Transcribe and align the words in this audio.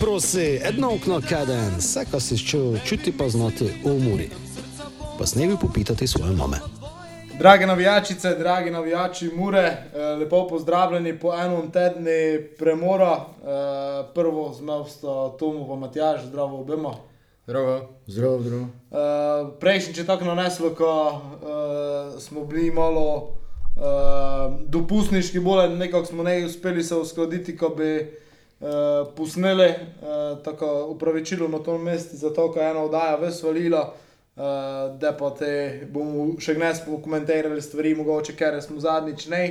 Prosi, 0.00 0.60
edno 0.62 0.94
okno 0.94 1.20
kaden, 1.28 1.76
vse, 1.78 2.04
kar 2.10 2.20
si 2.20 2.38
čutil, 2.38 2.78
čuti 2.84 3.12
pa 3.18 3.28
znati 3.28 3.64
v 3.84 3.98
muri. 3.98 4.30
Pa 5.18 5.26
snevi 5.26 5.56
popitati 5.60 6.06
svoje 6.06 6.32
mame. 6.32 6.56
Drage 7.38 7.66
navijačice, 7.66 8.34
dragi 8.38 8.70
navijači 8.70 9.30
Mure, 9.36 9.58
eh, 9.58 9.98
lepo 10.20 10.48
pozdravljeni 10.48 11.18
po 11.18 11.34
enem 11.34 11.70
tednu 11.70 12.10
premora. 12.58 13.14
Eh, 13.16 14.06
Prvo 14.14 14.52
z 14.52 14.60
mano 14.60 14.84
sta 14.84 15.36
Tomo 15.38 15.74
in 15.74 15.80
Matjaž, 15.80 16.20
zdravo 16.26 16.60
obema. 16.60 16.94
Zdravo. 17.46 17.88
Zdravo, 18.06 18.42
zdravo. 18.42 18.62
Uh, 18.62 19.54
Prejšnjič 19.60 19.98
je 19.98 20.06
tako 20.06 20.24
naneslo, 20.24 20.74
ko 20.74 21.12
uh, 21.12 22.20
smo 22.20 22.44
bili 22.44 22.70
malo 22.70 23.14
uh, 23.76 23.82
dopustniški, 24.66 25.40
bolj 25.40 25.76
nekako 25.76 26.06
smo 26.06 26.22
ne 26.22 26.46
uspeli 26.46 26.82
se 26.82 26.94
uskladiti, 26.94 27.56
ko 27.56 27.68
bi 27.68 28.18
uh, 28.60 29.14
posneli 29.16 29.68
uh, 29.68 30.42
tako 30.44 30.86
upravičilo 30.90 31.48
na 31.48 31.58
tom 31.58 31.82
mestu, 31.82 32.16
zato 32.16 32.52
ker 32.52 32.62
je 32.62 32.70
ena 32.70 32.82
oddaja 32.84 33.16
vesvalila, 33.16 33.94
uh, 34.36 34.42
da 34.98 35.12
pa 35.18 35.30
te 35.34 35.86
bomo 35.92 36.40
še 36.40 36.54
gnes 36.54 36.82
pokomentirali 36.86 37.62
stvari, 37.62 37.94
mogoče 37.94 38.36
ker 38.36 38.60
smo 38.62 38.80
zadnjič 38.80 39.26
ne. 39.32 39.44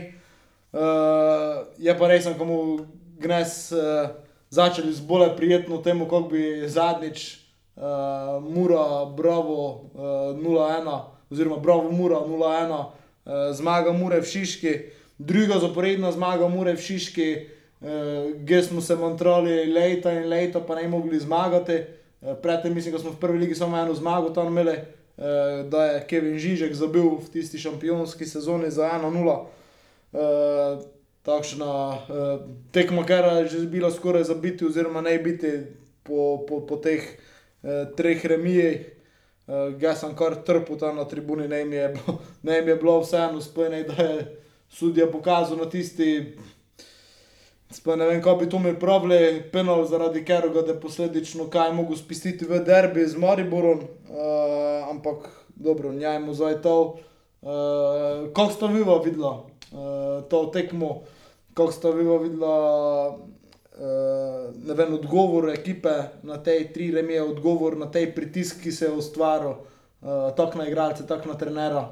Uh, 0.75 1.65
je 1.77 1.97
pa 1.97 2.07
res, 2.11 2.27
ko 2.27 2.45
bomo 2.45 2.85
gnes 3.21 3.71
uh, 3.71 4.09
začeli 4.49 4.93
z 4.93 5.01
bolj 5.01 5.35
prijetno 5.37 5.81
temo, 5.83 6.07
kot 6.09 6.29
bi 6.31 6.67
zadnjič 6.67 7.45
uh, 7.75 8.43
Mura, 8.43 9.05
Bravo 9.05 9.90
uh, 9.93 10.35
0-1, 10.35 11.01
oziroma 11.31 11.57
Bravo 11.57 11.91
Mura 11.91 12.19
0-1, 12.25 12.75
uh, 12.75 12.85
zmaga 13.55 13.93
Mure 13.93 14.19
v 14.21 14.29
Šiški, 14.29 14.73
druga 15.17 15.59
zaporedna 15.59 16.12
zmaga 16.12 16.47
Mure 16.51 16.75
v 16.75 16.81
Šiški, 16.81 17.29
gdje 18.35 18.63
smo 18.63 18.81
se 18.81 18.95
mantrali 18.95 19.65
leta 19.65 20.11
in 20.11 20.29
leta, 20.29 20.59
pa 20.59 20.75
ne 20.75 20.87
mogli 20.87 21.19
zmagati. 21.19 21.83
Uh, 22.21 22.33
predtem 22.41 22.73
mislim, 22.73 22.93
da 22.93 22.99
smo 22.99 23.11
v 23.11 23.19
prvi 23.19 23.39
ligi 23.39 23.55
samo 23.55 23.77
eno 23.77 23.93
zmago 23.93 24.29
tam 24.29 24.47
imeli, 24.47 24.77
uh, 25.17 25.23
da 25.69 25.85
je 25.85 26.07
Kevin 26.07 26.37
Žižek 26.39 26.73
zabil 26.73 27.03
v 27.03 27.29
tisti 27.33 27.59
šampionski 27.59 28.25
sezoni 28.25 28.71
za 28.71 28.89
1-0. 29.03 29.45
Uh, 30.11 30.83
takšna 31.21 31.89
uh, 31.89 32.41
tekma, 32.71 33.05
ker 33.05 33.25
je 33.25 33.47
že 33.47 33.67
bila 33.67 33.91
skoraj 33.91 34.23
zabiti, 34.23 34.65
oziroma 34.65 35.01
ne 35.01 35.19
biti 35.19 35.51
po, 36.03 36.45
po, 36.49 36.65
po 36.65 36.75
teh 36.75 37.01
uh, 37.61 37.95
treh 37.95 38.25
remijih. 38.25 38.91
Jaz 39.77 39.99
sem 40.01 40.15
kar 40.17 40.39
trpel 40.41 40.73
tam 40.81 40.95
na 40.97 41.03
tribuni, 41.05 41.45
ne 41.47 41.65
mi 41.65 41.75
je, 41.75 41.93
bilo- 41.93 42.75
bilo 42.81 42.99
vseeno 42.99 43.41
spojeno, 43.41 43.83
da 43.93 44.03
je 44.03 44.41
sudija 44.69 45.05
pokazal 45.11 45.57
na 45.57 45.69
tisti. 45.69 46.33
Sploh 47.76 47.98
ne 47.98 48.05
vem, 48.07 48.21
kako 48.23 48.40
bi 48.40 48.49
to 48.49 48.59
mi 48.59 48.71
pravili, 48.79 49.43
penal 49.51 49.84
zaradi 49.85 50.23
Keroga, 50.26 50.62
da 50.62 50.71
je 50.71 50.79
posledično 50.79 51.49
kaj 51.51 51.73
mogel 51.76 51.98
spustiti 51.99 52.45
v 52.48 52.62
derbi 52.63 53.04
z 53.07 53.20
Mariborom, 53.20 53.81
uh, 53.84 54.87
ampak 54.90 55.27
dobro, 55.55 55.91
njajmo 55.91 56.34
zdaj 56.34 56.62
to. 56.62 56.76
Uh, 57.41 58.31
kako 58.34 58.51
sta 58.51 58.68
viva 58.71 58.96
videla 59.03 59.34
uh, 59.35 60.23
to 60.29 60.46
tekmo, 60.53 61.01
kako 61.53 61.71
sta 61.71 61.90
viva 61.90 62.18
videla 62.18 62.55
uh, 63.09 64.56
ne 64.68 64.73
vem, 64.73 64.94
odgovor 64.94 65.50
ekipe 65.50 65.94
na 66.23 66.40
te 66.44 66.56
tri 66.73 66.91
remije, 66.91 67.23
odgovor 67.23 67.78
na 67.78 67.91
te 67.91 68.07
pritisk, 68.16 68.63
ki 68.63 68.72
se 68.72 68.85
je 68.85 68.91
ustvaril, 68.91 69.51
uh, 69.51 70.31
tako 70.38 70.63
na 70.63 70.68
igralce, 70.68 71.07
tako 71.07 71.30
na 71.30 71.38
trenera. 71.38 71.90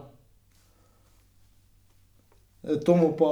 Eh, 2.63 2.77
Tomu 2.79 3.11
pa, 3.11 3.25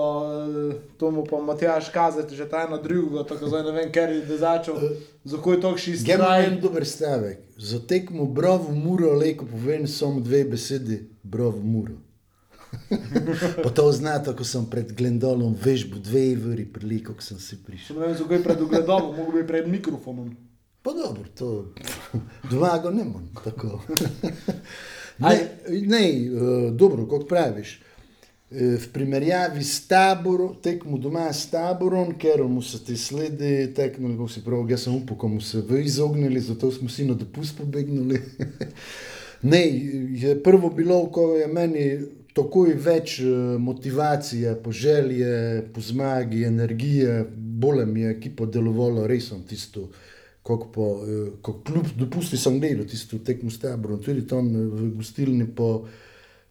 eh, 0.71 0.75
tomu 0.97 1.23
pa 1.23 1.39
Matjaš 1.39 1.89
kazati, 1.89 2.35
že 2.35 2.49
ta 2.49 2.65
ena 2.67 2.77
druga, 2.77 3.23
tako 3.23 3.47
zdaj 3.47 3.63
ne 3.63 3.71
vem, 3.71 3.91
ker 3.91 4.09
je 4.09 4.37
začel, 4.37 4.75
zakaj 5.23 5.53
je 5.53 5.61
to 5.61 5.77
še 5.77 5.91
Gem 5.91 5.95
iztrajal. 6.19 6.43
en 6.43 6.59
dober 6.59 6.85
stavek. 6.85 7.37
Za 7.57 7.79
tekmo 7.79 8.25
bravo 8.25 8.71
muro, 8.71 9.13
leko 9.13 9.45
povem 9.45 9.87
samo 9.87 10.19
dve 10.19 10.43
besedi, 10.43 10.99
bravo 11.23 11.59
muro. 11.59 11.95
pa 13.63 13.69
to 13.69 13.91
znate, 13.91 14.35
ko 14.35 14.43
sem 14.43 14.65
pred 14.65 14.91
Glendolom 14.91 15.55
vežbo 15.55 15.99
dve 15.99 16.31
evri 16.31 16.65
priliko, 16.65 17.13
ko 17.13 17.21
sem 17.21 17.39
si 17.39 17.55
prišel. 17.55 17.99
Ne 17.99 18.07
vem, 18.07 18.15
zakaj 18.17 18.37
je 18.37 18.43
pred 18.43 18.61
ogledalom, 18.61 19.15
mogoče 19.15 19.37
bi 19.37 19.47
pred 19.47 19.67
mikrofonom. 19.67 20.35
Pa 20.81 20.91
dobro, 20.91 21.23
to 21.35 21.71
doma 22.51 22.75
ga 22.83 22.91
ne 22.91 23.03
morem 23.03 23.31
tako. 23.43 23.79
ne, 25.23 25.35
ne 25.87 26.03
uh, 26.27 26.75
dobro, 26.75 27.05
kot 27.05 27.27
praviš. 27.29 27.79
Eh, 28.51 28.77
V 28.77 28.87
primerjavi 28.93 29.63
s 29.63 29.87
taborom, 29.87 30.55
tekmo 30.63 30.97
doma 30.97 31.33
s 31.33 31.49
taborom, 31.51 32.13
ker 32.19 32.43
mu 32.43 32.61
se 32.61 32.83
ti 32.83 32.97
sledi, 32.97 33.73
tekmo, 33.75 34.11
kako 34.15 34.27
si 34.27 34.43
prav, 34.43 34.69
jaz 34.69 34.87
sem 34.87 34.95
upal, 34.95 35.17
ko 35.17 35.27
mu 35.27 35.41
se 35.41 35.61
v 35.61 35.81
izognili, 35.85 36.41
zato 36.41 36.71
smo 36.71 36.89
si 36.89 37.05
na 37.05 37.13
dopust 37.13 37.57
pobegnili. 37.57 38.19
ne, 39.51 39.61
je 40.19 40.35
prvo 40.43 40.69
bilo, 40.69 41.05
ko 41.11 41.35
je 41.35 41.47
meni 41.47 41.85
takoj 42.33 42.75
več 42.79 43.19
eh, 43.19 43.57
motivacije, 43.59 44.55
poželje, 44.63 45.33
po 45.73 45.81
zmagi, 45.81 46.45
energije, 46.47 47.25
bolje 47.35 47.85
mi 47.85 48.05
je 48.05 48.15
ekipa 48.15 48.47
delovala, 48.47 49.07
res 49.07 49.29
sem 49.31 49.43
tisto. 49.47 49.89
Pa, 50.41 50.57
eh, 50.57 51.33
kljub 51.43 51.91
dopusti 51.99 52.37
sem 52.39 52.57
gledal 52.59 52.87
tisto 52.89 53.19
tekmo 53.21 53.51
s 53.51 53.61
taborom, 53.61 54.01
tudi 54.03 54.25
tam 54.27 54.47
eh, 54.49 54.69
v 54.71 54.93
gostilni, 54.97 55.47
pa, 55.55 55.75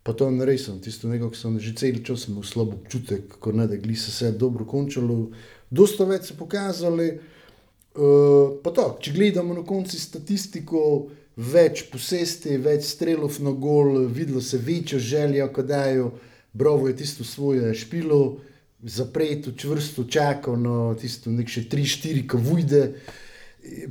pa 0.03 0.13
to 0.13 0.31
ne 0.31 0.45
resem, 0.49 0.81
tisto 0.81 1.09
nekako 1.09 1.37
sem 1.37 1.59
že 1.61 1.75
cel 1.77 2.01
čas 2.05 2.29
imel 2.29 2.43
slab 2.43 2.73
občutek, 2.75 3.37
ko 3.39 3.53
ne 3.53 3.67
da 3.69 3.77
gli 3.77 3.97
se 3.97 4.11
vse 4.11 4.33
dobro 4.33 4.65
končalo. 4.65 5.31
Dosta 5.71 6.05
več 6.09 6.31
so 6.31 6.37
pokazali, 6.39 7.13
uh, 7.15 8.57
pa 8.65 8.73
to, 8.73 8.87
če 9.01 9.13
gledamo 9.13 9.55
na 9.55 9.65
konci 9.67 10.01
statistiko, 10.01 11.11
več 11.37 11.87
posesti, 11.93 12.57
več 12.61 12.89
strelov 12.89 13.39
na 13.45 13.53
gol, 13.53 14.07
videlo 14.09 14.41
se 14.41 14.59
večjo 14.59 14.99
željo, 14.99 15.49
ko 15.53 15.63
dajo, 15.63 16.11
bravo 16.53 16.89
je 16.89 16.97
tisto 16.97 17.25
svoje 17.25 17.75
špilo, 17.75 18.41
zapreto, 18.83 19.53
čvrsto 19.53 20.05
čakal 20.09 20.57
na 20.57 20.95
tisto 20.97 21.31
nek 21.31 21.49
še 21.49 21.69
3-4, 21.69 22.27
ko 22.27 22.41
vujde. 22.41 22.85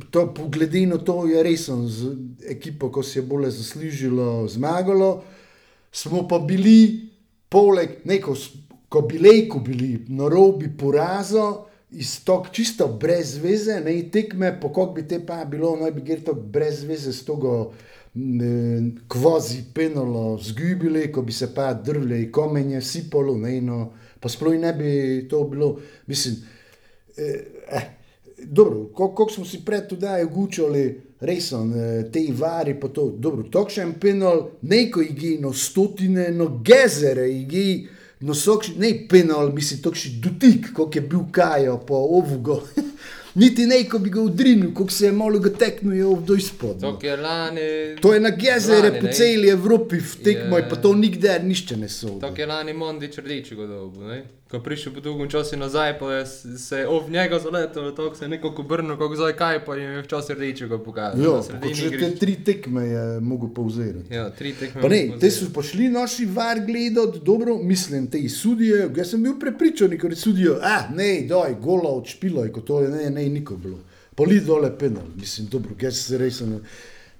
To, 0.10 0.26
poglede 0.34 0.82
na 0.90 0.98
to, 0.98 1.28
je 1.30 1.44
resen 1.46 1.86
z 1.86 2.16
ekipo, 2.50 2.90
ko 2.90 3.06
si 3.06 3.20
je 3.20 3.24
bolje 3.24 3.54
zaslužilo, 3.54 4.48
zmagalo. 4.50 5.22
Smo 5.92 6.28
pa 6.28 6.40
bili, 6.40 7.10
poleg 7.50 7.90
neko, 8.06 8.36
ko 8.90 9.02
bi 9.02 9.20
lejko 9.20 9.60
bili 9.60 10.06
na 10.08 10.30
robi 10.30 10.70
poraza, 10.78 11.66
iz 11.92 12.24
tog 12.24 12.48
čisto 12.52 12.88
brez 12.88 13.38
veze, 13.42 13.80
ne 13.86 13.96
tekme, 14.12 14.54
po 14.62 14.70
kog 14.70 14.96
bi 14.96 15.08
te 15.08 15.20
pa 15.26 15.46
bilo, 15.46 15.76
naj 15.76 15.92
bi 15.92 16.02
gre 16.06 16.22
to 16.26 16.34
brez 16.34 16.84
veze 16.84 17.14
s 17.14 17.26
togo 17.26 17.74
kvazi 19.08 19.64
penalo 19.74 20.38
zgubili, 20.42 21.12
ko 21.12 21.22
bi 21.22 21.34
se 21.34 21.54
pa 21.56 21.74
drvlje 21.74 22.32
komenje 22.32 22.82
sipalo, 22.82 23.38
ne, 23.38 23.62
no, 23.62 23.94
pa 24.20 24.30
sploh 24.30 24.58
ne 24.58 24.74
bi 24.74 24.92
to 25.30 25.44
bilo, 25.44 25.78
mislim, 26.08 26.36
eh, 27.18 27.96
Dobro, 28.44 28.86
kako 28.98 29.30
smo 29.30 29.46
si 29.46 29.66
pred 29.66 29.88
tudi 29.88 30.06
ugučali, 30.26 31.02
res 31.22 31.50
so 31.52 31.64
te 32.14 32.26
vari, 32.32 32.76
pa 32.80 32.88
to, 32.88 33.10
dobro, 33.18 33.44
tokšen 33.52 33.98
penal, 34.00 34.46
neko 34.62 35.02
igi, 35.02 35.38
no 35.42 35.54
stotine, 35.54 36.30
no 36.32 36.48
gezere 36.64 37.28
igi, 37.32 37.88
no 38.20 38.34
sokši, 38.34 38.76
ne 38.80 38.94
penal, 39.10 39.52
mislim, 39.56 39.82
tokši 39.84 40.14
dotik, 40.24 40.74
kot 40.76 40.96
je 40.96 41.02
bil 41.02 41.28
Kajo, 41.32 41.80
pa 41.88 41.94
ovugo. 41.96 42.62
Niti 43.40 43.66
neko 43.70 44.00
bi 44.00 44.10
ga 44.10 44.22
udrinil, 44.22 44.72
kako 44.74 44.92
se 44.92 45.06
je 45.06 45.12
malo 45.12 45.40
ga 45.40 45.52
teknuje 45.54 46.06
v 46.06 46.24
doj 46.26 46.42
spod. 46.42 46.82
To, 46.82 46.98
lani. 47.22 47.62
To 48.02 48.14
je 48.14 48.20
na 48.20 48.30
gezere 48.30 48.90
lani, 48.90 49.00
po 49.00 49.06
ne? 49.06 49.14
celi 49.14 49.50
Evropi 49.50 50.00
v 50.02 50.16
tekmo, 50.24 50.58
Je. 50.58 50.70
pa 50.70 50.76
to 50.76 50.94
nikdar 50.94 51.44
nišče 51.44 51.78
ne 51.78 51.90
so. 51.90 52.18
To, 52.20 52.34
je 52.36 52.46
lani 52.46 52.74
Mondič 52.74 53.18
rdečega 53.18 53.68
dobu, 53.68 54.04
ne? 54.04 54.24
Ko 54.50 54.58
je 54.58 54.64
prišel 54.64 54.94
po 54.94 55.02
dolgem 55.06 55.30
času 55.30 55.58
nazaj, 55.58 56.00
pa 56.00 56.14
je 56.14 56.26
se 56.58 56.88
ob 56.88 57.10
njega 57.10 57.38
zaletel, 57.40 57.92
tako 57.96 58.16
se 58.16 58.26
je 58.26 58.30
nekako 58.30 58.62
obrnil, 58.62 58.98
kako 58.98 59.16
zdaj 59.16 59.34
kaj, 59.38 59.66
pa 59.66 59.76
je 59.76 60.02
včasih 60.02 60.36
rdečega 60.36 60.80
pokazal. 60.84 61.22
Ja, 61.22 61.74
že 61.74 61.90
te 62.00 62.16
tri 62.16 62.34
tekme 62.44 62.86
je 62.86 63.20
mogel 63.20 63.52
povzeti. 63.54 64.10
Ja, 64.10 64.30
tri 64.34 64.54
tekme. 64.58 64.82
Pa 64.82 64.90
ne, 64.90 65.04
te 65.22 65.30
so 65.32 65.52
pa 65.54 65.62
šli 65.62 65.92
naši 65.94 66.26
var 66.26 66.64
gledati, 66.66 67.22
dobro, 67.22 67.58
mislim, 67.62 68.08
te 68.10 68.24
sudije. 68.30 68.90
Jaz 68.98 69.14
sem 69.14 69.24
bil 69.24 69.38
prepričan, 69.40 69.94
ker 70.02 70.18
sudijo, 70.18 70.58
ah, 70.64 70.90
ne, 70.96 71.28
doj, 71.30 71.54
gola 71.62 71.94
od 71.94 72.10
špilo, 72.10 72.48
kot 72.54 72.66
to 72.66 72.82
je, 72.82 72.90
ne, 72.90 73.10
ne, 73.10 73.28
niko 73.30 73.58
bilo. 73.58 73.78
Poli 74.16 74.42
dole 74.42 74.74
penal, 74.78 75.06
mislim, 75.16 75.48
dobro, 75.48 75.78
jaz 75.82 76.02
se 76.08 76.18
res 76.18 76.42
ne. 76.42 76.58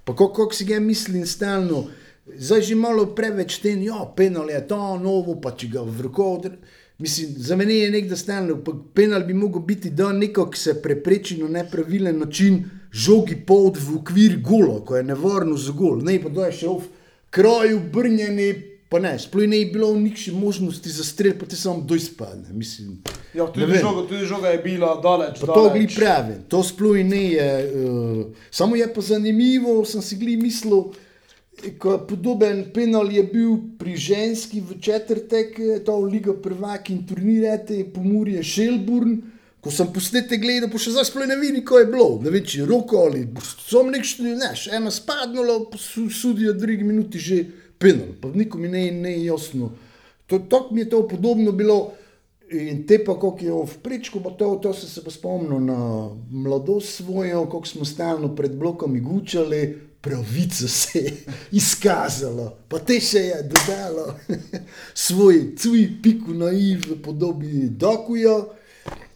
Pa 0.04 0.16
kako 0.18 0.50
si 0.52 0.64
ga 0.64 0.80
mislim 0.80 1.22
stalno, 1.26 1.86
zdaj 2.26 2.62
že 2.62 2.74
malo 2.74 3.06
preveč 3.14 3.60
ten, 3.62 3.86
ja, 3.86 4.02
penal 4.16 4.50
je 4.50 4.66
to 4.66 4.98
novo, 4.98 5.38
pa 5.40 5.54
če 5.54 5.70
ga 5.78 5.86
v 5.86 6.10
roko. 6.10 6.40
dr- 6.42 6.58
Mislim, 7.00 7.34
za 7.36 7.56
mene 7.56 7.74
je 7.74 7.90
nekdo 7.90 8.16
stalno, 8.16 8.58
pa 8.64 8.72
penal 8.94 9.24
bi 9.24 9.34
mogel 9.34 9.62
biti, 9.62 9.90
da 9.90 10.12
neko, 10.12 10.50
ki 10.50 10.58
se 10.58 10.74
prepreči 10.82 11.38
na 11.42 11.48
nepravilen 11.48 12.18
način, 12.18 12.64
žogi 12.92 13.38
pod 13.46 13.78
v 13.80 13.96
okvir 13.96 14.40
golo, 14.44 14.80
ko 14.84 14.96
je 14.96 15.04
nevarno 15.04 15.56
za 15.56 15.72
gol. 15.72 16.02
Ne, 16.04 16.18
pa 16.22 16.28
da 16.28 16.50
je 16.50 16.58
še 16.60 16.68
v 16.68 16.90
kraju 17.30 17.80
brnjeni 17.92 18.50
pa 18.90 18.98
ne, 18.98 19.14
sploh 19.18 19.46
ne 19.46 19.60
je 19.60 19.66
bilo 19.70 19.94
nikši 19.94 20.32
možnosti 20.34 20.90
za 20.90 21.04
strel, 21.04 21.36
pa 21.38 21.46
ti 21.46 21.56
samo 21.56 21.84
doj 21.86 22.00
spadne. 22.00 22.50
Mislim, 22.52 22.98
Ja, 23.34 23.46
tudi, 23.46 23.78
žoga, 23.78 24.02
tudi 24.08 24.26
žoga 24.26 24.48
je 24.48 24.58
bila 24.58 24.96
daleč. 25.02 25.38
Pa 25.40 25.46
to 25.46 25.70
gli 25.70 25.86
daleč. 25.86 25.94
pravi, 25.96 26.34
to 26.48 26.62
sploh 26.66 26.98
ne 27.06 27.22
je. 27.30 27.46
Uh, 27.70 28.26
samo 28.50 28.76
je 28.76 28.88
pa 28.94 29.00
zanimivo, 29.00 29.84
sem 29.84 30.02
si 30.02 30.18
gli 30.18 30.34
mislil, 30.36 30.90
podoben 32.08 32.64
penal 32.74 33.12
je 33.12 33.22
bil 33.22 33.56
pri 33.78 33.96
ženski 33.96 34.60
v 34.60 34.80
četrtek, 34.80 35.58
to 35.84 36.00
v 36.00 36.04
Ligo 36.04 36.34
prvak 36.42 36.90
in 36.90 37.06
turnirete, 37.06 37.84
pomurje 37.94 38.42
Šelburn. 38.42 39.20
Ko 39.60 39.68
sem 39.68 39.90
posnete 39.92 40.38
gledal, 40.40 40.70
pa 40.72 40.80
še 40.80 40.94
zdaj 40.94 41.10
sploh 41.10 41.28
ne 41.28 41.36
vidim, 41.36 41.60
ko 41.68 41.76
je 41.76 41.88
bilo, 41.92 42.16
ne 42.24 42.32
vem, 42.32 42.40
je 42.48 42.64
roko 42.64 43.04
ali 43.04 43.26
som 43.60 43.90
nek 43.92 44.06
štiri, 44.08 44.32
ne, 44.40 44.54
še 44.56 44.72
pa 45.04 45.76
su- 45.76 46.08
sudijo 46.08 46.54
drugi 46.56 46.84
minuti 46.84 47.18
že 47.20 47.44
penal, 47.76 48.16
pa 48.20 48.32
nikomu 48.32 48.68
ne, 48.68 48.88
je 48.88 49.24
jasno. 49.26 49.72
To, 50.26 50.68
mi 50.72 50.80
je 50.80 50.88
to 50.88 51.08
podobno 51.08 51.52
bilo. 51.52 51.92
In 52.50 52.82
te 52.86 52.98
pa, 52.98 53.14
kako 53.14 53.38
je 53.38 53.52
v 53.52 53.76
prečku, 53.82 54.18
pa 54.18 54.30
to, 54.34 54.58
to 54.58 54.72
sem 54.74 54.88
se 54.88 55.04
pa 55.04 55.10
spomnil 55.10 55.60
na 55.60 56.10
mladost 56.30 56.98
svojo, 56.98 57.44
kako 57.46 57.66
smo 57.66 57.84
stalno 57.84 58.34
pred 58.34 58.56
blokom 58.58 58.98
gučali, 58.98 59.89
pravico 60.00 60.68
se 60.68 60.98
je 60.98 61.12
izkazalo, 61.52 62.56
pa 62.68 62.78
te 62.78 62.96
še 63.00 63.24
je 63.26 63.42
dodalo. 63.52 64.06
Svoj 65.06 65.42
cuj 65.60 65.84
piku 66.02 66.34
naiv 66.34 66.88
v 66.88 66.96
podobi 67.04 67.68
dokujo, 67.68 68.38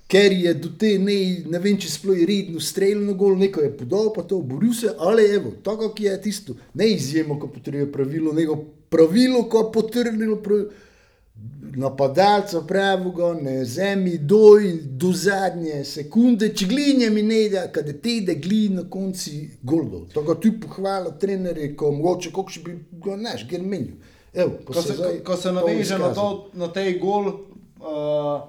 ker 0.09 0.33
je 0.33 0.53
do 0.55 0.71
te 0.79 0.95
ne, 1.01 1.17
ne 1.51 1.59
vem, 1.59 1.79
če 1.81 1.91
sploh 1.91 2.21
je 2.21 2.29
redno 2.29 2.61
streljno 2.61 3.17
gol, 3.19 3.39
neko 3.41 3.65
je 3.65 3.73
podal, 3.75 4.13
pa 4.15 4.23
to 4.29 4.43
boril 4.45 4.75
se, 4.77 4.93
ali 4.99 5.25
evo, 5.33 5.55
tako 5.65 5.91
ki 5.97 6.11
je 6.11 6.21
tisto, 6.29 6.57
ne 6.75 6.91
izjemo, 6.93 7.39
ko 7.41 7.49
potrebuje 7.49 7.91
pravilo, 7.93 8.37
nego 8.37 8.61
pravilo, 8.93 9.47
ko 9.49 9.71
potrdilo 9.75 10.37
pravilo 10.43 10.84
napadalca 11.77 12.61
pravega, 12.61 13.35
ne 13.43 13.65
zemlji 13.65 14.19
doj 14.19 14.73
do 14.83 15.13
zadnje 15.13 15.85
sekunde, 15.85 16.53
če 16.55 16.67
glinje 16.71 17.11
mi 17.11 17.23
ne 17.23 17.41
da, 17.51 17.67
kad 17.73 17.91
te 18.03 18.21
da 18.27 18.35
glin 18.39 18.79
na 18.79 18.85
konci 18.91 19.49
goldov. 19.63 20.07
Tako 20.15 20.35
tu 20.35 20.55
pohvala 20.63 21.11
trenerje, 21.19 21.73
ko 21.77 21.91
mogoče, 21.93 22.31
kako 22.31 22.55
še 22.55 22.63
bi 22.65 22.77
ga 23.05 23.17
naš, 23.19 23.47
ger 23.51 23.63
menil. 23.63 23.97
Evo, 24.35 24.59
pa 24.67 24.73
Ko 24.73 24.83
se, 24.83 24.97
zdaj 24.99 25.21
ko 25.27 25.37
se 25.37 25.49
to 25.49 25.55
naveže 25.59 25.99
na, 25.99 26.11
to, 26.15 26.29
na 26.59 26.69
tej 26.75 26.97
gol, 27.03 27.29
uh, 27.83 28.47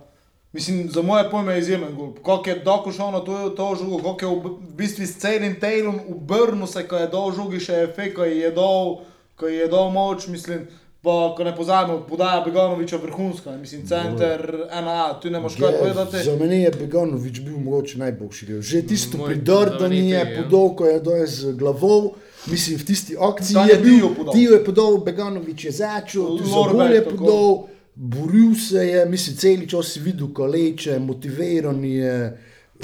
mislim, 0.54 0.88
za 0.94 1.02
moje 1.06 1.28
pojme 1.32 1.54
je 1.54 1.66
izjemen 1.66 1.98
gol. 1.98 2.14
Kako 2.26 2.50
je 2.50 2.56
doko 2.66 2.94
šel 2.94 3.12
na 3.14 3.26
to, 3.26 3.50
to 3.58 3.68
žogo, 3.82 4.02
kako 4.14 4.26
je 4.26 4.32
v, 4.32 4.56
v 4.70 4.72
bistvu 4.78 5.06
s 5.06 5.20
celim 5.22 5.60
telom 5.62 6.00
obrnil 6.10 6.68
se, 6.68 6.88
ko 6.88 7.02
je 7.02 7.12
dol 7.14 7.34
žogi 7.38 7.62
še 7.62 7.84
efekt, 7.90 8.18
ko 8.18 8.26
je 8.26 8.50
dol, 8.54 8.98
ko 9.38 9.50
je 9.50 9.70
dol 9.70 9.94
moč, 9.94 10.30
mislim. 10.30 10.66
Pa, 11.06 11.34
ko 11.38 11.44
ne 11.44 11.52
pozabimo, 11.56 12.00
podaja 12.10 12.42
Beganoviča 12.42 12.98
vrhunska, 12.98 13.52
mislim, 13.62 13.84
center, 13.88 14.42
ena, 14.72 15.20
tu 15.22 15.30
ne 15.30 15.40
moš 15.40 15.54
kaj 15.56 15.76
povedati. 15.80 16.24
Za 16.26 16.34
mene 16.40 16.64
je 16.64 16.72
Beganovič 16.80 17.40
bil 17.46 17.60
mogoče 17.62 18.00
najboljši. 18.02 18.46
del. 18.46 18.62
Že 18.62 18.82
tisto 18.90 19.18
Moj 19.18 19.28
pri 19.28 19.42
Dordani 19.42 20.10
je 20.10 20.18
ja. 20.18 20.26
podal, 20.42 20.74
ko 20.76 20.88
je 20.90 21.00
dojel 21.00 21.28
z 21.28 21.54
glavou. 21.54 22.16
Mislim, 22.50 22.80
v 22.80 22.86
tisti 22.86 23.18
akciji 23.20 23.58
je 23.58 23.76
je 23.76 23.78
bil, 23.82 24.10
Dio 24.34 24.58
je 24.58 24.64
podal, 24.66 24.98
Beganovič 24.98 25.66
je 25.66 25.72
začel, 25.72 26.42
gol 26.42 26.94
je 26.94 27.06
podal, 27.06 27.68
boril 27.96 28.56
se 28.56 28.88
je, 28.88 29.06
mislim, 29.06 29.38
celi 29.38 29.70
čas 29.70 29.94
si 29.94 30.00
videl, 30.00 30.34
ko 30.34 30.50
leče, 30.50 31.00
motiviran 31.00 31.86
je. 31.86 32.18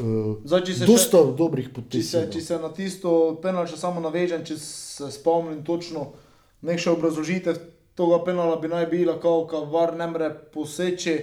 Uh, 0.02 0.38
Zdaj, 0.46 0.62
če 0.66 0.74
se 0.74 0.86
dosta 0.86 1.26
dobrih 1.38 1.68
Če 1.68 1.74
se, 1.74 1.82
potez. 2.22 2.34
če 2.34 2.42
se 2.42 2.58
na 2.62 2.70
tisto 2.70 3.40
penal 3.42 3.66
še 3.68 3.82
samo 3.82 4.00
navežem, 4.00 4.46
če 4.46 4.56
se 4.58 5.10
spomnim 5.12 5.66
točno, 5.66 6.14
nekaj 6.62 6.94
obrazložitev 6.94 7.81
tega 7.96 8.24
penala 8.26 8.56
bi 8.62 8.68
naj 8.68 8.86
bila, 8.86 9.20
kao, 9.20 9.46
ka 9.48 9.58
var 9.58 9.96
ne 9.98 10.08
more 10.08 10.30
poseči, 10.54 11.18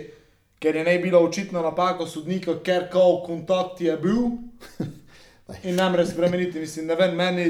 ker 0.60 0.76
je 0.76 0.84
naj 0.84 0.98
bila 0.98 1.22
očitna 1.24 1.62
napaka 1.62 2.06
sodnika, 2.06 2.58
ker 2.64 2.88
kao 2.92 3.22
kontakt 3.26 3.80
je 3.80 3.96
bil. 3.96 4.24
In 5.64 5.78
ne 5.80 5.88
more 5.88 6.06
spremeniti, 6.06 6.60
mislim, 6.60 6.86
ne 6.86 6.94
vem, 6.94 7.14
meni, 7.16 7.44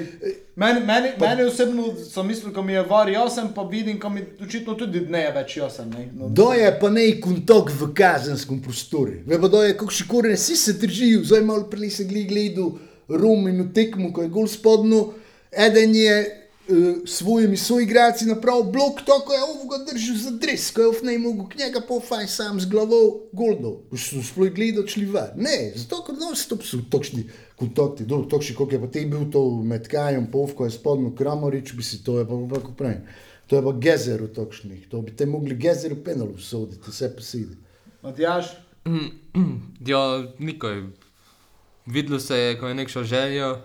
meni, 0.56 0.81
meni, 0.87 1.09
meni 1.20 1.43
osebno 1.43 1.88
sem 1.99 2.26
mislil, 2.26 2.53
ko 2.55 2.62
mi 2.62 2.73
je 2.73 2.82
var 2.87 3.09
jasen, 3.11 3.49
pa 3.55 3.62
vidim, 3.62 3.99
ko 4.00 4.09
mi 4.09 4.23
očitno 4.43 4.76
tudi 4.79 5.00
ne 5.11 5.25
je 5.25 5.32
več 5.35 5.56
jasen. 5.56 5.91
Ne? 5.91 6.05
No, 6.15 6.29
Da 6.31 6.53
je 6.55 6.69
pa 6.81 6.93
ne 6.94 7.09
kontakt 7.20 7.75
v 7.81 7.88
kazenskem 7.94 8.61
prostoru. 8.62 9.17
Ve 9.26 9.41
pa 9.43 9.50
da 9.50 9.65
je 9.65 9.75
kako 9.81 9.97
še 9.97 10.06
korene, 10.06 10.38
vsi 10.38 10.56
se 10.56 10.76
držijo, 10.79 11.25
zdaj 11.26 11.43
malo 11.49 11.67
prej 11.73 11.91
se 11.97 12.06
gled 12.06 12.31
gledal 12.31 12.76
Romino 13.09 13.67
tekmo, 13.75 14.12
ko 14.15 14.23
je 14.23 14.31
gol 14.31 14.47
spodno. 14.47 15.00
Eden 15.50 15.97
je 15.97 16.15
svojimi 17.06 17.56
soigralci 17.56 18.26
napravil 18.26 18.65
blok, 18.73 19.00
tako 19.06 19.32
je 19.32 19.43
ovoga 19.43 19.79
držal 19.93 20.17
za 20.17 20.31
dres, 20.31 20.70
ko 20.70 20.81
je 20.81 20.88
ofnej 20.88 21.19
mogel 21.19 21.49
k 21.49 21.59
njega 21.59 21.81
pofaj 21.88 22.26
sam 22.29 22.61
z 22.61 22.69
glavo 22.69 23.29
goldov. 23.32 23.81
So 23.97 24.23
sploh 24.23 24.53
gledal 24.53 24.87
šli 24.87 25.06
var. 25.06 25.32
Ne, 25.37 25.73
zato 25.76 26.03
ker 26.05 26.19
non 26.20 26.37
stop 26.37 26.62
so 26.62 26.82
točni 26.91 27.25
kontakti. 27.56 28.05
Dobro, 28.05 28.29
točni, 28.29 28.56
koliko 28.56 28.75
je 28.75 28.81
pa 28.81 28.93
te 28.93 29.06
bil 29.06 29.31
to 29.32 29.62
med 29.62 29.88
Kajem, 29.88 30.31
Povko 30.31 30.65
je 30.65 30.76
spodno 30.76 31.15
Kramorič, 31.17 31.73
bi 31.73 31.82
si 31.82 32.05
to 32.05 32.19
je 32.19 32.29
pa 32.29 32.37
kako 32.55 32.73
pravim. 32.73 33.09
To 33.47 33.56
je 33.56 33.62
pa 33.62 33.73
gezer 33.73 34.23
v 34.23 34.32
točnih, 34.35 34.88
to 34.88 35.00
bi 35.03 35.17
te 35.17 35.26
mogli 35.26 35.56
gezer 35.56 35.94
v 35.94 36.05
penalu 36.05 36.38
soditi, 36.38 36.91
vse 36.91 37.15
posedi. 37.17 37.56
Matjaž, 38.03 38.53
Ja, 39.87 40.25
nikoj. 40.38 40.82
Videlo 41.88 42.19
se 42.20 42.37
je, 42.37 42.58
ko 42.61 42.69
je 42.69 42.75
nekšo 42.75 43.02
željo, 43.05 43.58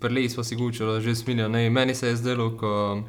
prelej 0.00 0.28
smo 0.28 0.44
si 0.44 0.56
gučali, 0.56 1.02
že 1.02 1.14
smilijo. 1.14 1.48
Ne, 1.48 1.70
meni 1.70 1.94
se 1.94 2.08
je 2.08 2.16
zdelo, 2.16 2.56
ko 2.58 3.02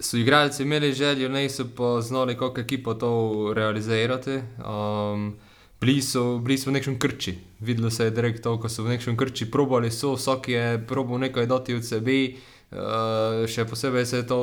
so 0.00 0.16
igralci 0.16 0.62
imeli 0.62 0.92
željo, 0.92 1.28
ne 1.28 1.48
so 1.48 1.66
pa 1.76 2.00
znali, 2.00 2.38
kako 2.38 2.60
ekipo 2.60 2.94
to 2.94 3.52
realizirati. 3.56 4.40
Um, 4.64 5.36
bili 5.80 6.02
so, 6.02 6.38
bili 6.38 6.58
so 6.58 6.70
v 6.70 6.72
nekšnem 6.72 6.98
krči. 6.98 7.34
Videlo 7.60 7.90
se 7.90 8.04
je 8.04 8.10
direkt 8.10 8.42
to, 8.42 8.56
ko 8.60 8.68
so 8.68 8.82
v 8.82 8.96
nekšnem 8.96 9.16
krči 9.16 9.50
probali, 9.50 9.90
so 9.90 10.14
vsak 10.14 10.48
je 10.48 10.64
probal 10.88 11.20
nekaj 11.20 11.46
dati 11.46 11.74
od 11.74 11.84
sebe. 11.84 12.32
Uh, 12.70 13.44
še 13.50 13.64
posebej 13.66 14.06
se 14.06 14.16
je 14.16 14.26
to, 14.30 14.38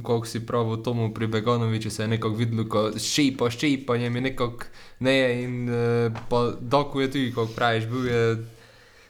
kako 0.00 0.26
si 0.26 0.40
pravi, 0.46 0.82
Tomu 0.82 1.10
pri 1.14 1.26
Beganoviču 1.26 1.90
se 1.90 2.02
je 2.02 2.08
nekako 2.08 2.34
videlo, 2.34 2.64
ko 2.68 2.90
šepa, 2.98 3.50
šepanje 3.50 4.10
mi 4.10 4.20
nekako 4.20 4.64
ne 5.00 5.12
je 5.18 5.42
in 5.42 5.68
uh, 5.68 6.22
pa 6.30 6.56
doku 6.60 7.00
je 7.00 7.10
tudi, 7.10 7.30
kako 7.30 7.52
praviš, 7.52 7.86
bil 7.86 8.06
je 8.08 8.22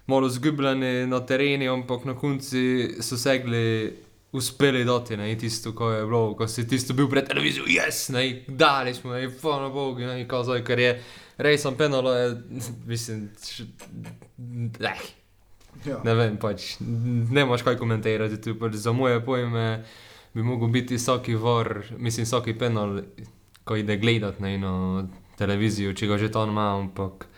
malo 0.07 0.29
zgubljeni 0.29 1.07
na 1.07 1.21
terenu, 1.27 1.73
ampak 1.73 2.05
na 2.05 2.15
koncu 2.15 2.57
so 3.01 3.17
segli, 3.17 3.93
uspeli 4.33 4.85
doti, 4.85 5.17
ne, 5.17 5.39
tisto, 5.39 5.73
ko 5.75 5.91
je 5.91 6.05
bilo, 6.05 6.35
ko 6.35 6.49
si 6.49 6.67
tisto 6.69 6.95
bil 6.95 7.09
pred 7.11 7.29
televizijo, 7.29 7.65
jaz, 7.69 8.09
ne, 8.13 8.43
dali 8.49 8.95
smo, 8.95 9.15
ne, 9.15 9.31
hvala 9.41 9.69
Bogu, 9.69 10.01
ne, 10.01 10.29
kao 10.29 10.45
zdaj, 10.45 10.65
ker 10.67 10.83
je 10.83 10.91
res 11.39 11.63
sem 11.63 11.77
penalo, 11.77 12.13
je, 12.15 12.35
mislim, 12.87 13.29
š, 13.43 13.65
eh, 14.81 15.07
ja. 15.87 16.01
ne 16.05 16.15
vem, 16.15 16.37
pač, 16.43 16.75
ne 16.81 17.47
imaš 17.47 17.65
kaj 17.65 17.79
komentirati, 17.81 18.41
tu 18.43 18.59
pač 18.61 18.77
za 18.83 18.93
moje 18.93 19.23
pojme 19.25 19.85
bi 20.35 20.45
mogel 20.45 20.69
biti 20.69 20.99
vsaki 21.01 21.35
vor, 21.41 21.79
mislim, 21.97 22.29
vsaki 22.29 22.59
penal, 22.59 23.01
ko 23.65 23.77
ide 23.77 23.97
gledat 23.97 24.41
ne, 24.41 24.59
na 24.61 25.07
televizijo, 25.39 25.95
če 25.97 26.11
ga 26.11 26.19
že 26.21 26.29
to 26.33 26.45
ima, 26.45 26.75
ampak 26.77 27.25
ne 27.25 27.36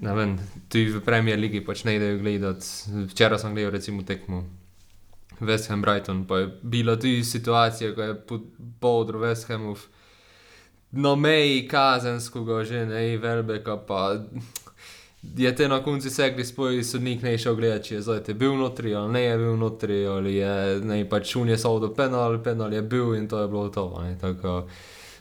vem, 0.00 0.38
tudi 0.68 0.90
v 0.94 1.02
Premier 1.04 1.38
Ligi 1.38 1.60
pač 1.64 1.84
ne 1.84 1.96
idejo 1.96 2.18
gledat. 2.22 2.64
Včeraj 3.10 3.42
sem 3.42 3.54
gledal 3.54 3.74
recimo 3.74 4.02
tekmo 4.02 4.44
West 5.40 5.70
Ham 5.70 5.82
Brighton, 5.82 6.24
pa 6.26 6.38
je 6.38 6.50
bila 6.62 6.96
tudi 6.96 7.24
situacija, 7.24 7.94
ko 7.94 8.02
je 8.02 8.14
pod 8.14 8.42
podro 8.80 9.20
West 9.22 9.48
Hamov 9.48 9.86
na 10.90 11.14
meji 11.14 11.68
kazenskega 11.68 12.64
že 12.64 12.86
ne, 12.86 13.16
Velbeka 13.16 13.76
pa 13.86 14.16
je 15.36 15.54
te 15.56 15.68
na 15.68 15.82
koncu 15.82 16.10
segli 16.10 16.44
spoj, 16.44 16.82
sodnik 16.84 17.22
ne 17.22 17.30
je 17.30 17.38
šel 17.38 17.56
gledati, 17.56 17.88
če 17.88 17.94
je 17.94 18.02
zdaj 18.02 18.22
te 18.24 18.34
bil 18.34 18.54
notri 18.56 18.94
ali 18.94 19.12
ne 19.12 19.22
je 19.22 19.38
bil 19.38 19.56
notri, 19.56 20.06
ali 20.06 20.34
je 20.34 20.80
ne 20.80 21.02
pač 21.08 21.32
šun 21.32 21.48
je 21.48 21.58
sodel 21.58 21.94
penal, 21.94 22.38
penal 22.42 22.72
je 22.72 22.82
bil 22.82 23.14
in 23.14 23.28
to 23.28 23.42
je 23.42 23.48
bilo 23.48 23.68
to. 23.68 23.90
Ne, 24.02 24.16
tako, 24.20 24.68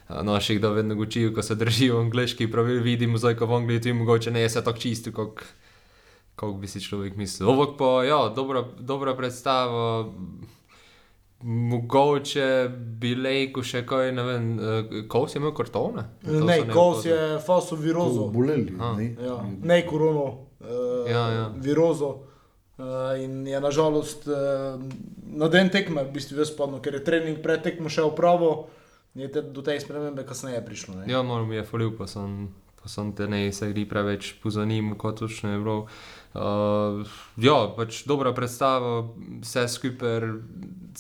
Naših, 0.10 0.62
da 0.62 0.70
vedno 0.70 0.96
učijo, 0.96 1.34
ko 1.36 1.44
se 1.44 1.56
držijo 1.56 2.00
angliški 2.00 2.52
pravil, 2.52 2.82
vidimo 2.84 3.18
zdaj, 3.18 3.36
ko 3.36 3.46
v 3.46 3.56
Angliji 3.56 3.82
ti 3.82 3.94
mogoče 3.94 4.32
ne 4.32 4.42
je 4.42 4.48
vse 4.48 4.64
tako 4.64 4.80
čisto, 4.80 5.12
kot 5.12 5.42
kak 6.36 6.54
bi 6.62 6.68
si 6.68 6.80
človek 6.80 7.18
mislil. 7.18 7.50
Ovok 7.50 7.76
pa, 7.78 7.90
ja, 8.08 8.30
dobra, 8.36 8.64
dobra 8.80 9.16
predstava. 9.18 10.06
Mogoče 11.44 12.70
bi 12.98 13.12
lejko 13.16 13.62
še 13.62 13.84
kaj, 13.86 14.12
ne 14.16 14.24
vem, 14.26 14.46
eh, 14.60 14.96
kos 15.12 15.36
je 15.36 15.42
imel 15.42 15.54
kartone? 15.54 16.08
To 16.26 16.46
ne, 16.46 16.56
se 16.62 16.70
kos 16.72 17.06
je 17.06 17.20
faso 17.46 17.76
virozo. 17.78 18.30
Boleli, 18.34 18.72
ne? 18.74 19.12
Ja, 19.22 19.36
ne 19.46 19.84
korono, 19.86 20.26
uh, 20.64 21.06
Ja, 21.10 21.28
ja. 21.34 21.52
virozo. 21.58 22.16
Uh, 22.78 23.18
in 23.22 23.48
je 23.48 23.60
nažalost 23.62 24.28
uh, 24.30 24.82
na 25.34 25.48
den 25.50 25.70
tekme, 25.74 26.04
v 26.06 26.14
bistvu 26.14 26.38
jaz 26.38 26.52
spadno, 26.54 26.78
ker 26.82 26.94
je 26.94 27.04
trening 27.04 27.40
pred 27.42 27.64
tekmo 27.66 27.90
še 27.90 28.06
upravo, 28.06 28.68
je 29.18 29.32
te, 29.32 29.42
do 29.42 29.62
te 29.62 29.80
spremembe 29.80 30.26
kasneje 30.26 30.62
prišlo. 30.66 30.96
Ne? 30.96 31.12
Ja, 31.12 31.24
mi 31.24 31.56
je 31.56 31.64
falil, 31.66 31.92
pa 31.98 32.08
sem, 32.08 32.48
pa 32.82 32.90
sem 32.90 33.12
te 33.16 33.28
ne 33.28 33.52
se 33.54 33.72
gre 33.74 33.86
preveč 33.90 34.34
pozanimal, 34.44 34.98
kot 34.98 35.20
točno 35.20 35.52
je 35.52 35.60
bilo. 35.60 35.78
Uh, 36.38 37.02
ja, 37.42 37.56
pač 37.78 38.04
dobra 38.06 38.34
predstava, 38.38 39.08
vse 39.42 39.66
skupaj 39.68 40.22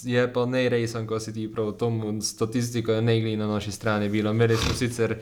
je 0.03 0.23
pa 0.33 0.45
ne 0.45 0.63
resen, 0.69 1.05
ko 1.07 1.19
si 1.19 1.33
ti 1.33 1.45
prav 1.51 1.75
tomu 1.77 2.15
statistiko 2.21 3.01
ne 3.01 3.19
glede 3.21 3.37
na 3.37 3.47
naši 3.47 3.71
strani 3.71 4.09
bilo. 4.09 4.31
Imeli 4.33 4.57
smo 4.57 4.73
sicer 4.73 5.17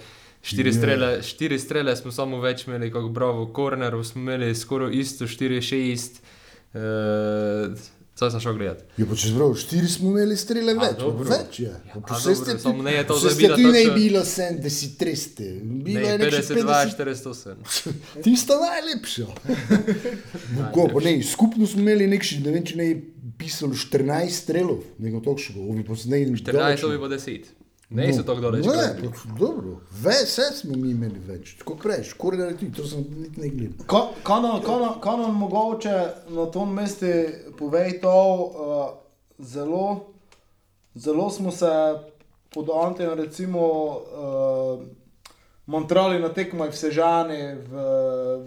štiri 0.45 0.73
strele, 0.73 1.09
štiri 1.23 1.59
strele 1.59 1.95
smo 1.95 2.11
samo 2.15 2.39
več 2.39 2.67
imeli 2.67 2.91
kot 2.93 3.11
Bravo 3.11 3.49
Corner, 3.55 3.97
smo 4.03 4.21
imeli 4.21 4.55
skoraj 4.55 4.95
isto 4.95 5.27
4-6. 5.27 6.21
Uh, 6.75 7.75
Co 8.15 8.29
sem 8.31 8.39
šel 8.39 8.53
gledati? 8.53 8.83
Je 8.97 9.05
pa 9.05 9.15
čez 9.15 9.33
prav, 9.35 9.55
štiri 9.59 9.87
smo 9.87 10.09
imeli 10.09 10.37
strele 10.37 10.71
A, 10.71 10.79
več, 10.85 10.99
dobro. 10.99 11.29
več 11.29 11.59
je. 11.59 11.71
Ja, 11.87 11.99
Pa 12.07 12.15
a, 12.15 12.17
vse 12.17 12.35
dobro, 12.35 12.59
samo 12.59 12.83
ne 12.83 12.93
je 12.93 13.07
to 13.07 13.17
vse 13.17 13.33
zdaj 13.33 13.35
bila 13.35 13.57
stotine 13.57 13.79
je 13.79 13.91
bilo 13.91 14.21
73, 14.21 15.59
bilo 15.83 15.99
Ne, 15.99 16.07
je 16.07 16.17
nekaj 16.17 16.39
52, 16.41 16.63
50. 16.63 16.95
48. 16.95 18.23
Tisto 18.23 18.59
najlepše. 18.61 19.25
Kako, 20.57 20.87
pa 20.93 21.03
ne, 21.03 21.23
skupno 21.23 21.67
smo 21.67 21.81
imeli 21.81 22.07
nekši, 22.07 22.39
ne 22.45 22.55
vem, 22.55 22.63
če 22.65 22.79
ne 22.79 22.87
je 22.87 22.95
pisalo 23.37 23.75
14 23.75 24.29
strelov, 24.29 24.79
nekaj 24.97 25.21
točnega, 25.27 25.67
ovi 25.67 25.83
pa 25.83 25.99
se 25.99 26.09
ne 26.09 26.23
14, 26.39 26.81
to 26.81 26.93
bi 26.95 26.97
bilo 26.97 27.11
10. 27.11 27.51
Ne 27.95 28.13
so 28.13 28.23
tako 28.23 28.41
daleč. 28.41 28.65
Ne, 28.65 28.71
gledali. 28.71 29.09
pa 29.09 29.39
dobro, 29.39 29.77
vse 30.03 30.41
smo 30.53 30.77
mi 30.77 30.91
imeli 30.91 31.19
več, 31.19 31.55
tako 31.57 31.75
prej, 31.75 32.03
škoraj 32.03 32.57
ti, 32.57 32.71
to 32.71 32.85
sem 32.87 33.05
niti 33.17 33.41
ne 33.41 33.49
gledal. 33.49 33.85
Ko- 33.87 34.09
Kanon, 34.23 34.61
kanon, 34.61 34.99
kanon 35.01 35.31
mogoče 35.35 35.95
na 36.29 36.45
tom 36.45 36.73
mestu 36.73 37.05
povej 37.57 38.01
to, 38.01 38.11
uh, 38.11 38.99
zelo, 39.39 40.11
zelo 40.95 41.29
smo 41.29 41.51
se 41.51 41.71
pod 42.49 42.69
Antejem 42.83 43.13
recimo 43.13 43.59
uh, 43.59 44.83
montrali 45.65 46.19
na 46.19 46.29
tekmah 46.29 46.69
v 46.69 46.77
Sežani, 46.77 47.41
v, 47.55 47.73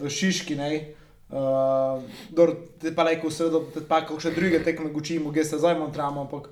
v 0.00 0.10
Šiški, 0.10 0.56
ne. 0.56 0.94
Uh, 1.28 2.00
dor, 2.30 2.54
te 2.80 2.94
pa 2.94 3.04
rekel, 3.04 3.28
seveda, 3.30 3.60
te 3.74 3.80
pa 3.84 4.00
kakšne 4.00 4.30
druge 4.32 4.62
tekme 4.64 4.88
gučimo, 4.90 5.28
gdje 5.30 5.44
se 5.44 5.58
zdaj 5.58 5.76
montramo, 5.78 6.20
ampak 6.20 6.48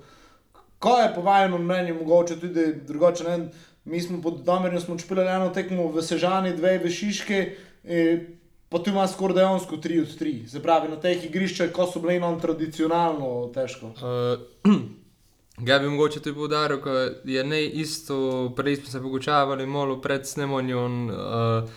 Kaj 0.79 1.03
je 1.03 1.13
po 1.15 1.21
vašem 1.21 1.63
mnenju, 1.63 1.95
mogoče 1.95 2.39
tudi 2.39 2.73
drugače? 2.87 3.23
Ne? 3.23 3.49
Mi 3.85 4.01
smo 4.01 4.21
pod 4.21 4.43
Damerjem 4.43 4.81
smo 4.81 4.97
špili 4.99 5.21
eno 5.21 5.49
tekmo 5.49 5.87
v 5.87 6.01
Sežani, 6.01 6.55
dve 6.55 6.77
v 6.83 6.91
Šiški, 6.91 7.39
eh, 7.83 8.19
pa 8.69 8.79
tu 8.83 8.89
ima 8.89 9.07
skoraj 9.07 9.35
dejansko 9.35 9.77
3 9.77 10.01
od 10.01 10.19
3. 10.19 10.47
Se 10.47 10.61
pravi, 10.63 10.89
na 10.89 10.99
teh 10.99 11.25
igriščih, 11.25 11.71
ko 11.71 11.87
so 11.87 11.99
bile 11.99 12.19
nam 12.19 12.39
tradicionalno 12.39 13.49
težko. 13.53 13.93
Uh, 13.97 14.73
Ja, 15.65 15.79
bi 15.79 15.89
mogoče 15.89 16.19
tudi 16.19 16.35
poudaril, 16.35 16.77
da 16.85 17.31
je 17.31 17.43
ne 17.43 17.65
isto, 17.65 18.53
prej 18.55 18.75
smo 18.75 18.91
se 18.91 18.99
pogočavali 19.01 19.65
malo 19.65 20.01
pred 20.01 20.27
snemanjem, 20.27 21.09
uh, 21.09 21.69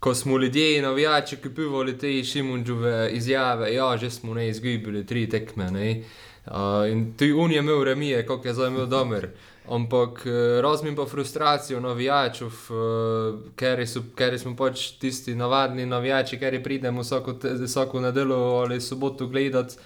ko 0.00 0.14
smo 0.14 0.38
ljudje, 0.38 0.82
navijači, 0.82 1.36
ki 1.36 1.54
pivali 1.54 1.98
te 1.98 2.24
Šimunžove 2.24 3.10
izjave, 3.12 3.74
ja, 3.74 3.96
že 3.96 4.10
smo 4.10 4.34
ne 4.34 4.48
izgubili 4.48 5.06
tri 5.06 5.28
tekme. 5.28 5.70
Ne? 5.70 6.02
Uh, 6.50 6.88
in 6.92 7.12
tu 7.16 7.24
on 7.38 7.52
je 7.52 7.58
imel 7.58 7.84
remije, 7.84 8.26
kot 8.26 8.44
je 8.44 8.54
zdaj 8.54 8.68
imel 8.68 8.86
domer. 8.86 9.28
Ampak 9.68 10.22
uh, 10.26 10.60
razumem 10.60 10.96
pa 10.96 11.04
frustracijo 11.06 11.80
navijačev, 11.80 12.46
uh, 12.46 13.52
ker, 13.56 13.84
so, 13.88 14.00
ker 14.16 14.38
smo 14.40 14.56
pač 14.56 14.90
tisti 15.00 15.34
navadni 15.34 15.86
navijači, 15.86 16.38
ker 16.40 16.62
pridemo 16.64 17.04
vsako, 17.04 17.32
te- 17.32 17.52
vsako 17.64 18.00
nedeljo 18.00 18.36
ali 18.36 18.80
soboto 18.80 19.26
gledati. 19.26 19.76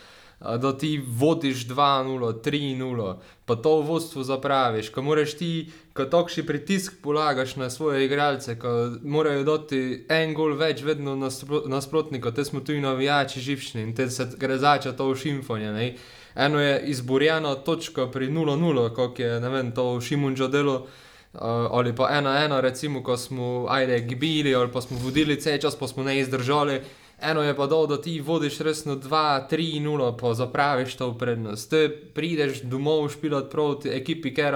A, 0.43 0.57
da 0.57 0.73
ti 0.79 1.03
vodiš 1.07 1.67
2-0, 1.67 2.33
3-0, 2.43 3.15
pa 3.47 3.55
to 3.57 3.77
v 3.77 3.87
vodstvu 3.87 4.25
zapraviš, 4.27 4.89
ko 4.91 5.03
moraš 5.03 5.37
ti, 5.39 5.71
ko 5.95 6.05
takšni 6.05 6.43
pritisk 6.47 6.97
polagaš 7.03 7.55
na 7.57 7.71
svoje 7.71 8.07
igralce, 8.07 8.57
ko 8.59 8.91
morajo 9.03 9.45
dati 9.47 10.07
en 10.11 10.35
gol 10.35 10.57
več, 10.59 10.83
vedno 10.83 11.15
naspro- 11.15 11.63
nasprotnika, 11.71 12.31
te 12.35 12.45
smo 12.45 12.61
tu 12.61 12.75
navijači 12.75 13.41
živčni 13.41 13.83
in 13.83 13.95
te 13.95 14.11
se 14.11 14.27
gre 14.39 14.59
začeti 14.59 14.99
to 14.99 15.15
šimfanje. 15.15 15.73
Ne? 15.73 15.95
Eno 16.35 16.61
je 16.61 16.83
izborjena 16.87 17.55
točka 17.55 18.11
pri 18.11 18.29
0-0, 18.29 18.95
kot 18.95 19.19
je 19.19 19.41
vem, 19.41 19.73
to 19.75 20.01
Šimunžo 20.01 20.49
delo. 20.49 20.87
Uh, 21.33 21.41
ali 21.71 21.95
pa 21.97 22.11
ena, 22.13 22.45
ena, 22.45 22.61
recimo, 22.61 23.03
ko 23.03 23.17
smo 23.17 23.67
ajde 23.69 24.01
gibili, 24.01 24.55
ali 24.55 24.73
pa 24.73 24.81
smo 24.81 24.99
vodili 24.99 25.37
vse 25.37 25.61
čas, 25.61 25.77
pa 25.77 25.89
smo 25.89 26.03
ne 26.03 26.19
izdržali. 26.19 26.81
Eno 27.23 27.43
je 27.43 27.57
pa 27.57 27.67
to, 27.67 27.87
da 27.87 28.01
ti 28.03 28.21
vodiš 28.21 28.59
resno 28.59 28.97
2-3-0, 28.97 30.17
pa 30.21 30.35
zapraviš 30.35 30.95
to 30.95 31.11
v 31.11 31.19
prednost. 31.19 31.71
Ti 31.71 31.89
prideš 32.15 32.63
domov 32.63 33.09
špilat 33.09 33.51
proti 33.51 33.89
ekipi, 33.89 34.35
ker 34.35 34.55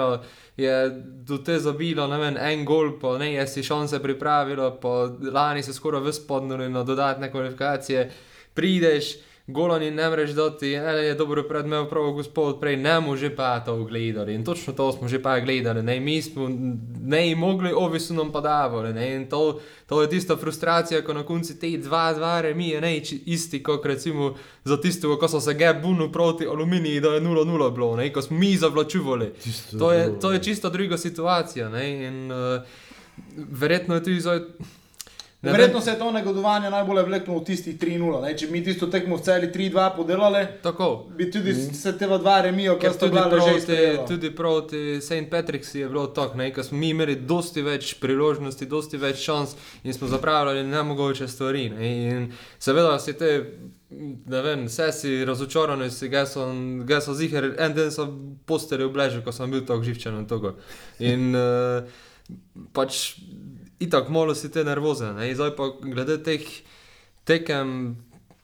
je 0.56 0.90
do 1.00 1.38
te 1.38 1.59
zabilo, 1.59 2.09
vem, 2.09 2.37
en 2.37 2.64
gol, 2.64 2.99
pa 3.00 3.18
ne 3.18 3.33
je 3.33 3.47
si 3.47 3.62
šanse 3.62 4.02
pripravilo, 4.02 4.71
pa 4.83 5.09
lani 5.33 5.62
se 5.62 5.73
skoraj 5.73 6.00
vyspodnili 6.00 6.68
na 6.68 6.83
dodatne 6.83 7.30
kvalifikacije. 7.30 8.11
Prideš, 8.54 9.14
Golani 9.48 9.90
ne 9.90 10.08
moreš 10.08 10.30
dati, 10.30 10.72
ena 10.72 10.90
je 10.90 11.14
dobro 11.14 11.42
predmev, 11.42 11.84
prav 11.86 12.10
gospod, 12.10 12.60
prej 12.60 12.76
ne 12.76 13.00
mu 13.00 13.16
že 13.16 13.30
pa 13.30 13.60
to 13.60 13.84
gledali. 13.84 14.34
In 14.34 14.44
točno 14.44 14.72
to 14.72 14.92
smo 14.92 15.08
že 15.08 15.22
pa 15.22 15.40
gledali, 15.40 15.82
ne, 15.82 16.00
mi 16.00 16.22
smo 16.22 16.48
ne 17.00 17.36
mogli, 17.36 17.72
ovi 17.72 18.00
so 18.00 18.14
nam 18.14 18.32
pa 18.32 18.40
davali. 18.40 18.92
Ne, 18.92 19.14
in 19.14 19.28
to, 19.28 19.42
to 19.86 20.02
je 20.02 20.08
tista 20.08 20.36
frustracija, 20.36 21.02
ko 21.02 21.14
na 21.14 21.22
koncu 21.22 21.54
te 21.54 21.70
dva, 21.78 22.12
dva 22.12 22.40
remije, 22.40 22.80
ne, 22.80 22.96
či- 22.96 23.22
isti, 23.26 23.62
kot 23.62 23.86
recimo 23.86 24.34
za 24.64 24.80
tisto, 24.80 25.16
ko 25.16 25.28
so 25.28 25.40
se 25.40 25.54
ge 25.54 25.74
bunu 25.74 26.12
proti 26.12 26.46
aluminiji, 26.46 27.00
da 27.00 27.08
je 27.08 27.20
0-0 27.20 27.70
bilo, 27.72 27.96
ne, 27.96 28.12
ko 28.12 28.22
smo 28.22 28.38
mi 28.38 28.56
zavlačuvali. 28.56 29.32
Tisto 29.34 29.78
To 29.78 29.92
je 29.92 30.00
je, 30.00 30.20
to 30.20 30.32
je 30.32 30.42
čisto 30.42 30.70
druga 30.70 30.98
situacija, 30.98 31.68
ne, 31.68 32.06
in 32.06 32.32
uh, 32.32 32.62
verjetno 33.36 33.94
je 33.94 34.02
tudi 34.02 34.20
zdaj. 34.20 34.40
Verjetno 35.52 35.80
se 35.80 35.90
je 35.90 35.98
to 35.98 36.10
negodovanje 36.10 36.70
najbolj 36.70 37.02
vleklo 37.02 37.38
v 37.38 37.44
tistih 37.44 37.78
3-0. 37.78 38.22
ne. 38.22 38.36
Če 38.38 38.46
bi 38.46 38.52
mi 38.52 38.64
tisto 38.64 38.86
tekmo 38.86 39.16
v 39.16 39.22
celi 39.22 39.46
3-2 39.48 39.96
podelali, 39.96 40.46
Tako. 40.62 41.06
bi 41.16 41.30
tudi 41.30 41.54
se 41.54 41.98
te 41.98 42.06
dva 42.06 42.40
remijo, 42.40 42.78
Ker 42.78 42.92
tudi 42.92 43.12
bila 43.12 43.40
že 43.40 43.56
izstreljena. 43.56 44.06
tudi 44.06 44.30
proti 44.30 45.00
St. 45.00 45.30
Patricksu 45.30 45.78
je 45.78 45.88
bilo 45.88 46.06
tako, 46.06 46.38
ker 46.54 46.64
smo 46.64 46.78
mi 46.78 46.90
imeli 46.90 47.16
dosti 47.16 47.62
več 47.62 47.94
priložnosti, 47.94 48.66
dosti 48.66 48.96
več 48.96 49.16
šans 49.16 49.56
in 49.84 49.94
smo 49.94 50.08
zapravljali 50.08 50.64
nemogoče 50.64 51.28
stvari. 51.28 51.68
Ne, 51.70 52.06
in 52.08 52.32
seveda 52.58 52.98
si 52.98 53.12
te, 53.12 53.30
ne 54.26 54.42
vem, 54.42 54.66
vse 54.66 54.92
si 54.92 55.24
razočaran, 55.24 55.90
si 55.90 56.08
ga 56.08 56.26
so 57.00 57.14
ziger, 57.14 57.54
en 57.58 57.74
dan 57.74 57.90
sem 57.90 58.36
postelil 58.46 58.88
bleže, 58.88 59.22
ko 59.24 59.32
sem 59.32 59.50
bil 59.50 59.66
tako 59.66 59.82
živčen 59.82 60.18
in 60.18 60.26
tako. 60.26 60.54
In 60.98 61.34
uh, 61.34 61.84
pač 62.72 63.16
itak 63.80 64.09
malo 64.09 64.35
si 64.35 64.50
te 64.50 64.64
nervoze, 64.64 65.12
ne, 65.12 65.35
zdaj 65.35 65.56
pa 65.56 65.71
glede 65.80 66.18
teh 66.23 66.45
tekem. 67.25 67.97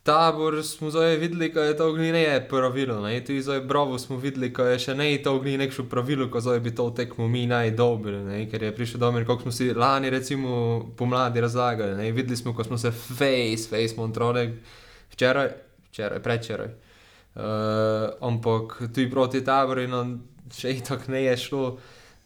Tabor 0.03 0.62
smo 0.67 0.91
zdaj 0.91 1.17
videli, 1.17 1.53
da 1.55 1.62
je 1.62 1.77
to 1.77 1.89
ognjene 1.89 2.49
pravilo. 2.49 3.01
Ne? 3.01 3.25
Tudi 3.25 3.43
zdaj 3.43 3.61
Bravo 3.61 3.99
smo 3.99 4.17
videli, 4.17 4.49
da 4.49 4.65
je 4.73 4.79
še 4.79 4.95
ne 4.99 5.23
to 5.23 5.37
ognjene 5.37 5.69
pravilo, 5.91 6.27
ko 6.31 6.41
zdaj 6.41 6.59
bi 6.61 6.75
to 6.75 6.91
tekmo 6.91 7.29
mi 7.29 7.47
naj 7.47 7.71
dobili. 7.71 8.19
Ne? 8.25 8.51
Ker 8.51 8.62
je 8.62 8.75
prišel 8.75 9.01
domen, 9.01 9.23
kot 9.27 9.43
smo 9.43 9.53
si 9.53 9.71
lani, 9.75 10.11
recimo, 10.11 10.91
pomladi 10.99 11.41
razlagali. 11.41 11.95
Ne? 11.95 12.11
Videli 12.12 12.37
smo, 12.37 12.51
ko 12.55 12.65
smo 12.65 12.79
se 12.79 12.91
face, 12.91 13.69
face 13.71 13.95
montrole, 13.97 14.49
včeraj, 15.15 15.53
včeraj, 15.93 16.23
predvčeraj. 16.23 16.75
Uh, 17.35 17.43
ampak 18.21 18.83
tudi 18.89 19.11
proti 19.11 19.45
taboru, 19.45 19.87
no, 19.89 20.03
še 20.51 20.75
itak 20.83 21.07
ne 21.09 21.23
je 21.29 21.37
šlo. 21.47 21.67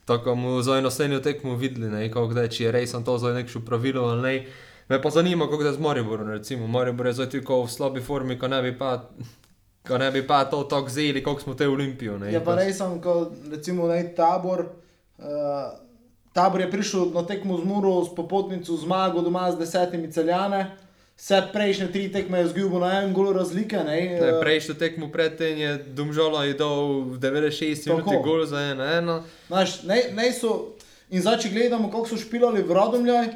Tako 0.06 0.24
bomo 0.24 0.62
zdaj 0.62 0.82
naslednjo 0.82 1.20
tekmo 1.20 1.56
videli, 1.56 1.90
ne? 1.90 2.06
kako 2.12 2.34
da 2.34 2.46
če 2.48 2.64
je 2.64 2.72
res 2.72 2.92
to 3.04 3.18
zdaj 3.18 3.34
neko 3.34 3.60
pravilo 3.66 4.04
ali 4.06 4.22
ne. 4.22 4.34
Me 4.88 5.00
pa 5.02 5.10
zanima, 5.10 5.48
kako 5.50 5.62
da 5.62 5.72
z 5.72 5.82
Mariborom, 5.82 6.28
recimo, 6.30 6.66
Maribor 6.66 7.06
je 7.06 7.12
zdaj 7.12 7.30
tako 7.30 7.64
v 7.64 7.70
slabi 7.70 8.00
formi, 8.00 8.38
ko 8.38 8.48
ne 8.48 8.60
bi 8.62 8.70
pa, 8.78 9.08
ko 9.88 9.98
ne 9.98 10.10
bi 10.14 10.22
pa 10.26 10.44
to 10.44 10.62
tako 10.70 10.88
zeli, 10.88 11.22
kot 11.22 11.42
smo 11.42 11.54
te 11.54 11.66
Olimpijo. 11.68 12.18
Ne? 12.18 12.30
Je 12.30 12.38
Ja, 12.38 12.40
pa 12.40 12.54
res, 12.54 12.78
sem, 12.78 13.00
ko 13.02 13.32
recimo 13.50 13.88
ne 13.90 13.98
tabor. 14.14 14.62
Uh, 15.18 15.74
tabor 16.32 16.62
je 16.62 16.70
prišel 16.70 17.10
na 17.10 17.26
tekmo 17.26 17.58
z 17.58 17.66
Muro 17.66 18.04
s 18.04 18.14
popotnico 18.14 18.76
zmago 18.76 19.26
doma 19.26 19.50
z 19.52 19.58
desetimi 19.58 20.12
celjane. 20.12 20.76
Vse 21.16 21.42
prejšnje 21.52 21.86
tri 21.88 22.12
tekme 22.12 22.38
je 22.38 22.46
zgubil 22.46 22.78
na 22.78 23.00
en 23.00 23.12
gol 23.12 23.32
razlike. 23.32 23.76
Ne, 23.78 24.00
Ne, 24.00 24.18
Eh, 24.20 24.40
Prejšnjo 24.40 24.74
tekmo 24.74 25.08
predtem 25.08 25.58
je 25.58 25.70
Domžala 25.88 26.44
je 26.44 26.54
dal 26.54 27.08
v 27.08 27.18
96 27.18 27.84
Tako. 27.84 27.96
minuti 27.96 28.16
gol 28.22 28.44
za 28.44 28.60
eno. 28.60 28.84
eno. 28.84 29.16
Znaš, 29.48 29.82
ne, 29.82 30.12
ne 30.12 30.32
so, 30.32 30.76
in 31.10 31.20
zdaj, 31.20 31.38
če 31.38 31.48
gledamo, 31.48 31.88
kako 31.88 32.08
so 32.08 32.16
špilali 32.16 32.60
v 32.62 32.68
Radomljaj, 32.70 33.26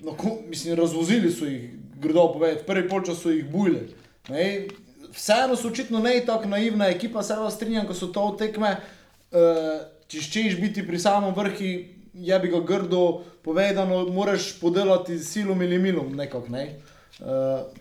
no, 0.00 0.16
ko, 0.16 0.40
mislim, 0.48 0.74
razvozili 0.74 1.28
so 1.28 1.44
jih, 1.44 1.70
grdo 2.00 2.32
povedati, 2.32 2.64
prvi 2.64 2.88
polčas 2.88 3.20
so 3.20 3.28
jih 3.28 3.44
bujali. 3.44 3.92
Ne, 4.28 4.64
vseeno 5.12 5.56
so 5.56 5.68
očitno 5.68 5.98
ne 5.98 6.22
tako 6.24 6.48
naivna 6.48 6.88
ekipa, 6.88 7.22
se 7.22 7.34
vas 7.34 7.54
strinjam, 7.54 7.84
ko 7.86 7.92
so 7.94 8.06
to 8.08 8.36
tekme, 8.38 8.76
uh, 9.30 9.38
če 10.08 10.20
ščeš 10.20 10.56
biti 10.56 10.86
pri 10.86 10.98
samem 10.98 11.34
vrhu, 11.36 11.68
je 12.14 12.38
bi 12.38 12.48
ga 12.48 12.60
grdo 12.60 13.04
povedano, 13.42 14.06
moraš 14.08 14.56
podelati 14.60 15.18
s 15.18 15.32
silom 15.32 15.60
ali 15.60 15.78
milom 15.78 16.16
nekako, 16.16 16.48
ne. 16.48 16.80
Uh, 17.20 17.26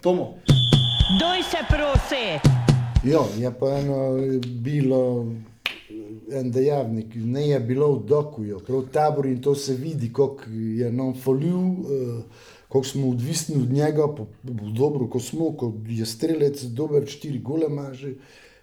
Tomo. 0.01 0.33
Doj 1.19 1.43
se 1.43 1.57
prosi! 1.69 2.39
Ja, 3.03 3.19
je 3.37 3.51
pa 3.59 3.77
eno 3.77 4.17
bilo 4.45 5.25
en 6.31 6.51
dejavnik, 6.51 7.15
ne 7.15 7.47
je 7.47 7.59
bilo 7.59 7.93
v 7.93 8.05
dokuju, 8.05 8.59
prav 8.67 8.81
tabor 8.91 9.25
in 9.25 9.41
to 9.41 9.55
se 9.55 9.73
vidi, 9.73 10.11
koliko 10.13 10.43
je 10.51 10.91
nam 10.91 11.13
falil, 11.13 11.55
uh, 11.55 12.23
koliko 12.67 12.87
smo 12.87 13.09
odvisni 13.09 13.55
od 13.55 13.71
njega, 13.71 14.07
po, 14.07 14.25
po 14.25 14.69
dobro, 14.77 15.07
ko 15.07 15.19
smo, 15.19 15.53
ko 15.57 15.73
je 15.87 16.05
strelec 16.05 16.63
dober, 16.63 17.07
štiri 17.07 17.39
gole 17.39 17.69
maže, 17.69 18.13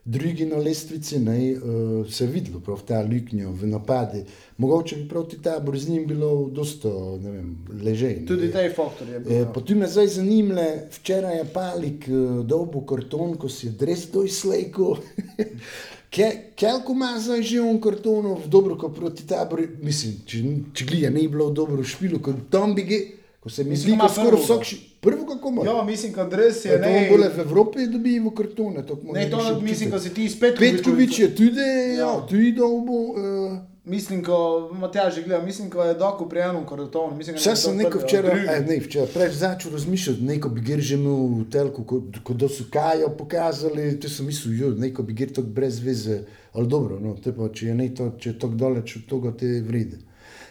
drugi 0.07 0.47
na 0.47 0.57
lestvici, 0.57 1.19
ne, 1.19 1.55
uh, 1.55 2.11
se 2.11 2.25
je 2.25 2.31
videlo 2.31 2.61
prav 2.61 2.79
ta 2.87 3.01
liknjo 3.01 3.51
v 3.51 3.67
napadi. 3.67 4.23
Mogoče 4.59 4.97
bi 4.97 5.09
proti 5.09 5.43
tabor 5.43 5.79
z 5.79 5.89
njim 5.89 6.07
bilo 6.07 6.49
dosta, 6.53 6.89
ne 7.23 7.31
vem, 7.31 7.57
ležej. 7.83 8.21
ne. 8.21 8.27
Tudi 8.27 8.53
tej 8.53 8.71
faktor 8.71 9.09
je 9.09 9.21
bil. 9.21 9.33
E, 9.33 9.41
ja. 9.43 9.51
potem 9.53 9.79
me 9.79 9.89
zdaj 9.91 10.07
zanima, 10.07 10.69
včeraj 10.95 11.37
je 11.39 11.45
Palik 11.55 12.07
uh, 12.09 12.47
dobil 12.47 12.87
karton, 12.87 13.35
ko 13.35 13.49
si 13.49 13.67
je 13.67 13.73
dres 13.73 14.07
doj 14.13 14.31
slejko. 14.31 14.97
Kelko 16.57 16.93
ima 16.93 17.19
zdaj 17.21 17.43
že 17.43 17.61
on 17.61 17.81
kartonov, 17.81 18.47
dobro, 18.47 18.79
ko 18.79 18.89
proti 18.89 19.27
taboru, 19.27 19.67
mislim, 19.83 20.15
če, 20.27 20.43
če 20.73 20.87
glija 20.87 21.11
ne 21.11 21.27
bi 21.27 21.35
bilo 21.35 21.51
dobro 21.51 21.83
v 21.83 21.89
špilu, 21.89 22.23
kot 22.23 22.47
Tombige, 22.51 23.01
ko 23.47 23.50
se 23.50 23.65
mi 23.65 23.76
zdi, 23.76 23.95
da 23.95 24.09
skoraj 24.11 24.41
vsak 24.43 24.65
ši, 24.65 24.76
prvo 25.00 25.26
kako 25.26 25.49
ima. 25.49 25.62
Ja, 25.65 25.85
mislim, 25.85 26.12
da 26.12 26.37
res 26.37 26.65
je. 26.65 26.73
To 26.73 26.88
Ne, 26.88 27.07
bolje 27.11 27.29
v 27.29 27.38
Evropi 27.41 27.87
dobijo 27.87 28.31
kartone. 28.33 28.83
to 28.83 28.99
ne, 29.05 29.31
to 29.31 29.38
še 29.41 29.53
mislim, 29.62 29.91
da 29.91 30.00
si 30.00 30.11
ti 30.11 30.26
spet 30.29 30.59
Petkovič 30.59 31.19
je 31.19 31.29
tudi, 31.31 31.61
ja, 31.95 31.99
Ja. 31.99 32.26
tudi 32.26 32.53
dobo. 32.53 32.93
Uh, 32.93 33.59
Mislim, 33.87 34.25
ko 34.25 34.37
Matjaž 34.75 35.15
že 35.15 35.23
gleda, 35.23 35.45
mislim, 35.45 35.71
ko 35.71 35.79
je 35.83 35.95
doko 35.95 36.26
pri 36.26 36.41
enem 36.41 36.67
kartonu. 36.67 37.15
Vse 37.37 37.55
sem 37.55 37.76
neko 37.76 37.99
včeraj, 37.99 38.41
eh, 38.49 38.65
ne, 38.67 38.81
včeraj 38.83 39.12
prej 39.15 39.31
začel 39.31 39.73
razmišljati, 39.73 40.23
neko 40.23 40.49
bi 40.49 40.61
gir 40.61 40.81
že 40.81 40.99
imel 40.99 41.15
v 41.38 41.45
telku, 41.47 41.85
kot 41.85 42.19
ko 42.25 42.35
da 42.35 42.49
so 42.49 42.67
Kajo 42.67 43.12
pokazali, 43.15 44.00
to 44.00 44.09
sem 44.11 44.26
mislil, 44.26 44.59
jo, 44.59 44.71
neko 44.75 45.03
bi 45.03 45.15
gir 45.15 45.31
tako 45.31 45.55
brez 45.55 45.79
veze, 45.79 46.25
ali 46.53 46.67
dobro, 46.67 46.99
no, 46.99 47.15
te 47.15 47.31
pa, 47.31 47.47
če 47.47 47.67
je 47.67 47.75
ne 47.79 47.87
to, 47.95 48.11
če 48.19 48.31
je 48.31 48.38
tako 48.38 48.59
daleč 48.59 48.97
od 48.97 49.07
toga, 49.07 49.31
te 49.31 49.47
vride. 49.62 50.03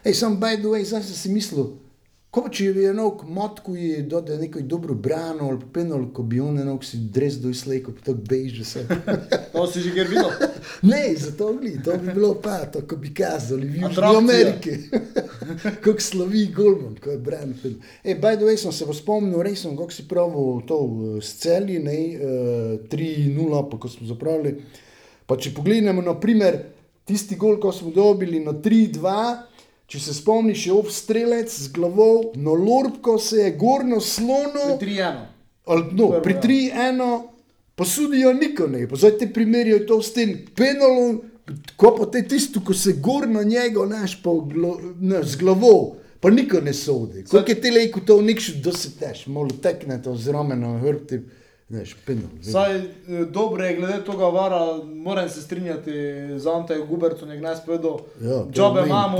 Ej, 0.05 0.13
sam 0.15 0.39
by 0.39 0.55
the 0.55 0.71
way, 0.71 0.87
zdaj 0.87 1.03
sem 1.03 1.19
si 1.19 1.29
mislil, 1.29 1.73
ko 2.35 2.41
pa 2.43 2.49
če 2.51 2.65
je 2.67 2.89
enok 2.91 3.21
motku 3.31 3.77
je 3.79 4.01
dode 4.11 4.35
nekaj 4.35 4.65
dobro 4.67 4.91
brano, 4.93 5.47
ali 5.53 5.69
penal, 5.73 6.01
ko 6.11 6.23
bi 6.27 6.41
on 6.43 6.57
enok 6.59 6.83
si 6.83 6.97
dres 7.15 7.37
do 7.39 7.47
izlejko, 7.47 7.93
pa 7.95 8.09
tako 8.09 8.25
beže 8.27 8.65
se. 8.67 8.83
To 9.53 9.63
si 9.71 9.85
že 9.85 9.93
gre 9.95 10.09
videl. 10.11 10.33
Ne, 10.85 11.15
zato 11.17 11.53
ni, 11.55 11.77
to 11.83 11.95
bi 12.01 12.11
bilo 12.11 12.33
pa, 12.43 12.65
to, 12.69 12.81
ko 12.89 12.97
bi 12.99 13.13
kazali 13.15 13.69
v 13.69 13.79
Južni 13.79 13.87
Atrakcija. 13.87 14.19
Ameriki. 14.19 14.73
kako 15.85 16.03
slovi 16.03 16.43
Golman, 16.55 16.97
ko 16.99 17.13
je 17.13 17.17
Brandon. 17.23 17.77
E, 18.03 18.17
by 18.19 18.35
the 18.35 18.45
way, 18.49 18.59
sem 18.59 18.73
se 18.75 18.85
spomnil, 18.99 19.39
res 19.45 19.63
sem, 19.63 19.77
kako 19.77 19.95
si 19.95 20.07
pravil 20.09 20.61
to 20.67 20.81
eh, 20.83 21.17
s 21.23 21.39
celi, 21.39 21.79
ne, 21.79 21.97
uh, 22.19 22.91
3-0, 22.91 23.63
pa 23.71 23.79
ko 23.79 23.89
smo 23.89 24.09
zapravili. 24.11 24.57
Pa 25.25 25.39
če 25.39 25.55
pogledamo, 25.55 26.03
na 26.03 26.17
primer, 26.19 26.59
tisti 27.07 27.39
gol, 27.39 27.55
ko 27.63 27.71
smo 27.71 27.95
dobili 27.95 28.43
na 28.43 28.51
3-2, 28.51 29.54
če 29.87 29.99
se 29.99 30.13
spomniš, 30.13 30.67
je 30.67 30.73
obstrelec 30.73 31.51
z 31.53 31.71
glavo, 31.73 32.31
na 32.35 32.55
lorbko 32.57 33.19
se 33.19 33.43
je 33.43 33.51
gorno 33.59 33.99
slono. 34.01 34.75
3-1. 34.81 35.21
Ali, 35.65 35.83
no, 35.91 36.09
Prvo, 36.09 36.21
pri 36.21 36.33
ja. 36.33 36.41
3-1 36.41 37.21
pa 37.75 37.85
sudijo 37.85 38.33
niko 38.33 38.67
ne, 38.67 38.87
pa 38.87 38.95
zdaj 38.95 39.17
te 39.19 39.29
primerijo 39.33 39.79
to 39.87 40.01
s 40.01 40.13
tem 40.13 40.37
penalom, 40.55 41.21
ko 41.75 41.91
pa 41.97 42.07
te 42.11 42.23
tisto, 42.27 42.61
ko 42.65 42.73
se 42.73 42.95
gor 43.03 43.27
na 43.29 43.43
njega 43.43 43.85
naš 43.89 44.17
po 44.23 44.39
glo, 44.41 44.77
ne, 44.99 45.23
z 45.23 45.37
glavo, 45.41 45.97
pa 46.19 46.31
niko 46.31 46.61
ne 46.61 46.73
sodi. 46.73 47.25
Kako 47.29 47.51
je 47.51 47.61
te 47.61 47.71
lejko 47.71 48.01
to 48.05 48.21
nekšo 48.21 48.59
doseteš, 48.63 49.25
malo 49.27 49.57
tekne 49.61 49.99
to 50.01 50.15
z 50.15 50.33
rameno 50.33 50.77
hrbti, 50.79 51.19
penal. 52.05 52.29
vem. 52.33 52.43
Saj 52.43 52.77
eh, 52.77 53.25
dobro 53.25 53.63
je, 53.63 53.75
glede 53.75 54.03
tega 54.05 54.25
vara, 54.25 54.83
moram 54.83 55.29
se 55.29 55.41
strinjati 55.41 55.91
z 56.37 56.47
Antejem 56.47 56.87
Gubertom, 56.87 57.31
je 57.31 57.37
gnes 57.37 57.65
povedal. 57.65 57.99
Ja, 58.21 58.43
Džobe 58.51 58.81
meni, 58.81 58.89
imamo 58.89 59.17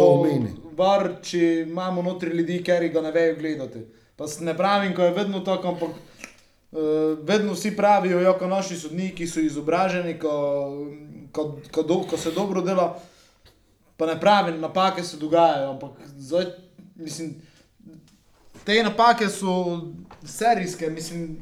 var, 0.77 1.09
če 1.21 1.65
imamo 1.67 2.01
notri 2.01 2.29
ljudi, 2.29 2.61
ker 2.63 2.87
ga 2.93 3.01
ne 3.01 3.11
vejo 3.11 3.35
gledati. 3.39 3.85
Pa 4.15 4.25
ne 4.39 4.57
pravim, 4.57 4.93
ko 4.95 5.01
je 5.01 5.13
vedno 5.13 5.39
tako, 5.39 5.67
ampak 5.67 5.89
uh, 5.89 6.79
vedno 7.21 7.53
vsi 7.53 7.75
pravijo, 7.75 8.21
ja, 8.21 8.35
ko 8.37 8.47
naši 8.47 8.77
sodniki 8.77 9.27
so 9.27 9.39
izobraženi, 9.39 10.19
ko, 10.19 10.31
ko, 11.31 11.55
ko, 11.71 11.83
do, 11.83 12.03
ko 12.09 12.17
se 12.17 12.31
dobro 12.31 12.61
dela. 12.61 12.93
Pa 13.97 14.05
ne 14.05 14.19
pravim, 14.19 14.59
napake 14.61 15.03
se 15.03 15.17
dogajajo, 15.17 15.69
ampak 15.71 15.91
zdaj, 16.17 16.45
mislim, 16.95 17.35
te 18.65 18.83
napake 18.83 19.29
so 19.29 19.81
serijske, 20.25 20.89
mislim, 20.89 21.37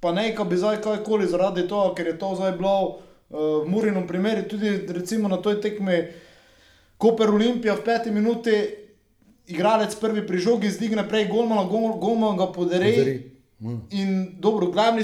pa 0.00 0.12
ne, 0.12 0.34
ko 0.36 0.44
bi 0.44 0.56
zdaj 0.56 0.80
kajkoli 0.84 1.26
zaradi 1.26 1.66
tega, 1.68 1.94
ker 1.96 2.06
je 2.06 2.18
to 2.18 2.34
zdaj 2.36 2.52
bilo 2.58 2.76
uh, 2.84 3.64
v 3.64 3.68
Murinu 3.68 4.06
primeru, 4.06 4.42
tudi 4.48 4.86
recimo 4.88 5.28
na 5.28 5.36
toj 5.36 5.60
tekmi 5.60 6.04
Koper 6.98 7.30
Olimpija 7.30 7.74
v 7.74 7.84
peti 7.84 8.10
minuti, 8.10 8.54
igralec 9.46 9.94
prvi 10.00 10.26
pri 10.26 10.38
žogi 10.38 10.70
zdigne 10.70 11.08
prej 11.08 11.28
Golmana, 11.28 11.64
Gol- 11.68 11.98
Golman 12.00 12.36
ga 12.36 12.46
podere. 12.46 12.92
Podari. 12.92 13.16
Ja. 13.60 13.70
In 13.90 14.36
dobro, 14.40 14.66
glavni, 14.66 15.02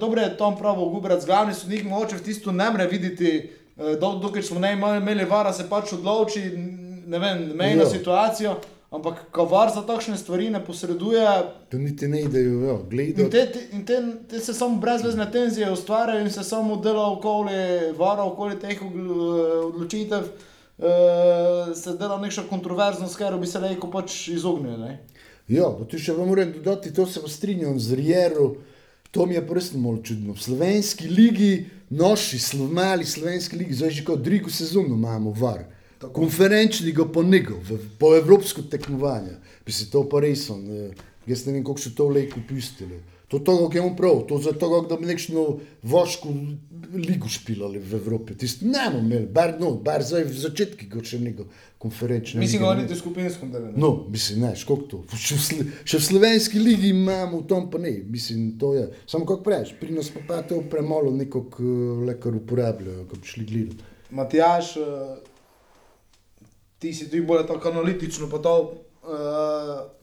dobro 0.00 0.20
je 0.20 0.36
tam 0.36 0.56
pravo 0.56 0.88
Gubrac, 0.88 1.26
glavni 1.26 1.54
sodnik 1.54 1.84
mogoče 1.84 2.16
v 2.16 2.22
tisto 2.22 2.52
ne 2.52 2.70
more 2.70 2.86
videti, 2.86 3.50
eh, 3.76 3.96
do, 4.00 4.12
dokaj 4.22 4.42
smo 4.42 4.60
ne 4.60 4.72
imeli, 4.72 5.24
vara, 5.24 5.52
se 5.52 5.68
pač 5.68 5.92
odloči, 5.92 6.40
ne 7.06 7.18
vem, 7.18 7.44
mejna 7.54 7.84
Ja. 7.84 8.56
Ampak 8.90 9.30
ko 9.30 9.44
var 9.46 9.70
za 9.70 9.82
takšne 9.86 10.18
stvari 10.18 10.50
ne 10.50 10.64
posreduje, 10.64 11.26
To 11.70 11.78
niti 11.78 12.08
ne 12.08 12.22
idejo, 12.22 12.60
ja, 12.66 12.76
in 13.00 13.30
te, 13.30 13.46
te, 13.52 13.60
in 13.72 13.84
te, 13.86 14.02
te 14.28 14.40
se 14.40 14.54
samo 14.54 14.80
brezvezne 14.82 15.30
tenzije 15.30 15.70
ustvarjajo 15.72 16.24
in 16.24 16.30
se 16.30 16.44
samo 16.44 16.76
dela 16.76 17.06
okoli 17.12 17.92
vara, 17.98 18.24
okoli 18.24 18.58
teh 18.58 18.82
eh, 18.82 18.86
odločitev, 19.66 20.26
eh, 20.78 21.74
se 21.74 21.94
dela 21.98 22.18
neka 22.18 22.42
kontroverznost, 22.50 23.16
ker 23.16 23.38
bi 23.38 23.46
se 23.46 23.62
lahko 23.62 23.90
pač 23.90 24.28
izognili. 24.28 24.98
Ja, 25.50 25.70
tu 25.90 25.98
še 25.98 26.14
vam 26.14 26.28
moram 26.30 26.52
dodati, 26.52 26.92
to 26.94 27.06
se 27.10 27.22
strinjam 27.26 27.78
z 27.78 27.98
Rierom. 27.98 28.58
To 29.10 29.26
mi 29.26 29.34
je 29.34 29.42
prstno 29.42 29.80
malo 29.82 29.98
čudno. 30.06 30.36
V 30.38 30.42
slovenski 30.42 31.08
ligi, 31.10 31.66
noši, 31.90 32.38
mali 32.70 33.06
slovenski 33.06 33.58
ligi, 33.58 33.74
zdaj 33.74 33.90
že 33.90 34.04
kot 34.06 34.22
drugo 34.22 34.50
sezono 34.50 34.94
imamo 34.94 35.34
var. 35.34 35.64
Konferenčni 36.08 36.92
ga 36.92 37.04
pa 37.04 37.22
nego, 37.22 37.54
v- 37.60 37.78
po 37.98 38.16
evropsko 38.16 38.62
tekmovanje. 38.62 39.36
Bi 39.66 39.72
se 39.72 39.90
to 39.90 40.08
pa 40.08 40.20
res, 40.20 40.50
eh, 40.50 40.90
jaz 41.26 41.46
ne 41.46 41.52
vem, 41.52 41.64
kako 41.64 41.78
so 41.78 41.90
to 41.90 42.08
lejko 42.08 42.40
pustili. 42.48 43.00
To 43.28 43.36
je 43.36 43.44
to, 43.44 43.58
kako 43.58 43.76
je 43.76 43.82
on 43.82 43.96
prav, 43.96 44.26
to 44.26 44.38
za 44.38 44.52
to, 44.52 44.86
da 44.90 44.96
bi 44.96 45.06
nekšno 45.06 45.42
voško 45.82 46.28
ligo 46.94 47.28
špilali 47.28 47.78
v 47.78 47.94
Evropi. 47.94 48.34
Tisto 48.34 48.66
ne 48.66 48.90
bomo 48.90 48.98
imeli, 48.98 49.26
bar, 49.26 49.54
no, 49.60 49.74
bar 49.76 50.02
zdaj 50.02 50.24
v 50.24 50.34
začetki, 50.34 50.88
kot 50.90 51.04
še 51.04 51.20
nego 51.20 51.44
konferenčne. 51.78 52.40
Mislim, 52.40 52.62
lige 52.62 52.68
da 52.68 52.74
ne. 52.74 52.82
niti 52.82 52.94
v 52.94 52.98
skupinskem 52.98 53.52
delu. 53.52 53.66
ne. 53.66 53.72
No, 53.76 54.06
mislim, 54.08 54.40
ne, 54.40 54.54
kako 54.58 54.76
to. 54.82 55.04
Še 55.16 55.34
v, 55.34 55.40
sl 55.40 55.54
še 55.84 55.98
v 55.98 56.02
slovenski 56.02 56.58
ligi 56.58 56.90
imamo 56.90 57.38
v 57.38 57.46
tom, 57.46 57.70
pa 57.70 57.78
ne, 57.78 58.02
mislim, 58.04 58.58
to 58.58 58.74
je. 58.74 58.90
Samo 59.06 59.22
kako 59.24 59.42
prejš, 59.42 59.76
pri 59.80 59.92
nas 59.92 60.10
pa, 60.10 60.20
pa 60.26 60.42
to 60.42 60.62
premalo 60.62 61.10
nekog 61.12 61.54
uh, 61.60 61.70
lekar 62.02 62.34
uporabljajo, 62.34 63.06
ko 63.06 63.16
bi 63.16 63.26
šli 63.26 63.44
gledati. 63.44 63.84
Matjaš, 64.10 64.74
eh, 64.76 65.29
ti 66.80 66.92
si 66.94 67.10
tudi 67.10 67.22
bolj 67.22 67.46
tako 67.46 67.68
analitično, 67.68 68.30
pa 68.30 68.38
to. 68.38 68.54
Uh, 69.02 70.00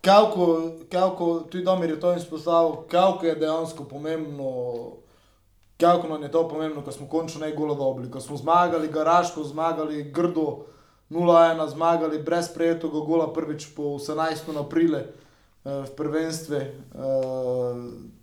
Kako, 0.00 0.72
kako, 0.92 1.40
tudi 1.50 1.64
Domir 1.64 1.90
je 1.90 2.00
to 2.00 2.12
izpostavil, 2.16 2.76
kako 2.90 3.26
je 3.26 3.34
dejansko 3.34 3.84
pomembno, 3.84 4.52
kako 5.80 6.08
nam 6.08 6.22
je 6.22 6.30
to 6.30 6.48
pomembno, 6.48 6.82
ko 6.82 6.92
smo 6.92 7.08
končno 7.08 7.40
najgolo 7.40 7.74
dobili, 7.74 8.10
ko 8.10 8.20
smo 8.20 8.36
zmagali, 8.36 8.88
garaško 8.88 9.44
zmagali, 9.44 10.12
grdo 10.12 10.64
0-1, 11.10 11.68
zmagali 11.68 12.22
brez 12.22 12.48
prejetega 12.54 13.02
gola 13.06 13.32
prvič 13.32 13.66
po 13.76 13.82
18. 13.82 14.60
aprile 14.60 14.98
eh, 14.98 15.10
v 15.64 15.90
prvenstvih. 15.96 16.62
Eh, 16.94 18.18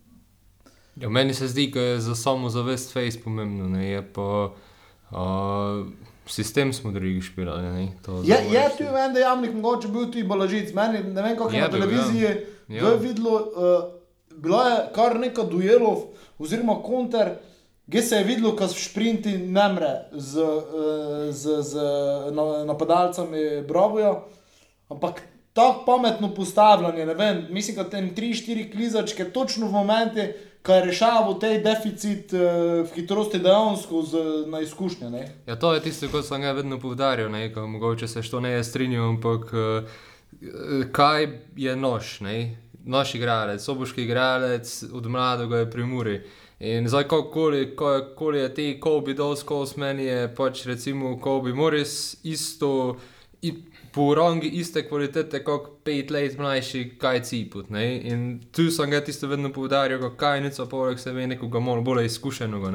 Ja, 0.95 1.09
meni 1.09 1.33
se 1.33 1.47
zdi, 1.47 1.71
da 1.73 1.81
je 1.81 1.99
za 1.99 2.15
samo 2.15 2.49
zavest 2.49 2.93
face 2.93 3.19
pomembno, 3.23 3.69
ne 3.69 3.89
je 3.89 4.13
pa 4.13 4.51
uh, 5.11 5.17
sistem 6.27 6.73
smo 6.73 6.91
drugi 6.91 7.21
špirali. 7.21 7.63
Ne, 7.63 7.83
Je, 7.83 7.89
zdaj 8.23 8.43
je 8.43 8.49
moraš- 8.51 8.77
tu 8.77 8.83
en 8.83 9.13
dejavnik, 9.13 9.53
mogoče 9.53 9.87
bil 9.87 10.01
tudi 10.03 10.23
balažic. 10.23 10.73
Meni, 10.73 11.03
ne 11.05 11.21
vem, 11.21 11.37
kako 11.37 11.49
je 11.49 11.55
Je 11.55 11.61
na 11.61 11.67
ja. 11.67 11.71
televiziji, 11.71 12.29
Ja. 12.67 12.79
kdo 12.79 12.87
je 12.87 12.97
videlo, 12.99 13.31
uh, 13.31 13.83
bilo 14.35 14.61
je 14.61 14.75
kar 14.93 15.19
nekaj 15.19 15.45
duelov, 15.45 16.01
oziroma 16.39 16.75
konter, 16.75 17.35
kjer 17.87 18.03
se 18.03 18.15
je 18.15 18.23
videlo, 18.23 18.51
da 18.51 18.67
šprinti 18.69 19.37
ne 19.37 19.67
mre 19.69 19.91
z, 20.11 20.37
uh, 20.37 20.63
z, 21.31 21.61
z 21.61 21.75
na, 22.31 22.65
napadalcami 22.65 23.37
Bravoja, 23.61 24.23
ampak 24.89 25.21
tako 25.53 25.83
pametno 25.85 26.29
postavljanje, 26.29 27.05
ne 27.05 27.13
vem, 27.13 27.47
mislim, 27.49 27.75
da 27.75 27.83
tem 27.85 28.09
3-4 28.11 28.71
klizačke 28.71 29.23
točno 29.25 29.67
v 29.67 29.71
momenti, 29.73 30.25
ko 30.65 30.73
je 30.73 30.85
rešaval 30.85 31.37
tej 31.39 31.59
deficit 31.63 32.33
uh, 32.33 32.41
v 32.85 32.89
hitrosti 32.95 33.39
dejansko 33.39 34.01
z, 34.01 34.25
na 34.49 34.61
izkušnje. 34.65 35.09
Ne? 35.09 35.27
Ja, 35.45 35.55
to 35.55 35.73
je 35.73 35.83
tisto, 35.85 36.09
kar 36.09 36.23
sem 36.25 36.41
ga 36.41 36.55
vedno 36.57 36.79
povdarjal, 36.81 37.29
ne, 37.31 37.53
ko 37.53 37.67
mogoče 37.67 38.07
se 38.07 38.23
što 38.23 38.39
ne 38.39 38.57
je 38.57 38.63
strinjal, 38.63 39.09
ampak 39.09 39.53
uh, 39.53 40.89
kaj 40.91 41.27
je 41.55 41.75
nož, 41.75 42.19
ne? 42.25 42.57
naš 42.85 43.15
igralec, 43.15 43.63
soboški 43.63 44.03
igralec, 44.03 44.83
od 44.93 45.07
mladega 45.09 45.57
je 45.57 45.69
pri 45.71 45.85
Muri. 45.85 46.19
In 46.59 46.87
zdaj, 46.87 47.07
kakoli 47.09 47.75
ko, 47.75 48.31
je 48.31 48.53
te 48.53 48.67
Kobe 48.79 49.13
dol 49.13 49.35
skozi 49.35 49.79
meni, 49.79 50.05
je 50.05 50.29
pač 50.35 50.65
recimo 50.65 51.17
Kobe 51.19 51.53
Morris 51.53 52.15
isto, 52.23 52.95
i, 53.41 53.53
po 53.95 54.15
rangi 54.15 54.47
iste 54.47 54.83
kvalitete 54.87 55.39
kot 55.43 55.67
pet 55.83 56.11
let 56.11 56.37
mlajši 56.37 56.81
kaj 56.99 57.21
ciput. 57.23 57.69
Ne? 57.71 57.85
In 58.11 58.25
tu 58.51 58.67
sem 58.71 58.91
ga 58.91 58.99
tisto 58.99 59.29
vedno 59.31 59.53
povdarjal, 59.55 60.01
kot 60.03 60.17
kaj 60.19 60.41
nico 60.43 60.65
poleg 60.67 60.99
sebe 60.99 61.27
nekoga 61.31 61.61
malo 61.63 61.81
bolj 61.81 62.09
izkušenega, 62.09 62.73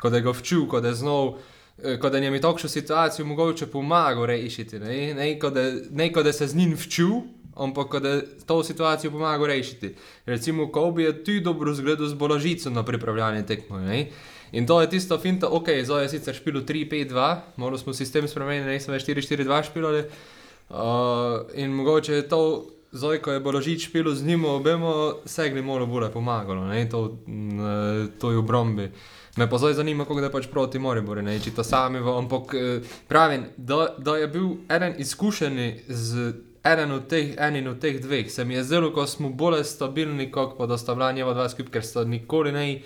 kot 0.00 0.14
da 0.14 0.22
je 0.22 0.24
ga 0.24 0.32
včul, 0.38 0.64
kot 0.68 0.82
da 0.82 0.94
je 0.94 1.02
znal. 1.04 1.36
Eh, 1.82 1.98
kot 2.00 2.12
da 2.12 2.18
je 2.18 2.30
mi 2.30 2.40
takšno 2.40 2.68
situacijo 2.68 3.26
mogoče 3.26 3.66
pomagal 3.66 4.26
rešiti, 4.26 4.78
ne, 4.78 5.14
ne, 5.14 5.28
kot 5.40 5.54
da, 5.54 5.62
ne 5.90 6.10
kot 6.12 6.24
da 6.24 6.32
se 6.32 6.46
z 6.46 6.56
njim 6.56 6.74
včul, 6.76 7.22
ampak 7.56 7.96
da 8.00 8.20
to 8.46 8.62
situacijo 8.64 9.10
pomaga 9.10 9.46
rešiti. 9.46 9.94
Recimo, 10.26 10.68
ko 10.72 10.90
bi 10.90 11.08
ti 11.24 11.40
dobro 11.40 11.74
zgledal 11.74 12.06
z 12.06 12.14
bolažico 12.14 12.70
na 12.70 12.84
pripravljanje 12.84 13.46
tekmo. 13.46 13.80
In 14.52 14.66
to 14.66 14.80
je 14.80 14.90
tisto 14.90 15.18
finta, 15.18 15.48
ok, 15.48 15.68
zdaj 15.84 16.04
je 16.04 16.08
sicer 16.08 16.34
špilo 16.34 16.60
3-5-2, 16.60 17.36
morali 17.56 17.78
smo 17.78 17.92
sistem 17.92 18.28
spremeniti, 18.28 18.68
ne 18.68 18.80
smo 18.80 18.92
več 18.92 19.08
4-4-2 19.08 19.64
špilali. 19.64 20.04
Uh, 20.70 20.76
in 21.54 21.70
mogoče 21.70 22.12
je 22.12 22.28
to, 22.28 22.64
zdaj 22.92 23.18
ko 23.18 23.32
je 23.32 23.40
bolažič 23.40 23.88
špilo 23.88 24.14
z 24.14 24.24
njim, 24.24 24.44
obemo 24.44 25.14
segli 25.24 25.62
malo 25.62 25.86
bolje 25.86 26.10
pomagalo, 26.12 26.64
ne? 26.64 26.88
to, 26.88 27.18
to 28.18 28.30
je 28.30 28.36
v 28.36 28.42
brombi. 28.42 28.90
Me 29.36 29.50
pa 29.50 29.58
zdaj 29.58 29.74
zanima, 29.74 30.04
kako 30.04 30.20
je 30.20 30.32
pač 30.32 30.46
proti 30.46 30.78
Moriboru, 30.78 31.22
ne 31.22 31.38
če 31.40 31.54
to 31.56 31.64
sami, 31.64 31.98
ampak 31.98 32.54
eh, 32.54 32.96
pravim, 33.08 33.46
da, 33.56 33.94
da 33.98 34.16
je 34.20 34.28
bil 34.28 34.48
eden 34.68 34.94
izkušen 34.98 35.60
z 35.88 36.32
eden 36.64 36.92
od 36.92 37.12
od 37.68 37.78
teh 37.80 38.00
dveh. 38.00 38.30
Se 38.30 38.44
mi 38.44 38.54
je 38.54 38.64
zdelo, 38.64 38.92
ko 38.92 39.06
smo 39.06 39.30
bolj 39.30 39.64
stabilni, 39.64 40.30
kot 40.30 40.58
pa 40.58 40.66
da 40.66 40.78
sta 40.78 40.94
bila 40.94 41.12
njeva 41.12 41.34
dva 41.34 41.48
skupaj, 41.48 41.72
ker 41.72 41.84
sta 41.84 42.04
nikoli 42.04 42.52
ne. 42.52 42.82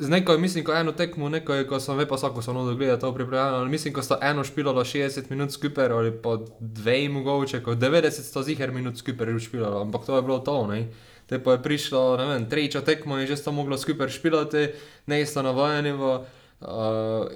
Z 0.00 0.08
neko, 0.08 0.38
mislim, 0.38 0.64
ko 0.64 0.72
eno 0.72 0.92
tekmo, 0.96 1.28
neko, 1.28 1.58
ko 1.68 1.80
sem 1.80 1.98
ve 1.98 2.06
pa 2.08 2.16
vsako 2.16 2.42
samo 2.42 2.64
dogledal 2.64 2.98
to 2.98 3.12
pripravljeno, 3.14 3.58
ali 3.58 3.70
mislim, 3.70 3.94
ko 3.94 4.02
sta 4.02 4.18
eno 4.22 4.44
špilalo 4.44 4.84
60 4.84 5.30
minut 5.30 5.52
skupaj, 5.52 5.86
ali 5.92 6.12
pa 6.22 6.38
dve 6.60 7.08
mogoče, 7.08 7.60
ko 7.62 7.74
90 7.74 8.10
sta 8.10 8.42
ziher 8.42 8.72
minut 8.72 8.96
skupaj 8.96 9.38
špilalo, 9.38 9.82
ampak 9.82 10.06
to 10.06 10.16
je 10.16 10.22
bilo 10.22 10.38
to, 10.38 10.66
ne. 10.66 10.88
Te 11.26 11.38
pa 11.38 11.52
je 11.52 11.62
prišlo, 11.62 12.16
ne 12.16 12.26
vem, 12.26 12.48
trečo 12.48 12.80
tekmo 12.80 13.20
in 13.20 13.26
že 13.26 13.36
sta 13.36 13.50
mogla 13.50 13.78
skupaj 13.78 14.08
špilati, 14.08 14.68
ne 15.06 15.26
sta 15.26 15.42
navajeni 15.42 15.92
v. 15.92 16.18
Uh, 16.60 17.28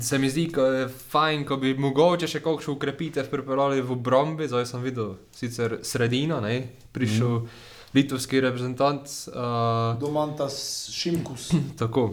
se 0.00 0.18
mi 0.18 0.28
zdi, 0.30 0.50
da 0.52 0.66
je 0.66 0.88
fajn, 0.88 1.44
ko 1.48 1.56
bi 1.56 1.74
mogoče 1.80 2.28
še 2.28 2.42
kakšno 2.44 2.74
ukrepitev 2.74 3.30
pripeljali 3.30 3.80
v 3.80 3.96
Brombi, 3.96 4.48
zdaj 4.48 4.66
sem 4.68 4.82
videl 4.84 5.14
sicer 5.32 5.78
sredino, 5.82 6.40
ne? 6.44 6.58
prišel 6.92 7.38
mm. 7.38 7.75
Litovski 7.96 8.40
reprezentant. 8.44 9.08
Uh, 9.28 9.96
Domantas 10.00 10.88
Šimkus. 10.92 11.50
tako. 11.80 12.12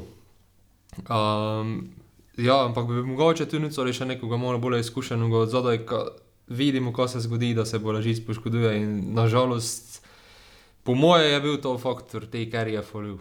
Um, 1.10 1.90
ja, 2.38 2.66
ampak 2.66 2.88
bi 2.88 3.04
mogoče 3.04 3.46
tudi 3.46 3.66
nico 3.68 3.82
ali 3.82 3.94
še 3.94 4.08
nekoga 4.08 4.38
malo 4.38 4.62
bolj 4.62 4.80
izkušenega 4.80 5.44
od 5.46 5.52
zadaj, 5.52 5.82
ko 5.90 6.06
vidimo, 6.48 6.94
ko 6.94 7.08
se 7.08 7.20
zgodi, 7.20 7.54
da 7.54 7.66
se 7.66 7.80
bo 7.80 7.92
lažic 7.92 8.22
poškoduje 8.26 8.76
in 8.82 9.14
nažalost, 9.14 10.02
po 10.84 10.96
moje 10.96 11.32
je 11.32 11.42
bil 11.42 11.58
to 11.62 11.78
faktor 11.78 12.26
te 12.26 12.44
karije 12.52 12.82
folju. 12.82 13.20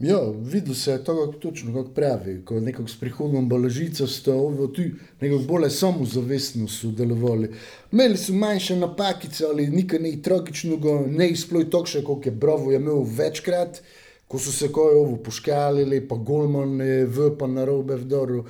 Ja, 0.00 0.18
videl 0.42 0.74
se 0.74 0.92
je 0.92 1.04
to, 1.04 1.34
točno 1.40 1.74
kako 1.74 1.90
pravi. 1.94 2.44
Ko 2.44 2.60
nekako 2.60 2.88
s 2.88 2.96
prihodom 3.00 3.48
balažica 3.48 4.06
sta 4.06 4.34
ovo 4.34 4.66
tu 4.66 4.82
nekako 5.20 5.42
bolj 5.42 5.70
samozavestno 5.70 6.68
sodelovali. 6.68 7.50
Imeli 7.92 8.16
so 8.16 8.32
manjše 8.32 8.76
napakice 8.76 9.44
ali 9.44 9.66
nekaj 9.66 9.98
ne 9.98 10.14
tragičnega, 10.22 11.04
ne 11.06 11.28
izploj 11.28 11.70
tokše, 11.70 12.04
kot 12.04 12.26
je 12.26 12.32
Bravo 12.32 12.72
je 12.72 12.80
imel 12.80 13.04
večkrat, 13.16 13.82
ko 14.28 14.38
so 14.38 14.52
se 14.52 14.72
koje 14.72 14.96
ovo 14.96 15.16
poškalili, 15.16 16.08
pa 16.08 16.16
Golman 16.16 16.80
je 16.80 17.06
v 17.06 17.36
pa 17.38 17.46
na 17.46 17.64
robe 17.64 17.96
vdoru. 17.96 18.44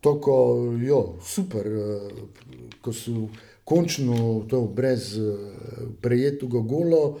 Toko, 0.00 0.32
jo, 0.80 1.16
super, 1.20 1.66
eh, 1.66 2.10
ko 2.80 2.92
so 2.92 3.28
končno 3.64 4.46
to 4.48 4.62
brez 4.62 5.18
eh, 5.18 5.36
prejetega 6.00 6.58
golo, 6.58 7.18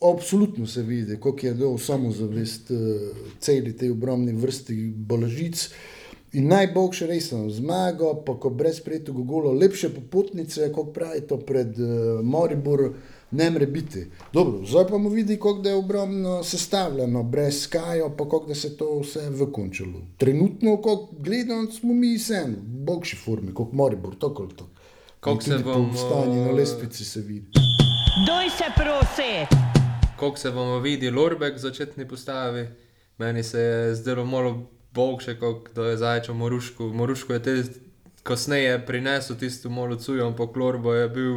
Absolutno 0.00 0.66
se 0.66 0.82
vidi, 0.82 1.16
kako 1.16 1.46
je 1.46 1.54
dol 1.54 1.78
samozavest 1.78 2.70
uh, 2.70 2.78
celi 3.40 3.76
tej 3.76 3.90
obrambni 3.90 4.32
vrsti 4.32 4.92
bolažic. 4.96 5.70
In 6.32 6.48
najboljše 6.48 7.06
resno 7.06 7.50
zmago, 7.50 8.14
pa 8.26 8.34
ko 8.40 8.50
brez 8.50 8.80
prijetega 8.80 9.18
gola, 9.18 9.52
lepše 9.52 9.88
popotnice, 9.88 10.72
kot 10.72 10.92
pravi 10.94 11.20
to 11.20 11.38
pred 11.38 11.78
uh, 11.80 12.20
Moribor, 12.22 12.92
ne 13.30 13.50
more 13.50 13.66
biti. 13.66 14.06
Dobro, 14.32 14.66
zdaj 14.66 14.86
pa 14.88 14.98
mu 14.98 15.08
vidi, 15.08 15.36
kako 15.36 15.68
je 15.68 15.74
obrambno 15.74 16.44
sestavljeno, 16.44 17.22
brez 17.22 17.62
skajo, 17.62 18.10
pa 18.16 18.28
kako 18.28 18.54
se 18.54 18.76
to 18.76 19.00
vse 19.00 19.30
vrkunčilo. 19.30 20.00
Trenutno, 20.16 20.76
ko 20.76 21.08
gledamo, 21.18 21.70
smo 21.70 21.94
mi 21.94 22.14
vseeno, 22.16 22.56
v 22.56 22.84
boljši 22.84 23.16
formi, 23.16 23.54
kot 23.54 23.72
Moribor, 23.72 24.14
tako 24.20 24.42
ali 24.42 24.56
tako. 24.56 24.70
Kako 25.20 25.42
se 25.42 25.58
bomo... 25.58 25.90
Po 25.92 25.96
stanju 25.96 26.44
na 26.44 26.50
lestvici 26.50 27.04
se 27.04 27.20
vidi. 27.20 27.46
Doj 28.26 28.50
se 28.58 28.64
prosi! 28.76 29.67
Kako 30.18 30.36
se 30.36 30.50
bomo 30.50 30.78
videli, 30.78 31.16
Lorbek 31.16 31.58
začetni 31.58 32.08
postavi. 32.08 32.68
Meni 33.18 33.42
se 33.42 33.60
je 33.60 33.94
zdelo 33.94 34.24
malo 34.24 34.66
boljše, 34.92 35.38
kot 35.38 35.68
da 35.74 35.86
je 35.86 35.96
zajčal 35.96 36.34
Moruško. 36.34 36.84
Moruško 36.84 37.32
je 37.32 37.42
te 37.42 37.62
kasneje 38.22 38.86
prinesel 38.86 39.36
tisto 39.36 39.70
malo 39.70 39.96
cujo, 39.96 40.26
ampak 40.26 40.56
Lorbo 40.56 40.94
je 40.94 41.08
bil. 41.08 41.34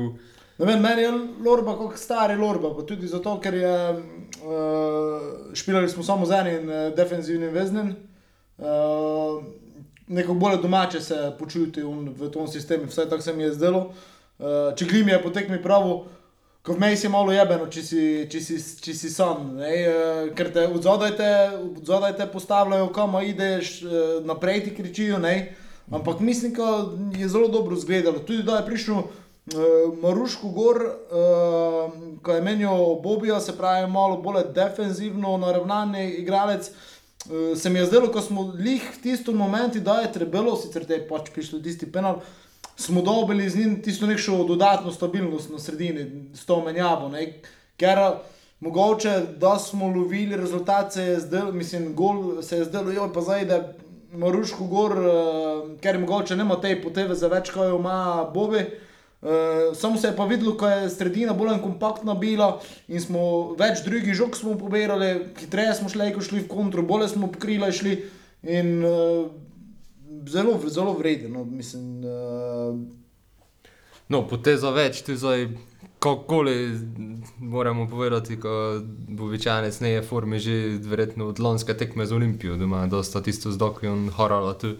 Vem, 0.57 0.81
meni 0.81 1.01
je 1.01 1.11
Lorba 1.45 1.77
kot 1.77 1.97
stari 1.97 2.35
Lorba, 2.35 2.73
pa 2.75 2.85
tudi 2.85 3.07
zato, 3.07 3.39
ker 3.39 3.53
je 3.53 3.91
uh, 3.91 4.01
špilali 5.53 5.89
smo 5.89 6.03
samo 6.03 6.25
z 6.25 6.31
enim 6.31 6.69
uh, 6.69 6.95
defensivnim 6.95 7.53
veznem. 7.53 7.95
Uh, 8.57 9.43
Neko 10.11 10.33
bolj 10.33 10.57
domače 10.61 10.99
se 11.01 11.17
počuti 11.39 11.81
v 11.83 12.29
tem 12.33 12.47
sistemu, 12.47 12.89
vsaj 12.89 13.05
tako 13.09 13.23
se 13.23 13.33
mi 13.33 13.43
je 13.43 13.53
zdelo. 13.53 13.93
Uh, 14.39 14.73
če 14.75 14.85
glim 14.85 15.07
je 15.07 15.21
potekmi 15.23 15.61
pravo, 15.63 16.09
Ko 16.61 16.75
vmej 16.77 16.93
si 16.97 17.09
malo 17.09 17.33
jebeno, 17.33 17.65
če 17.73 17.81
si, 17.81 18.01
če 18.29 18.39
si, 18.45 18.55
če 18.85 18.93
si 18.93 19.09
sam, 19.09 19.55
ne, 19.57 19.69
uh, 19.89 20.27
ker 20.37 20.51
te 20.53 20.67
odzadaj 20.69 22.13
te 22.19 22.27
postavljajo, 22.29 22.91
kam 22.93 23.17
ideš, 23.25 23.79
uh, 23.81 23.95
naprej 24.29 24.67
ti 24.67 24.75
kričijo. 24.77 25.17
Ne, 25.17 25.55
ampak 25.89 26.21
mislim, 26.21 26.53
da 26.53 26.69
je 27.17 27.29
zelo 27.33 27.49
dobro 27.49 27.73
izgledalo. 27.73 28.21
Tudi 28.21 28.45
da 28.45 28.59
je 28.59 28.67
prišel 28.67 28.99
uh, 29.01 29.07
Maruško 30.03 30.51
gor, 30.53 30.83
uh, 30.85 31.97
ko 32.21 32.37
je 32.37 32.45
menil 32.45 32.93
Bobijo, 33.01 33.39
se 33.41 33.57
pravi, 33.57 33.89
malo 33.89 34.21
bolj 34.21 34.51
defenzivno, 34.53 35.33
naravnan 35.41 35.97
igralec. 35.97 36.69
Uh, 37.25 37.57
se 37.57 37.73
mi 37.73 37.81
je 37.81 37.87
zdelo, 37.89 38.13
ko 38.13 38.21
smo 38.21 38.51
lih 38.53 38.85
v 38.85 39.01
tistem 39.01 39.41
momentu, 39.41 39.81
da 39.81 40.03
je 40.05 40.13
trebalo, 40.13 40.53
sicer 40.61 40.85
te 40.85 40.99
je 40.99 41.07
pač 41.09 41.33
prišel 41.33 41.65
tisti 41.65 41.89
penal 41.89 42.21
smo 42.75 43.01
dobili 43.01 43.49
z 43.49 43.57
njim 43.57 43.81
tisto 43.81 44.07
neko 44.07 44.43
dodatno 44.47 44.91
stabilnost 44.91 45.49
na 45.49 45.59
sredini, 45.59 46.29
s 46.33 46.45
to 46.45 46.61
menjavo. 46.65 47.09
Ne? 47.09 47.33
Ker 47.77 47.97
mogoče, 48.59 49.21
da 49.37 49.59
smo 49.59 49.87
lovili 49.87 50.37
rezultate, 50.37 50.91
se 50.91 51.03
je 51.03 51.19
zdelo, 51.19 51.51
mislim, 51.51 51.95
gol 51.95 52.41
se 52.41 52.57
je 52.57 52.65
zdelo, 52.65 52.91
jo 52.91 53.11
pa 53.13 53.21
zdaj, 53.21 53.45
da 53.45 53.73
Maruško 54.11 54.65
gor, 54.67 54.91
uh, 54.91 55.79
ker 55.81 55.99
mogoče 55.99 56.35
nema 56.35 56.57
te 56.61 56.75
poteve 56.81 57.15
za 57.15 57.27
več, 57.31 57.49
kot 57.49 57.69
jo 57.69 57.77
ima 57.79 58.29
Bobi. 58.33 58.65
Uh, 59.21 59.29
samo 59.77 59.97
se 59.97 60.07
je 60.07 60.15
pa 60.15 60.25
videlo, 60.25 60.57
ko 60.57 60.67
je 60.67 60.89
sredina 60.89 61.33
bolj 61.33 61.61
kompaktna 61.61 62.13
bila 62.13 62.55
in 62.87 63.01
smo 63.01 63.53
več 63.59 63.83
drugih 63.85 64.17
žog 64.17 64.35
pobirali, 64.59 65.11
hitreje 65.39 65.75
smo 65.77 65.89
šli, 65.89 66.09
ko 66.13 66.21
šli 66.25 66.41
v 66.41 66.49
kontro, 66.49 66.81
bolje 66.81 67.07
smo 67.13 67.29
pokrili 67.31 67.71
šli. 67.71 67.95
In 68.43 68.83
uh, 68.83 69.29
zelo, 70.27 70.59
zelo 70.67 70.93
vreden. 70.93 71.31
No, 71.31 71.45
mislim, 71.45 72.03
uh... 72.05 72.79
no, 74.07 74.23
poteza 74.27 74.71
več, 74.75 75.03
tu 75.07 75.15
zdaj, 75.15 75.47
kako 76.01 76.41
li 76.41 76.55
moramo 77.39 77.87
povedati, 77.89 78.39
ko 78.39 78.81
bo 79.07 79.29
večanec 79.29 79.79
ne 79.79 79.91
je 79.91 80.01
formi 80.01 80.39
že 80.39 80.57
verjetno 80.81 81.27
od 81.29 81.39
lonske 81.39 81.77
tekme 81.77 82.05
z 82.05 82.13
Olimpijo, 82.13 82.57
da 82.57 82.63
ima 82.63 82.87
dosta 82.87 83.21
tisto 83.21 83.51
z 83.51 83.57
Dokijon 83.57 84.09
horala. 84.09 84.55
Uh, 84.63 84.75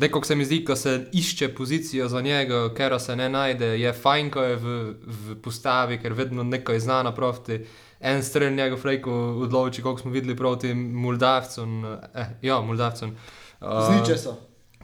Nekako 0.00 0.26
se 0.26 0.34
mi 0.34 0.44
zdi, 0.44 0.64
ko 0.64 0.76
se 0.76 1.06
išče 1.12 1.48
pozicijo 1.54 2.08
za 2.08 2.20
njega, 2.20 2.74
ker 2.74 3.00
se 3.00 3.16
ne 3.16 3.28
najde, 3.28 3.66
je 3.80 3.92
fajn, 3.92 4.30
ko 4.30 4.42
je 4.42 4.56
v, 4.56 4.94
v 5.04 5.36
postavi, 5.42 5.98
ker 6.02 6.12
vedno 6.12 6.42
nekaj 6.42 6.80
zna 6.80 7.02
naproti. 7.02 7.60
En 8.00 8.22
strel 8.22 8.52
njegov 8.52 8.78
flejko 8.78 9.12
odloči, 9.46 9.82
kako 9.82 9.98
smo 9.98 10.10
videli 10.10 10.36
proti 10.36 10.74
Moldavcem. 10.74 11.84
Eh, 12.14 12.26
ja, 12.42 12.60
Moldavcem. 12.60 13.16
Uh, 13.64 13.86
Z 13.86 14.00
ničesa. 14.00 14.34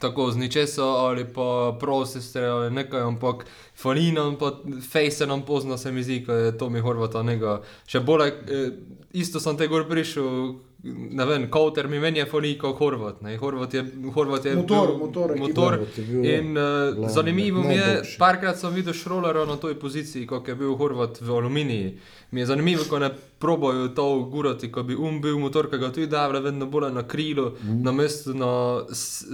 Tako 0.01 0.31
z 0.31 0.37
ničesa 0.37 0.85
ali 0.85 1.27
pa 1.29 1.77
prosestre 1.81 2.47
ali 2.49 2.71
nekaj, 2.71 3.01
ampak 3.01 3.45
Falina 3.77 4.23
in 4.33 4.37
Face 4.81 5.27
nam 5.27 5.43
pozna 5.43 5.77
se 5.77 5.93
mi 5.93 6.03
zdi, 6.03 6.25
da 6.27 6.33
je 6.35 6.59
to 6.59 6.71
mi 6.71 6.81
Horvata 6.81 7.23
nekaj. 7.23 7.61
Še 7.87 8.01
bolj, 8.01 8.29
eh, 8.29 8.73
isto 9.13 9.41
sem 9.41 9.57
te 9.57 9.69
gor 9.69 9.85
prišel, 9.89 10.55
ne 10.83 11.25
vem, 11.25 11.51
Kouter 11.51 11.89
mi 11.89 11.99
meni 11.99 12.19
je 12.19 12.27
foni 12.27 12.59
kot 12.59 12.79
Horvat. 12.79 13.23
Ne. 13.23 13.37
Horvat 13.37 13.75
je, 13.75 13.85
Horvat 14.15 14.45
je 14.45 14.55
Motor, 14.57 14.87
bil, 14.87 14.99
motor 14.99 15.37
motor. 15.39 15.79
Je 15.97 16.05
bil, 16.05 16.25
In 16.25 16.47
uh, 16.51 16.63
glavni, 16.95 17.09
zanimivo 17.09 17.63
mi 17.63 17.75
je, 17.75 18.03
parkrat 18.19 18.59
sem 18.59 18.75
videl 18.75 18.93
Šrolera 18.93 19.45
na 19.45 19.57
toj 19.57 19.75
poziciji, 19.75 20.27
kot 20.27 20.49
je 20.49 20.55
bil 20.55 20.75
Horvat 20.75 21.21
v 21.21 21.31
Aluminiji. 21.31 21.99
Mi 22.31 22.41
je 22.41 22.47
zanimivo, 22.47 22.85
ko 22.89 22.99
ne 22.99 23.11
probojajo 23.39 23.89
to 23.89 24.21
gurati, 24.23 24.73
ko 24.73 24.83
bi 24.83 24.97
um 24.97 25.21
bil 25.21 25.39
motor, 25.39 25.71
ki 25.71 25.79
ga 25.79 25.93
tudi 25.93 26.07
davlja 26.07 26.41
vedno 26.41 26.67
bolj 26.67 26.93
na 26.93 27.03
krilo, 27.03 27.55
mm. 27.63 27.83
na 27.83 27.93
mestu 27.93 28.35
na 28.35 28.53
s- 28.89 29.27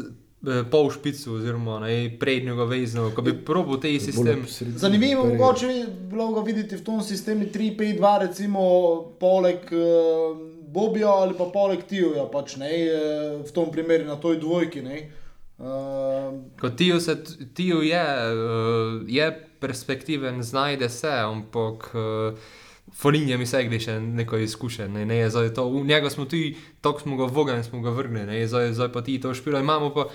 eh, 0.46 0.64
pol 0.70 0.90
špicu 0.90 1.34
oziroma 1.34 1.78
na 1.78 1.86
prednjega 2.20 2.64
vezno, 2.64 3.10
ko 3.14 3.22
bi 3.22 3.44
probo 3.44 3.76
te 3.76 4.00
sistem. 4.00 4.44
Zanimivo 4.76 5.24
je 5.24 5.32
mogoče 5.32 5.70
bilo 6.10 6.32
ga 6.32 6.40
videti 6.40 6.76
v 6.76 6.84
tom 6.84 7.02
sistemu 7.02 7.44
3-5-2, 7.44 8.18
recimo 8.20 8.60
poleg 9.20 9.58
uh, 9.70 10.55
Bobija 10.76 11.08
ali 11.08 11.34
pa 11.38 11.48
poleg 11.52 11.86
Tijoja, 11.88 12.26
pač, 12.32 12.58
ne, 12.60 12.68
eh, 12.68 13.38
v 13.40 13.54
tom 13.56 13.72
primeru 13.72 14.04
na 14.04 14.18
toj 14.20 14.36
dvojki. 14.42 14.82
Ne, 14.84 15.00
uh, 15.58 16.36
Kot 16.60 16.76
Tio, 16.76 17.00
se, 17.00 17.16
Tio 17.56 17.80
je, 17.80 18.04
uh, 18.36 19.00
je 19.08 19.30
perspektiven, 19.60 20.42
znajde 20.42 20.88
se, 20.92 21.10
ampak 21.10 21.90
uh, 21.94 22.38
Folinje 22.92 23.38
mi 23.40 23.46
se 23.48 23.64
gre 23.64 23.80
še 23.80 23.96
neko 24.00 24.38
izkušen. 24.44 24.92
Ne, 24.92 25.06
ne, 25.08 25.18
zdaj 25.32 25.54
to, 25.56 25.66
v 25.72 25.82
njega 25.88 26.12
smo 26.12 26.28
tudi, 26.28 26.54
tako 26.84 27.06
smo 27.06 27.16
ga 27.16 27.26
vogali, 27.32 27.64
smo 27.64 27.80
ga 27.80 27.90
vrgli, 27.96 28.28
ne, 28.28 28.44
zdaj, 28.46 28.74
zdaj 28.76 28.92
pa 28.92 29.02
ti 29.02 29.18
to 29.20 29.34
špilo 29.34 29.60
imamo. 29.64 29.90
Pa, 29.96 30.10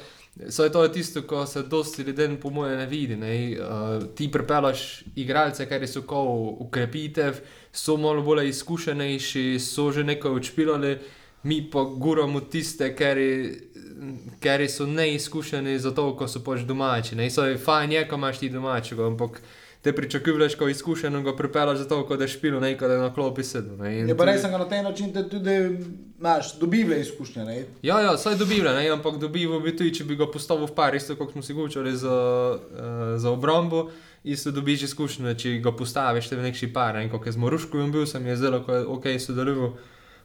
Saj 0.48 0.70
to 0.72 0.84
je 0.84 0.92
tisto, 0.92 1.22
ko 1.28 1.46
se 1.46 1.64
dosti 1.64 2.02
ljudi, 2.08 2.38
po 2.42 2.50
mojem, 2.50 2.78
ne 2.78 2.86
vidi. 2.86 3.16
Ne? 3.16 3.58
Uh, 3.60 4.04
ti 4.16 4.30
prepelaš 4.32 5.04
igralce, 5.16 5.68
ki 5.68 5.88
so 5.88 6.06
kot 6.08 6.62
ukrepitev, 6.64 7.42
so 7.74 7.98
malo 7.98 8.22
bolj 8.22 8.50
izkušenejši, 8.50 9.60
so 9.60 9.92
že 9.92 10.04
nekaj 10.04 10.32
odšpilali, 10.32 10.98
mi 11.44 11.70
pa 11.72 11.84
guramo 11.84 12.40
tiste, 12.42 12.96
ki 12.96 14.70
so 14.70 14.86
neizkušeni, 14.86 15.80
zato 15.80 16.16
ko 16.16 16.28
so 16.28 16.44
pač 16.44 16.60
domači. 16.68 17.16
Ne? 17.16 17.30
Saj 17.30 17.58
fajn 17.58 17.92
je, 17.92 18.08
ko 18.08 18.16
imaš 18.16 18.40
ti 18.40 18.50
domačega, 18.50 19.08
ampak 19.08 19.42
te 19.82 19.94
pričakuješ, 19.96 20.56
ko 20.56 20.68
izkušeno 20.68 21.22
ga 21.22 21.36
prepelaš, 21.36 21.78
zato 21.78 22.04
ko 22.06 22.18
da 22.18 22.28
špilo 22.28 22.60
nekaj, 22.60 22.88
da 22.88 22.98
na 22.98 23.14
klopi 23.14 23.44
sedem. 23.44 23.78
ne. 23.78 23.96
Je 23.98 24.18
pa 24.18 24.24
tudi- 24.24 24.32
res, 24.32 24.42
da 24.42 24.58
na 24.58 24.70
ta 24.70 24.82
način 24.82 25.14
te 25.14 25.30
tudi 25.30 25.78
imaš, 26.20 26.60
dobivle 26.60 27.02
izkušnje. 27.02 27.46
Ne. 27.46 27.66
Ja, 27.82 28.02
ja, 28.02 28.18
saj 28.18 28.36
dobiva, 28.36 28.74
ne, 28.74 28.90
ampak 28.90 29.18
dobiva 29.18 29.60
bi 29.60 29.78
tudi, 29.78 29.94
če 29.94 30.04
bi 30.04 30.16
ga 30.16 30.28
postavil 30.28 30.68
v 30.68 30.76
par, 30.76 30.96
isto 30.96 31.16
kot 31.16 31.32
smo 31.32 31.42
si 31.42 31.54
govorili 31.54 31.98
za, 31.98 32.14
uh, 32.54 33.18
za 33.18 33.30
obrambo, 33.30 33.90
isto 34.24 34.52
dobiš 34.52 34.84
izkušnje, 34.90 35.36
če 35.36 35.56
ga 35.64 35.74
postaviš 35.76 36.32
v 36.32 36.44
neki 36.46 36.70
par. 36.74 36.96
Ne, 36.96 37.10
kot 37.10 37.26
je 37.26 37.34
z 37.36 37.42
Moruškovim 37.42 37.92
bil, 37.92 38.06
sem 38.06 38.26
je 38.28 38.38
zelo 38.38 38.64
ok 38.94 39.10
sodeloval. 39.20 39.74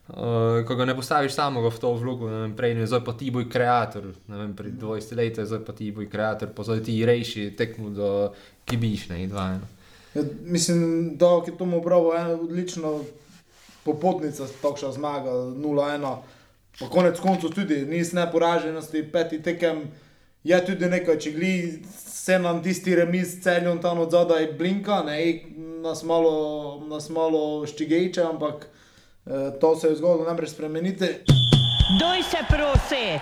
Uh, 0.07 0.61
ko 0.63 0.77
ga 0.79 0.85
ne 0.87 0.95
postaviš 0.95 1.35
samega 1.35 1.67
v 1.67 1.81
to 1.83 1.89
vlogo, 1.99 2.29
ne 2.31 2.45
vem, 2.45 2.53
prej 2.55 2.77
zdaj 2.87 3.01
pa 3.03 3.17
ti 3.19 3.27
boj 3.35 3.49
kreator, 3.51 4.05
ne 4.31 4.37
vem, 4.39 4.53
pred 4.55 4.77
20 4.79 5.17
leti, 5.19 5.43
zdaj 5.43 5.65
pa 5.67 5.75
ti 5.75 5.89
boj 5.91 6.07
kreator, 6.07 6.53
pa 6.55 6.63
zdaj 6.63 6.85
ti 6.87 6.95
rejši 7.03 7.49
tekmo 7.59 7.91
do 7.91 8.11
kibiš, 8.71 9.09
ne, 9.11 9.25
dva. 9.27 9.49
Ne. 9.57 9.67
Ja, 10.15 10.23
mislim, 10.47 11.17
da 11.19 11.27
je 11.43 11.57
to 11.59 11.67
obravo 11.67 12.15
ena 12.15 12.39
odlična 12.39 12.93
popotnica, 13.83 14.47
takšna 14.63 14.93
zmaga 14.93 15.35
0-1. 15.59 16.17
Pa 16.79 16.89
konec 16.93 17.19
koncev 17.21 17.51
tudi 17.51 17.83
nis 17.87 18.13
neporaženosti, 18.13 19.03
peti 19.11 19.43
tekem 19.43 19.89
je 20.47 20.59
tudi 20.67 20.87
nekaj, 20.87 21.19
če 21.19 21.31
gli 21.35 21.53
se 21.91 22.39
nam 22.39 22.63
tisti 22.63 22.95
remiz 22.95 23.41
celjon 23.43 23.81
tam 23.83 23.99
od 24.05 24.13
zadaj 24.15 24.53
blinka, 24.59 25.01
ne, 25.07 25.19
nas 25.83 26.05
malo, 26.07 26.85
nas 26.87 27.09
malo 27.11 27.67
štigejče, 27.67 28.23
ampak 28.23 28.67
eh, 28.67 29.51
to 29.61 29.75
se 29.77 29.91
je 29.91 29.97
zgodilo 29.99 30.29
najprej 30.29 30.49
spremeniti. 30.49 31.09
Doj 32.01 32.23
se 32.31 32.45
prosi! 32.49 33.19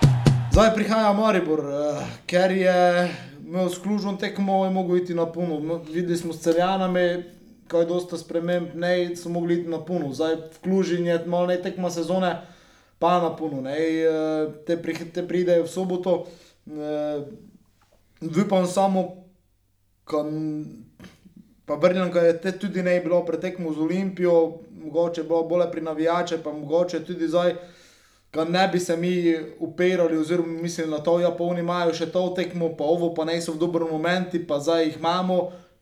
Zdaj 0.52 0.74
prihaja 0.74 1.12
Maribor, 1.16 1.64
eh, 1.64 2.04
ker 2.26 2.52
je 2.52 3.08
imel 3.46 3.72
sklužen 3.72 4.20
tekmo 4.20 4.66
in 4.66 4.72
mogel 4.76 5.00
iti 5.00 5.14
na 5.14 5.26
puno. 5.26 5.80
Videli 5.88 6.16
smo 6.16 6.32
s 6.32 6.44
celjanami, 6.44 7.24
kaj 7.68 7.86
je 7.86 7.88
dosta 7.88 8.20
sprememb, 8.20 8.74
ne 8.74 9.16
so 9.16 9.32
mogli 9.32 9.62
iti 9.62 9.68
na 9.68 9.80
puno. 9.80 10.12
Zdaj 10.12 10.36
v 10.36 10.64
Klužin 10.64 11.06
je 11.06 11.22
malo 11.26 11.46
ne 11.46 11.56
tekma 11.62 11.90
sezone, 11.90 12.36
pa 12.98 13.20
na 13.20 13.36
puno. 13.36 13.64
Ne, 13.64 13.76
eh, 13.80 14.48
te, 14.66 14.76
pri, 14.76 15.06
te 15.08 15.24
pridejo 15.28 15.64
v 15.64 15.72
soboto. 15.72 16.24
Eh, 16.28 16.53
Upam 18.44 18.66
samo, 18.66 19.24
kan, 20.04 20.28
pa 21.66 21.76
Brnjanka 21.76 22.20
je 22.20 22.40
te 22.40 22.52
tudi 22.58 22.82
ne 22.82 23.00
bilo 23.00 23.24
pretekmo 23.24 23.72
z 23.72 23.80
Olimpijo, 23.80 24.58
mogoče 24.84 25.22
bilo 25.22 25.42
bolje 25.42 25.70
pri 25.72 25.80
navijače, 25.80 26.42
pa 26.42 26.52
mogoče 26.52 27.04
tudi 27.04 27.28
zdaj 27.28 27.54
Kaj 28.34 28.44
ne 28.50 28.68
bi 28.68 28.80
se 28.80 28.96
mi 28.96 29.36
upirali, 29.58 30.18
oziroma 30.18 30.62
mislili 30.62 30.90
na 30.90 30.98
to, 30.98 31.16
da 31.18 31.22
ja, 31.22 31.30
pa 31.30 31.44
oni 31.44 31.60
imajo 31.60 31.92
še 31.94 32.08
to 32.10 32.22
tekmo, 32.36 32.72
pa 32.78 32.84
ovo 32.84 33.12
pa 33.14 33.24
ne 33.24 33.36
so 33.42 33.52
v 33.54 33.60
dobrem 33.62 33.86
momentu, 33.90 34.40
pa 34.48 34.58
zdaj 34.58 34.88
jih 34.88 34.96
imamo, 34.98 35.36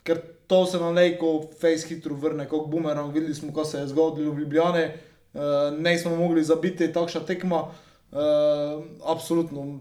ker 0.04 0.20
to 0.46 0.66
se 0.68 0.80
nam 0.80 0.92
lejko 0.94 1.30
face 1.60 1.88
hitro 1.88 2.14
vrne, 2.14 2.44
kot 2.48 2.68
bumerang. 2.68 3.14
Videli 3.14 3.34
smo, 3.34 3.54
ko 3.56 3.64
se 3.64 3.80
je 3.80 3.88
zgodilo 3.94 4.34
v 4.34 4.44
Ljubljani, 4.44 4.84
uh, 4.84 5.72
ne 5.78 5.96
smo 5.98 6.12
mogli 6.16 6.44
zabiti 6.44 6.92
takšna 6.92 7.24
tekma. 7.24 7.62
Uh, 8.12 8.84
absolutno, 9.08 9.80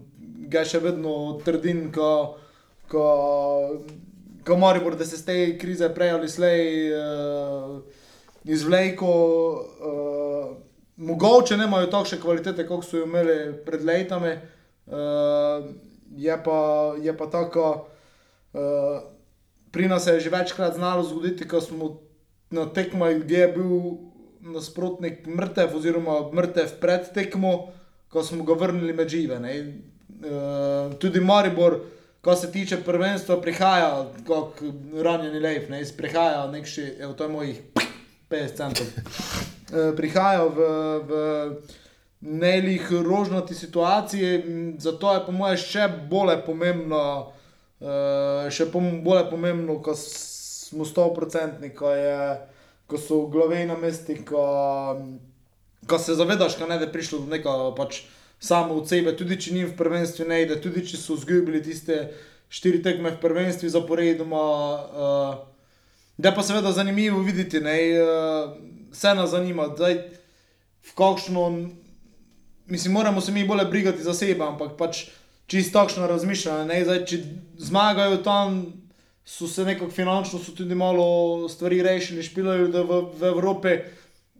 ga 0.52 0.64
še 0.68 0.80
vedno 0.82 1.40
trdim, 1.44 1.86
ko, 1.94 2.38
ko, 2.90 3.06
ko 4.44 4.58
Maribor, 4.60 4.96
da 4.96 5.06
se 5.08 5.16
z 5.16 5.26
te 5.26 5.36
krize 5.58 5.88
prej 5.94 6.14
ali 6.18 6.28
slej 6.28 6.62
uh, 6.96 7.80
izvleko. 8.44 9.14
Uh, 9.80 10.52
Mogoče 11.02 11.56
nemajo 11.56 11.88
takšne 11.90 12.20
kvalitete, 12.20 12.66
kot 12.68 12.84
so 12.84 13.00
jo 13.00 13.06
imeli 13.08 13.56
pred 13.66 13.82
letami, 13.82 14.36
uh, 14.36 15.64
je 16.14 16.36
pa, 16.44 16.60
je 17.02 17.14
pa 17.16 17.26
tako. 17.32 17.68
Uh, 18.52 19.00
pri 19.72 19.88
nas 19.88 20.06
je 20.06 20.20
že 20.20 20.30
večkrat 20.30 20.76
znalo 20.76 21.02
zgoditi, 21.02 21.48
ko 21.48 21.60
smo 21.60 21.86
na 22.52 22.68
tekmah, 22.68 23.24
kjer 23.24 23.40
je 23.40 23.48
bil 23.56 23.72
nasprotnik 24.52 25.26
mrtev, 25.26 25.76
oziroma 25.76 26.20
mrtev 26.34 26.76
pred 26.80 27.08
tekmo, 27.14 27.72
ko 28.12 28.22
smo 28.22 28.44
ga 28.44 28.54
vrnili 28.54 28.92
med 28.92 29.08
žive. 29.08 29.40
ne. 29.40 29.80
Uh, 30.14 30.94
tudi 30.94 31.20
Maribor, 31.20 31.80
ko 32.20 32.36
se 32.36 32.52
tiče 32.52 32.76
prvenstva, 32.76 33.40
prihaja 33.40 33.88
kot 34.26 34.60
ranjeni 34.96 35.40
lev, 35.40 35.70
ne, 35.70 35.82
prihaja 35.96 36.46
nekši, 36.46 36.84
evo 37.00 37.12
to 37.12 37.24
je 37.24 37.28
mojih 37.28 37.62
50 38.30 38.56
centov. 38.56 38.86
Eh, 38.86 39.96
prihajajo 39.96 40.48
v, 40.48 40.60
v 41.00 41.12
nelih 42.20 42.92
rožnati 42.92 43.54
situaciji, 43.54 44.42
zato 44.78 45.14
je 45.14 45.26
po 45.26 45.32
mojem 45.32 45.56
še 45.56 45.88
bolj 46.08 46.36
pomembno, 46.46 47.32
eh, 47.80 48.50
še 48.50 48.66
pom- 48.66 49.02
bolj 49.02 49.26
pomembno, 49.30 49.80
ko 49.82 49.94
smo 49.94 50.84
100-odstotni, 50.84 51.74
ko, 51.74 51.90
je- 51.90 52.38
ko 52.86 52.98
so 52.98 53.26
glave 53.26 53.66
na 53.66 53.76
mesti, 53.76 54.24
ko, 54.24 54.44
ko 55.82 55.98
se 55.98 56.14
zavedaš, 56.14 56.54
ka 56.54 56.66
ne, 56.66 56.78
da 56.78 56.84
je 56.84 56.92
prišlo 56.92 57.18
do 57.18 57.26
nekega 57.26 57.74
pač 57.74 58.04
samo 58.42 58.74
od 58.80 58.88
sebe, 58.90 59.14
tudi 59.16 59.38
če 59.38 59.54
ni 59.54 59.62
v 59.64 59.76
prvenstvu, 59.78 60.26
ne 60.26 60.42
ide, 60.42 60.58
tudi 60.60 60.82
če 60.86 60.98
so 60.98 61.14
izgubili 61.14 61.62
tiste 61.62 62.08
štiri 62.52 62.82
tekme 62.82 63.14
v 63.14 63.22
prvenstvu 63.22 63.70
zaporedoma. 63.70 64.42
Uh, 64.90 65.52
Da 66.18 66.28
je 66.28 66.34
pa 66.34 66.42
seveda 66.42 66.72
zanimivo 66.72 67.18
videti, 67.18 67.60
ne, 67.60 67.78
eh, 67.90 68.04
vse 68.92 69.14
nas 69.14 69.30
zanima, 69.30 69.68
zdaj, 69.76 69.94
v 70.82 70.94
kakšno, 70.94 71.68
mislim, 72.66 72.92
moramo 72.92 73.20
se 73.20 73.32
mi 73.32 73.46
bolj 73.48 73.64
brigati 73.70 74.02
za 74.02 74.14
sebe, 74.14 74.44
ampak 74.44 74.76
pač 74.78 75.06
čisto 75.46 75.78
takšno 75.78 76.06
razmišljanje. 76.06 76.68
Ne, 76.68 76.84
zdaj, 76.84 77.04
če 77.06 77.18
zmagajo 77.58 78.20
tam, 78.22 78.60
so 79.24 79.48
se 79.48 79.64
nekako 79.64 79.90
finančno 79.90 80.38
so 80.38 80.52
tudi 80.52 80.74
malo 80.74 81.48
stvari 81.48 81.82
rešili, 81.82 82.22
špilajo, 82.22 82.68
da 82.68 82.82
v, 82.82 83.02
v 83.18 83.26
Evropi 83.30 83.76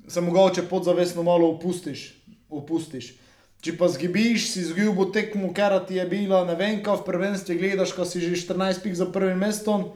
se 0.09 0.21
mogoče 0.21 0.63
podzavestno 0.69 1.23
malo 1.23 1.49
opustiš. 1.57 2.19
opustiš. 2.49 3.15
Če 3.63 3.77
pa 3.79 3.87
zgibiš, 3.87 4.49
si 4.51 4.65
izgubil 4.65 5.13
tekmo, 5.15 5.53
ker 5.55 5.77
ti 5.87 6.01
je 6.01 6.07
bila, 6.11 6.43
ne 6.49 6.57
vem, 6.59 6.81
kaj 6.83 6.99
v 6.99 7.07
prvenstvu 7.07 7.59
gledaš, 7.61 7.95
ko 7.95 8.03
si 8.03 8.19
že 8.19 8.35
14 8.35 8.83
pik 8.83 8.97
za 8.99 9.07
prvim 9.07 9.39
mestom. 9.39 9.93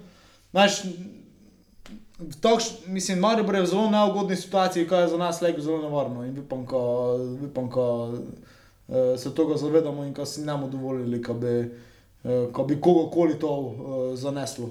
Znaš, 0.54 0.84
Takš, 2.40 2.64
mislim, 2.86 3.18
Maribor 3.18 3.54
je 3.54 3.62
v 3.62 3.66
zelo 3.66 3.90
neugodni 3.90 4.36
situaciji, 4.36 4.88
kaj 4.88 5.02
je 5.02 5.08
za 5.08 5.16
nas 5.16 5.40
lego 5.40 5.60
zelo 5.60 5.82
nevarno. 5.82 6.24
In 6.24 6.38
upam, 6.38 6.66
ko, 6.66 6.80
upam, 7.44 7.68
ko 7.70 7.84
uh, 8.08 9.18
se 9.20 9.34
tega 9.34 9.56
zavedamo 9.56 10.04
in 10.04 10.14
ko 10.14 10.24
si 10.24 10.40
ne 10.40 10.52
bomo 10.52 10.68
dovolili, 10.68 11.20
da 11.20 11.34
bi, 11.34 11.70
ko 12.52 12.64
bi 12.64 12.80
kogokoli 12.80 13.38
to 13.38 13.52
uh, 13.52 14.16
zaneslo. 14.16 14.70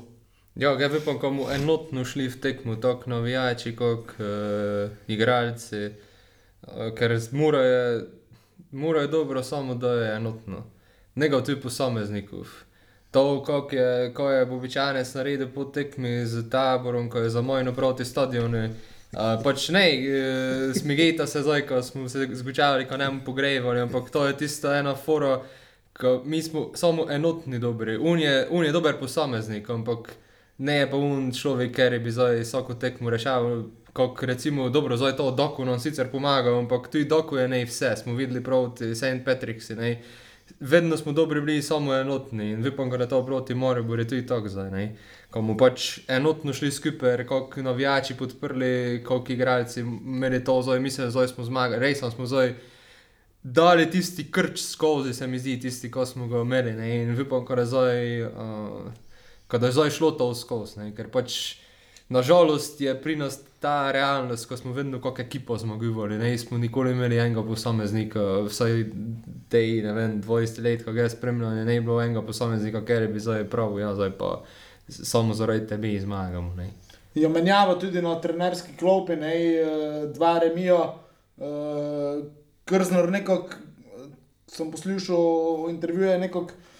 Ja, 0.55 0.75
ga 0.75 0.87
bi 0.87 0.99
pa 1.05 1.19
komu 1.19 1.45
enotno 1.53 2.05
šli 2.05 2.27
v 2.27 2.41
tekmo, 2.41 2.75
tako 2.75 3.09
navijači 3.09 3.75
kot 3.75 4.17
uh, 4.17 4.89
igralci, 5.07 5.85
uh, 5.85 6.89
ker 6.97 7.13
morajo, 8.75 8.87
morajo 8.87 9.07
dobro 9.07 9.43
samo, 9.43 9.75
da 9.75 9.91
je 9.91 10.15
enotno. 10.15 10.63
Ga 11.15 11.43
tudi 11.43 11.61
posameznikov. 11.61 12.47
To, 13.11 13.43
kako 13.43 13.75
je, 13.75 14.13
ko 14.13 14.29
je 14.31 14.45
Bobičanec 14.45 15.13
naredil 15.13 15.47
po 15.55 15.65
tekmi 15.65 16.25
z 16.25 16.49
taborom, 16.49 17.09
ko 17.09 17.17
je 17.17 17.29
za 17.29 17.41
moj 17.41 17.63
naproti 17.63 18.05
stadione 18.05 18.69
Uh, 19.15 19.37
pač 19.39 19.69
ne, 19.71 19.83
uh, 19.95 20.73
smigejta 20.75 21.27
se 21.27 21.41
zdaj, 21.41 21.61
ko 21.67 21.79
smo 21.83 22.09
se 22.09 22.27
zgučavali, 22.31 22.83
ko 22.85 22.97
ne 22.97 23.05
bomo 23.07 23.21
pogrevali, 23.25 23.79
ampak 23.79 24.09
to 24.11 24.25
je 24.27 24.37
tisto 24.37 24.73
ena 24.75 24.95
fora, 24.95 25.37
ko 25.95 26.21
mi 26.25 26.41
smo 26.43 26.71
samo 26.75 27.05
enotni 27.11 27.59
dobri. 27.59 27.95
Un 27.97 28.19
je, 28.19 28.47
un 28.51 28.65
je 28.65 28.73
dober 28.75 28.99
posameznik, 28.99 29.69
ampak 29.69 30.11
ne 30.57 30.75
je 30.81 30.89
pa 30.91 30.97
un 30.97 31.31
človek, 31.31 31.71
ker 31.75 31.95
bi 32.03 32.11
zdaj 32.11 32.41
vsako 32.43 32.75
tekmo 32.75 33.09
reševal. 33.09 33.63
Kot 33.95 34.23
recimo, 34.23 34.69
dobro, 34.69 34.97
zdaj 34.97 35.15
to 35.15 35.31
doku 35.31 35.65
nam 35.65 35.79
sicer 35.79 36.09
pomaga, 36.11 36.51
ampak 36.59 36.89
tudi 36.91 37.05
doku 37.07 37.37
je 37.37 37.47
ne 37.47 37.61
vse. 37.65 37.93
Smo 37.95 38.13
videli 38.13 38.43
proti 38.43 38.95
St. 38.95 39.23
Patricksu, 39.25 39.75
ne. 39.75 40.01
Vedno 40.59 40.97
smo 40.97 41.11
dobri 41.11 41.41
bili 41.41 41.61
samo 41.61 41.93
enotni 41.95 42.49
in 42.51 42.67
upam, 42.67 42.89
da 42.89 43.07
to 43.07 43.25
proti 43.25 43.55
Morju, 43.55 43.95
je 43.95 44.07
tudi 44.07 44.27
tako 44.27 44.49
zdaj, 44.49 44.71
ne. 44.71 44.97
Ko 45.31 45.39
bomo 45.39 45.55
pač 45.57 45.99
enotno 46.07 46.53
šli 46.53 46.71
skupaj, 46.71 47.25
koliko 47.25 47.61
navijači 47.61 48.17
podprli, 48.17 49.03
koliko 49.07 49.31
igralci 49.31 49.79
imeli 49.79 50.43
to 50.43 50.61
zdaj, 50.61 50.79
mislim, 50.79 51.11
zdaj 51.11 51.27
smo 51.27 51.43
zmagali, 51.43 51.79
res 51.79 52.03
smo 52.03 52.25
zdaj 52.25 52.53
dali 53.43 53.91
tisti 53.91 54.31
krč 54.31 54.59
skozi, 54.59 55.13
se 55.13 55.27
mi 55.27 55.39
zdi, 55.39 55.59
tisti, 55.59 55.91
ko 55.91 56.05
smo 56.05 56.27
ga 56.27 56.43
imeli, 56.43 56.73
ne. 56.73 56.95
In 57.03 57.21
upam, 57.21 57.45
da 57.47 57.61
je 57.61 57.65
zdaj, 57.65 58.23
uh, 58.23 59.71
zdaj 59.71 59.89
šlo 59.89 60.11
to 60.11 60.33
skozi, 60.35 60.91
ker 60.97 61.07
pač 61.07 61.55
nažalost 62.09 62.81
je 62.81 63.01
pri 63.01 63.15
nas 63.15 63.39
ta 63.59 63.91
realnost, 63.91 64.45
ko 64.45 64.57
smo 64.57 64.73
vedno 64.73 65.01
kot 65.01 65.19
ekipo 65.19 65.57
zmagovali, 65.57 66.17
ne 66.17 66.37
smo 66.37 66.57
nikoli 66.57 66.91
imeli 66.91 67.17
enega 67.17 67.43
posameznika, 67.43 68.21
vsaj 68.45 68.85
te, 69.49 69.61
ne 69.83 69.93
vem, 69.93 70.21
20 70.23 70.61
let, 70.63 70.85
ko 70.85 70.93
ga 70.93 71.01
je 71.01 71.09
spremljal, 71.09 71.55
ne 71.65 71.75
je 71.75 71.81
bilo 71.81 72.01
enega 72.01 72.21
posameznika, 72.21 72.85
ker 72.85 73.07
bi 73.07 73.19
zdaj 73.19 73.47
prav, 73.49 73.79
ja, 73.79 73.95
zdaj 73.95 74.11
pa 74.19 74.43
samo 74.87 75.33
zaradi 75.33 75.67
tebe 75.67 75.99
zmagamo, 75.99 76.53
ne. 76.55 76.69
Jo 77.15 77.29
menjava 77.29 77.79
tudi 77.79 78.01
na 78.01 78.19
trenerski 78.21 78.75
klopi, 78.79 79.15
ne, 79.15 79.35
eh, 79.35 80.07
dva 80.13 80.39
remijo, 80.39 80.81
uh, 81.37 82.25
Krzner 82.65 83.11
nekako, 83.11 83.49
sem 84.47 84.71
poslušal 84.71 85.67
intervjuje, 85.69 86.17
nekako 86.19 86.49
eh, 86.49 86.74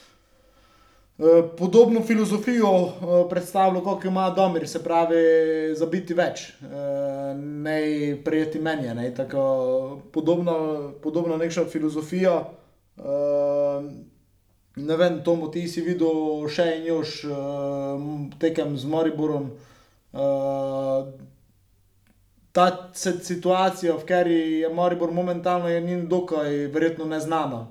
podobno 1.57 2.01
filozofijo 2.03 2.67
eh, 2.67 3.29
predstavlja, 3.29 3.81
kot 3.81 4.05
ima 4.05 4.29
Domir, 4.29 4.67
se 4.67 4.83
pravi, 4.83 5.15
zabiti 5.75 6.13
več, 6.13 6.49
eh, 6.49 7.33
ne 7.37 8.17
prijeti 8.25 8.59
menje. 8.59 8.93
Ne, 8.93 9.13
tako, 9.15 10.01
podobno, 10.13 10.93
podobno 11.03 11.37
nekšno 11.37 11.65
filozofijo. 11.65 12.43
eh, 12.97 13.89
Ne 14.77 14.97
vem, 14.97 15.21
Tomo, 15.23 15.47
ti 15.47 15.61
si 15.71 15.79
videl 15.81 16.49
še 16.51 16.63
en 16.73 16.81
još 16.85 17.11
tekem 18.39 18.73
z 18.77 18.89
Moriborom. 18.91 19.45
Ta 22.51 22.65
situacija, 22.91 23.95
v 23.95 24.03
kateri 24.03 24.59
je 24.59 24.69
Maribor 24.69 25.13
momentalno, 25.15 25.69
je 25.71 25.79
njim 25.81 26.09
dokaj 26.11 26.67
verjetno 26.75 27.05
neznana. 27.05 27.67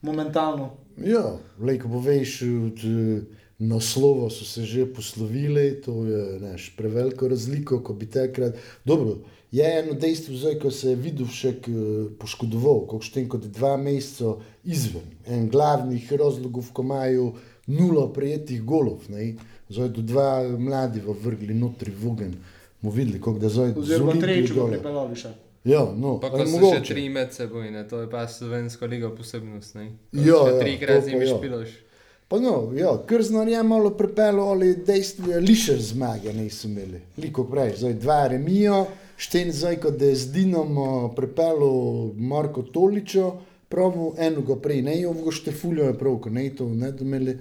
Momentalno. 0.00 0.70
Ja, 1.04 1.38
lej, 1.60 1.78
ko 1.82 1.88
poveš, 1.88 2.42
od 2.42 2.84
eh, 2.84 3.22
naslova 3.58 4.30
so 4.30 4.44
se 4.44 4.64
že 4.64 4.86
poslovili, 4.86 5.80
to 5.84 6.04
je 6.06 6.40
neš, 6.40 6.72
preveliko 6.76 7.28
razliko, 7.28 7.80
ko 7.82 7.94
bi 7.94 8.06
takrat. 8.06 8.54
Dobro, 8.84 9.18
je 9.52 9.64
eno 9.78 9.94
dejstvo, 9.94 10.36
zdaj, 10.36 10.58
ko 10.58 10.70
se 10.70 10.90
je 10.90 10.96
Vidovšek 10.96 11.68
eh, 11.68 11.72
poškodoval, 12.18 12.86
kot 12.86 13.02
štem 13.02 13.28
kot 13.28 13.46
dva 13.46 13.76
meseca 13.76 14.34
izven. 14.64 15.06
En 15.26 15.48
glavnih 15.48 16.12
razlogov, 16.12 16.72
ko 16.72 16.82
imajo 16.82 17.32
nulo 17.66 18.08
prijetih 18.12 18.62
golov, 18.62 19.06
ne. 19.08 19.34
zdaj 19.68 19.88
do 19.88 20.02
dva 20.02 20.48
mladi 20.58 21.02
vrgli 21.04 21.54
notri 21.54 21.92
v 21.92 22.10
ogen. 22.10 22.34
Mo 22.80 22.90
videli, 22.90 23.18
kako 23.18 23.38
da 23.38 23.48
zdaj 23.48 23.74
Oziroma 23.76 24.10
Olimpije 24.10 24.34
tretjo 24.34 24.54
dole. 24.54 24.78
pripeljali 24.78 25.16
še. 25.16 25.34
Ja, 25.64 25.82
no, 25.96 26.18
Pa 26.22 26.30
ko 26.30 26.44
so 26.46 26.70
še 26.72 26.84
tri 26.86 27.08
med 27.12 27.34
seboj, 27.34 27.70
ne, 27.74 27.82
to 27.88 28.04
je 28.04 28.08
pa 28.10 28.22
slovenska 28.30 28.86
liga 28.86 29.10
posebnost, 29.10 29.74
ne. 29.74 29.90
Ja, 30.12 30.38
še 30.46 30.54
ja, 30.54 30.62
trikrat 30.62 31.00
to 31.00 31.02
z 31.02 31.04
pa 31.04 31.10
njimi 31.10 31.26
ja. 31.26 31.36
špilaš. 31.36 31.76
Pa 32.28 32.38
no, 32.40 32.54
ja, 32.76 32.92
Krznar 33.08 33.48
je 33.48 33.62
malo 33.64 33.90
pripeljal, 33.96 34.52
ali 34.52 34.74
dejstvo 34.86 35.32
je, 35.32 35.40
liše 35.40 35.76
zmage 35.90 36.32
niso 36.32 36.68
imeli. 36.68 37.00
Liko 37.16 37.46
prej, 37.48 37.78
zdaj 37.80 37.94
dva 38.02 38.18
remijo, 38.28 38.82
šten 39.16 39.52
zdaj, 39.52 39.78
ko 39.82 39.90
da 39.90 40.10
je 40.12 40.16
z 40.16 40.32
Dinom 40.32 40.76
pripeljal 41.16 42.12
Marko 42.16 42.62
Toličo, 42.62 43.32
pravu 43.68 44.12
eno 44.18 44.44
ga 44.44 44.56
prej, 44.60 44.82
ne 44.82 45.00
jo 45.00 45.14
v 45.16 45.32
Štefuljo 45.32 45.88
je 45.88 45.96
prav, 45.98 46.20
ko 46.24 46.30
ne 46.30 46.50
to, 46.56 46.68
ne 46.68 46.92
da 46.92 47.04
imeli, 47.04 47.38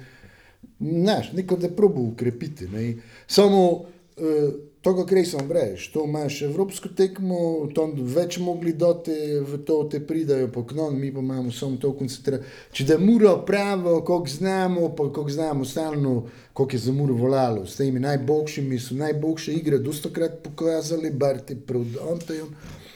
ne, 0.80 1.20
neko 1.34 1.60
da 1.60 1.70
probu 1.70 2.10
ukrepiti, 2.14 2.68
ne. 2.72 2.88
Samo, 3.28 3.64
uh, 3.72 4.56
to, 4.96 5.06
kar 5.06 5.18
res 5.18 5.34
vam 5.36 5.52
rečeš, 5.52 5.88
to 5.94 6.04
imaš 6.08 6.42
evropsko 6.48 6.90
tekmo, 6.96 7.40
tam 7.76 7.94
več 8.16 8.38
mogli 8.40 8.74
dati 8.78 9.16
v 9.44 9.60
to, 9.68 9.82
te 9.92 10.00
pridajo 10.00 10.48
po 10.54 10.64
knon, 10.68 10.96
mi 11.00 11.12
pa 11.14 11.20
imamo 11.20 11.52
samo 11.52 11.80
to 11.82 11.92
koncentracijo. 11.98 12.48
Če 12.72 12.88
da 12.88 12.98
muro 13.02 13.34
pravo, 13.48 14.00
koliko 14.08 14.32
znamo, 14.38 14.90
pa 14.96 15.10
koliko 15.12 15.30
znamo 15.30 15.66
stalno, 15.66 16.14
koliko 16.54 16.76
je 16.76 16.84
za 16.88 16.94
muro 16.96 17.18
volalo, 17.20 17.66
s 17.66 17.76
temi 17.82 18.00
najboljšimi 18.00 18.80
so 18.80 18.96
najboljše 18.96 19.58
igre, 19.60 19.82
dostokrat 19.84 20.40
pokazali, 20.44 21.12
bar 21.12 21.42
ti. 21.44 21.58
Eh, 21.58 22.87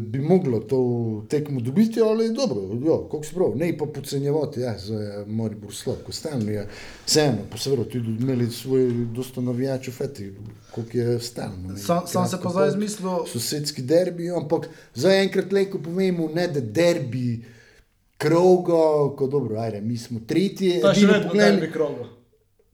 bi 0.00 0.18
moglo 0.18 0.60
to 0.60 1.26
tekmo 1.28 1.60
dobiti, 1.60 2.00
ali 2.00 2.24
je 2.24 2.30
dobro, 2.32 2.62
ja, 2.92 3.08
kako 3.10 3.24
se 3.24 3.34
pravi, 3.34 3.58
ne 3.58 3.78
pa 3.78 3.86
podcenjevati, 3.86 4.60
ja, 4.60 4.78
za 4.78 5.24
Moribor 5.26 5.74
slab, 5.74 5.96
ko 6.06 6.12
stalno 6.12 6.50
je, 6.50 6.68
vseeno, 7.06 7.38
pa 7.50 7.58
seveda 7.58 7.84
tudi 7.84 8.16
imeli 8.20 8.50
svoj 8.50 8.90
dosta 9.14 9.40
navijačev 9.40 9.94
feti, 9.94 10.32
koliko 10.70 10.98
je 10.98 11.20
stalno. 11.20 11.68
ne. 11.68 11.76
Sam, 11.78 12.00
sam 12.06 12.28
se 12.28 12.38
pa 12.42 12.50
zdaj 12.50 12.68
pol 12.68 12.68
izmislil, 12.68 13.10
Sosedski 13.26 13.82
derbi, 13.82 14.30
ampak 14.30 14.68
zdaj 14.94 15.22
enkrat 15.22 15.52
leko 15.52 15.78
povemo, 15.78 16.28
ne 16.34 16.48
da 16.48 16.60
derbi 16.60 17.44
krogo, 18.16 19.10
ko 19.18 19.26
dobro, 19.26 19.60
ajde, 19.60 19.80
mi 19.80 19.98
smo 19.98 20.20
tretji, 20.26 20.80
to 20.80 20.88
je 20.88 20.94
še 20.94 21.06
vedno 21.06 21.32
derbi 21.34 21.72
krogo. 21.72 22.08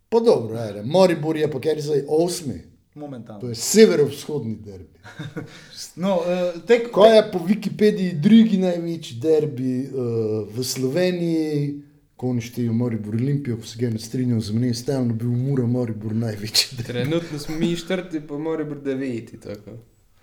Pa 0.08 0.20
dobro, 0.20 0.58
ajde, 0.58 0.82
Moribor 0.82 1.36
je 1.36 1.50
pa 1.50 1.60
ker 1.60 1.76
je 1.76 1.82
zdaj 1.82 2.04
osmi, 2.08 2.69
Momentalno. 3.00 3.40
to 3.40 3.48
je 3.48 3.54
severovzhodni 3.54 4.56
derbi. 4.56 4.98
No, 5.96 6.16
uh, 6.16 6.62
tek, 6.66 6.90
Ko 6.92 7.06
je 7.06 7.22
po 7.32 7.38
Wikipediji 7.38 8.14
drugi 8.20 8.58
največji 8.58 9.16
derbi 9.20 9.72
uh, 9.84 10.48
v 10.56 10.64
Sloveniji, 10.64 11.80
ko 12.16 12.30
oni 12.30 12.44
štejejo 12.44 12.72
Moribor 12.72 13.14
Olimpijo, 13.16 13.56
ko 13.56 13.66
se 13.66 13.78
ga 13.80 13.90
ne 13.90 13.98
strinjam 13.98 14.40
z 14.40 14.52
meni, 14.52 14.74
stalno 14.74 15.14
bil 15.14 15.32
Mura 15.32 15.66
Moribor 15.66 16.14
največji 16.14 16.76
derbi. 16.76 16.92
Trenutno 16.92 17.38
smo 17.38 17.56
mi 17.56 17.76
četrti, 17.76 18.20
pa 18.20 18.38
mora 18.38 18.64
biti 18.64 18.84
deveti. 18.84 19.38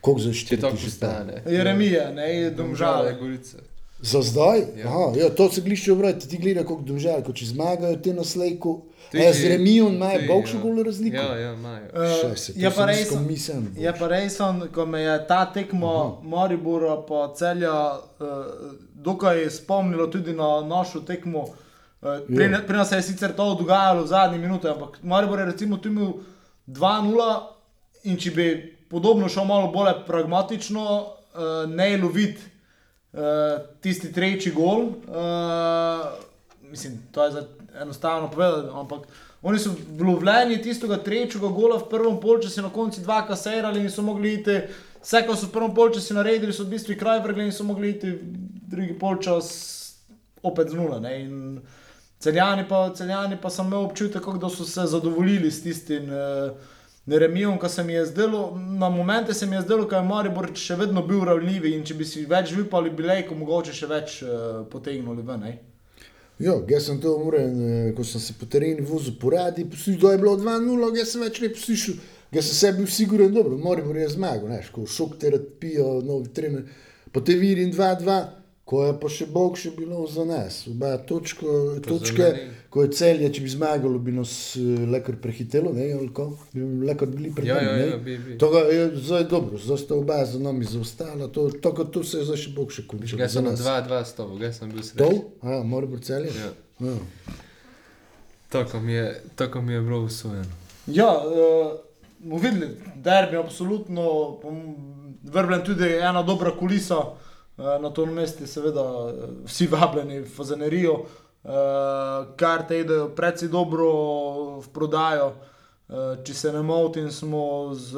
Koliko 0.02 0.22
za 0.22 0.34
štiri 0.34 0.62
že 0.78 0.92
stane? 0.92 1.42
Jeremija, 1.50 2.12
ne, 2.14 2.52
domžale. 2.52 3.18
Gorica. 3.20 3.58
Za 4.02 4.22
zdaj? 4.22 4.60
Ja. 4.78 4.88
Aha, 4.88 5.14
ja, 5.18 5.30
to 5.30 5.50
se 5.52 5.62
glišče 5.62 5.92
obrati, 5.92 6.30
ti 6.30 6.38
gleda, 6.38 6.64
koliko 6.64 6.86
domžal, 6.86 7.24
ko 7.26 7.34
če 7.34 7.46
zmagajo 7.46 7.98
te 7.98 8.14
na 8.14 8.24
slejku. 8.24 8.76
E, 9.14 9.34
z 9.34 9.48
Remijo 9.48 9.88
imajo 9.90 10.20
boljšo 10.28 10.58
ja. 10.58 10.64
golo 10.64 10.84
razliko. 10.84 11.18
Ja, 11.18 11.36
ja, 11.38 11.54
imajo. 11.54 11.86
Uh, 11.94 12.36
Še 12.36 12.54
je 12.56 12.72
pa 12.76 12.86
ne 12.86 12.94
bo. 13.12 13.82
je 13.82 13.94
pa 14.00 14.08
res, 14.08 14.38
ko 14.74 14.86
me 14.86 15.02
je 15.02 15.28
ta 15.28 15.46
tekmo 15.54 16.22
Moribora 16.24 16.98
pa 17.08 17.34
celja 17.36 17.74
uh, 17.98 18.36
dokaj 18.94 19.50
spomnilo 19.50 20.08
tudi 20.08 20.34
na 20.34 20.62
našo 20.62 21.00
tekmo. 21.00 21.40
Uh, 22.02 22.20
pri, 22.28 22.52
Ja. 22.52 22.62
pri 22.68 22.78
nas 22.78 22.90
se 22.90 22.96
je 22.96 23.02
sicer 23.02 23.36
to 23.36 23.56
dogajalo 23.56 24.04
v 24.04 24.08
zadnji 24.08 24.40
minuti, 24.40 24.68
ampak 24.68 25.00
Maribor 25.04 25.40
je 25.40 25.46
recimo 25.46 25.78
tu 25.78 25.88
imel 25.90 26.14
2-0 26.68 27.42
in 28.04 28.18
če 28.18 28.32
bi 28.32 28.48
podobno 28.90 29.30
šel 29.30 29.46
malo 29.46 29.72
bolj 29.72 30.04
pragmatično, 30.08 30.84
uh, 30.84 31.70
ne 31.70 31.98
loviti 31.98 32.42
uh, 33.14 33.20
tisti 33.82 34.14
tretji 34.14 34.52
gol. 34.52 34.82
Uh, 35.08 36.12
mislim, 36.62 37.00
to 37.12 37.24
je 37.24 37.32
zdaj 37.32 37.44
enostavno 37.82 38.32
povedati, 38.32 38.70
ampak 38.74 39.08
oni 39.42 39.60
so 39.60 39.72
vlovljeni 40.00 40.62
tistega 40.62 40.98
tretjega 40.98 41.48
gola 41.48 41.78
v 41.78 41.90
prvem 41.90 42.20
polčasu, 42.20 42.62
na 42.62 42.70
koncu 42.70 43.02
dva 43.02 43.22
kasirali 43.28 43.82
in 43.82 43.92
so 43.92 44.02
mogli 44.02 44.34
iti. 44.34 44.62
Vse, 45.02 45.22
kar 45.24 45.38
so 45.38 45.48
v 45.48 45.54
prvem 45.54 45.76
polčasu 45.76 46.18
naredili, 46.18 46.54
so 46.54 46.66
v 46.66 46.74
bistvu 46.74 46.98
kraj 47.00 47.22
vrgli 47.24 47.46
in 47.48 47.54
so 47.56 47.64
mogli 47.64 47.94
iti 47.94 48.12
v 48.12 48.72
drugi 48.72 48.98
polčas 49.00 49.52
opet 50.44 50.70
z 50.70 50.76
nula. 50.76 51.00
Celjani 52.20 52.66
pa, 52.70 52.90
celjani 52.96 53.38
pa 53.42 53.50
sem 53.50 53.68
imel 53.68 53.86
občutek, 53.86 54.26
da 54.42 54.50
so 54.50 54.66
se 54.66 54.88
zadovoljili 54.90 55.52
s 55.52 55.64
tistim 55.64 56.10
uh, 56.10 56.52
remijem, 57.08 57.60
ki 57.60 57.70
se 57.70 57.84
mi 57.84 57.94
je 57.94 58.06
zdelo, 58.06 58.58
na 58.58 58.90
momente 58.90 59.34
se 59.34 59.46
mi 59.46 59.56
je 59.56 59.62
zdelo, 59.62 59.86
da 59.86 59.98
je 59.98 60.04
Maribor 60.04 60.50
še 60.56 60.76
vedno 60.76 61.06
bil 61.06 61.24
ravnljiv 61.24 61.66
in 61.70 61.86
če 61.86 61.94
bi 61.94 62.06
si 62.06 62.26
več 62.26 62.52
vipali, 62.52 62.90
bi 62.90 63.06
lejko 63.06 63.36
mogoče 63.36 63.74
še 63.74 63.88
več 63.88 64.22
uh, 64.26 64.66
potegnili 64.72 65.24
ven. 65.24 65.40
ne. 65.46 65.58
Ja, 66.40 66.54
jaz 66.70 66.86
sem 66.86 67.00
to 67.02 67.16
umren, 67.18 67.62
eh, 67.62 67.94
ko 67.98 68.04
sem 68.04 68.22
se 68.22 68.34
po 68.38 68.46
terenu 68.46 68.86
vozil 68.86 69.16
po 69.20 69.32
radi, 69.34 69.66
poslušal, 69.66 70.02
da 70.02 70.12
je 70.12 70.18
bilo 70.18 70.36
2-0, 70.38 70.98
jaz 70.98 71.12
sem 71.12 71.22
več 71.22 71.40
ne 71.42 71.50
poslušal, 71.50 71.96
jaz 72.32 72.46
sem 72.46 72.58
sebi 72.60 72.84
bil 72.84 72.92
siguren, 72.94 73.34
dobro, 73.34 73.58
Moribor 73.58 73.98
je 73.98 74.10
zmagal, 74.14 74.46
znaš, 74.46 74.70
ko 74.76 74.86
šok 74.86 75.16
terapijo, 75.18 75.88
novi 76.06 76.30
trener, 76.30 76.68
po 77.12 77.24
te 77.26 77.34
viri 77.42 77.66
in 77.66 77.74
2-2, 77.74 78.20
Ko 78.68 78.82
je 78.84 78.94
pa 79.00 79.08
še 79.08 79.30
Bog 79.32 79.56
še 79.56 79.70
bilo 79.78 80.02
za 80.12 80.26
nas, 80.28 80.58
oba 80.68 80.90
točko, 81.00 81.78
točke, 81.80 82.26
ko 82.68 82.84
je 82.84 82.90
celje, 82.98 83.30
če 83.32 83.44
bi 83.46 83.52
zmagalo, 83.54 83.96
bi 84.04 84.12
nas 84.12 84.32
eh, 84.60 84.82
lekar 84.92 85.16
prehitelo, 85.24 85.72
ne, 85.72 85.86
ali 85.96 86.10
ko, 86.12 86.26
bi 86.52 86.66
lekar 86.84 87.08
bili 87.08 87.32
pred 87.32 87.48
Ja, 87.48 87.62
nami, 87.62 87.68
ja, 87.70 87.76
ne. 87.78 87.86
ja, 87.94 88.00
bi, 88.04 88.18
bi. 88.20 88.36
To 88.42 88.50
ga 88.52 88.66
je 88.68 88.90
zdaj 89.06 89.24
dobro, 89.32 89.56
zdaj 89.56 89.80
sta 89.86 89.96
oba 89.96 90.18
za 90.28 90.42
nami 90.44 90.68
zaostala, 90.68 91.30
to, 91.32 91.46
to, 91.64 91.72
to, 91.72 91.86
to 91.96 92.04
se 92.04 92.20
je 92.20 92.26
zdaj 92.28 92.42
še 92.42 92.52
Bog 92.58 92.74
še 92.76 92.84
končalo. 92.92 93.22
Jaz 93.24 93.38
sem 93.38 93.48
na 93.48 93.54
nas. 93.56 93.64
2-2 93.64 94.02
stopil, 94.12 94.44
jaz 94.44 94.60
sem 94.60 94.74
bil 94.74 94.84
To? 94.84 94.90
srečen. 94.90 95.22
A, 95.48 95.62
mora 95.64 95.88
biti 95.88 96.10
celje? 96.10 96.34
Ja. 96.36 96.50
Ja. 96.84 96.98
Tako 98.52 98.82
mi 98.84 98.98
je, 98.98 99.06
tako 99.40 99.62
mi 99.62 99.78
je 99.78 99.82
bilo 99.82 100.02
usvojeno. 100.10 100.60
Ja, 100.92 101.08
uh, 101.24 101.72
videli, 102.36 102.68
derbi 103.00 103.40
je 103.40 103.46
absolutno, 103.46 104.10
vrbljen 105.24 105.64
tudi 105.64 105.88
ena 106.04 106.20
dobra 106.24 106.52
kulisa, 106.60 107.00
uh, 107.00 107.27
na 107.58 107.90
tom 107.90 108.14
mestu 108.14 108.48
seveda 108.48 108.82
eh, 108.82 109.28
vsi 109.46 109.68
vabljeni 109.68 110.20
v 110.20 110.30
Fazenerijo, 110.30 110.94
uh, 110.94 112.36
karte 112.38 112.80
idejo 112.80 113.10
predvsej 113.16 113.50
dobro 113.50 113.92
v 114.62 114.74
prodajo. 114.74 115.34
Če 115.88 116.34
se 116.36 116.50
ne 116.52 116.60
motim, 116.68 117.06
smo 117.08 117.72
z 117.72 117.96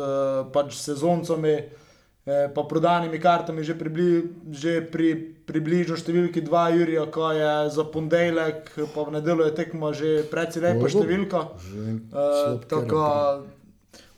pač 0.54 0.76
sezoncami, 0.78 1.54
eh, 1.58 2.44
pa 2.54 2.62
prodanimi 2.70 3.18
kartami 3.18 3.64
že, 3.66 3.74
pribli, 3.74 4.30
že 4.54 4.76
pri 4.86 5.16
približno 5.50 5.98
številki 5.98 6.44
2 6.46 6.66
Jurija, 6.78 7.08
ko 7.10 7.32
je 7.34 7.54
za 7.74 7.86
ponedeljek, 7.90 8.70
pa 8.94 9.08
v 9.08 9.16
nedeljo 9.18 9.50
je 9.50 9.56
tekma 9.58 9.90
že 9.98 10.22
precej 10.30 10.62
lepa 10.62 10.86
Dobro. 10.86 10.94
številka. 10.94 11.40
Že 11.58 11.82
Uh, 11.90 12.14
slab 12.14 12.70
tako, 12.70 13.02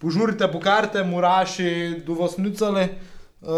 požurite 0.03 0.51
po 0.51 0.59
karte, 0.59 0.99
muraši, 1.07 2.03
do 2.03 2.19
vas 2.19 2.35
nucali. 2.35 2.91
Uh, 3.41 3.49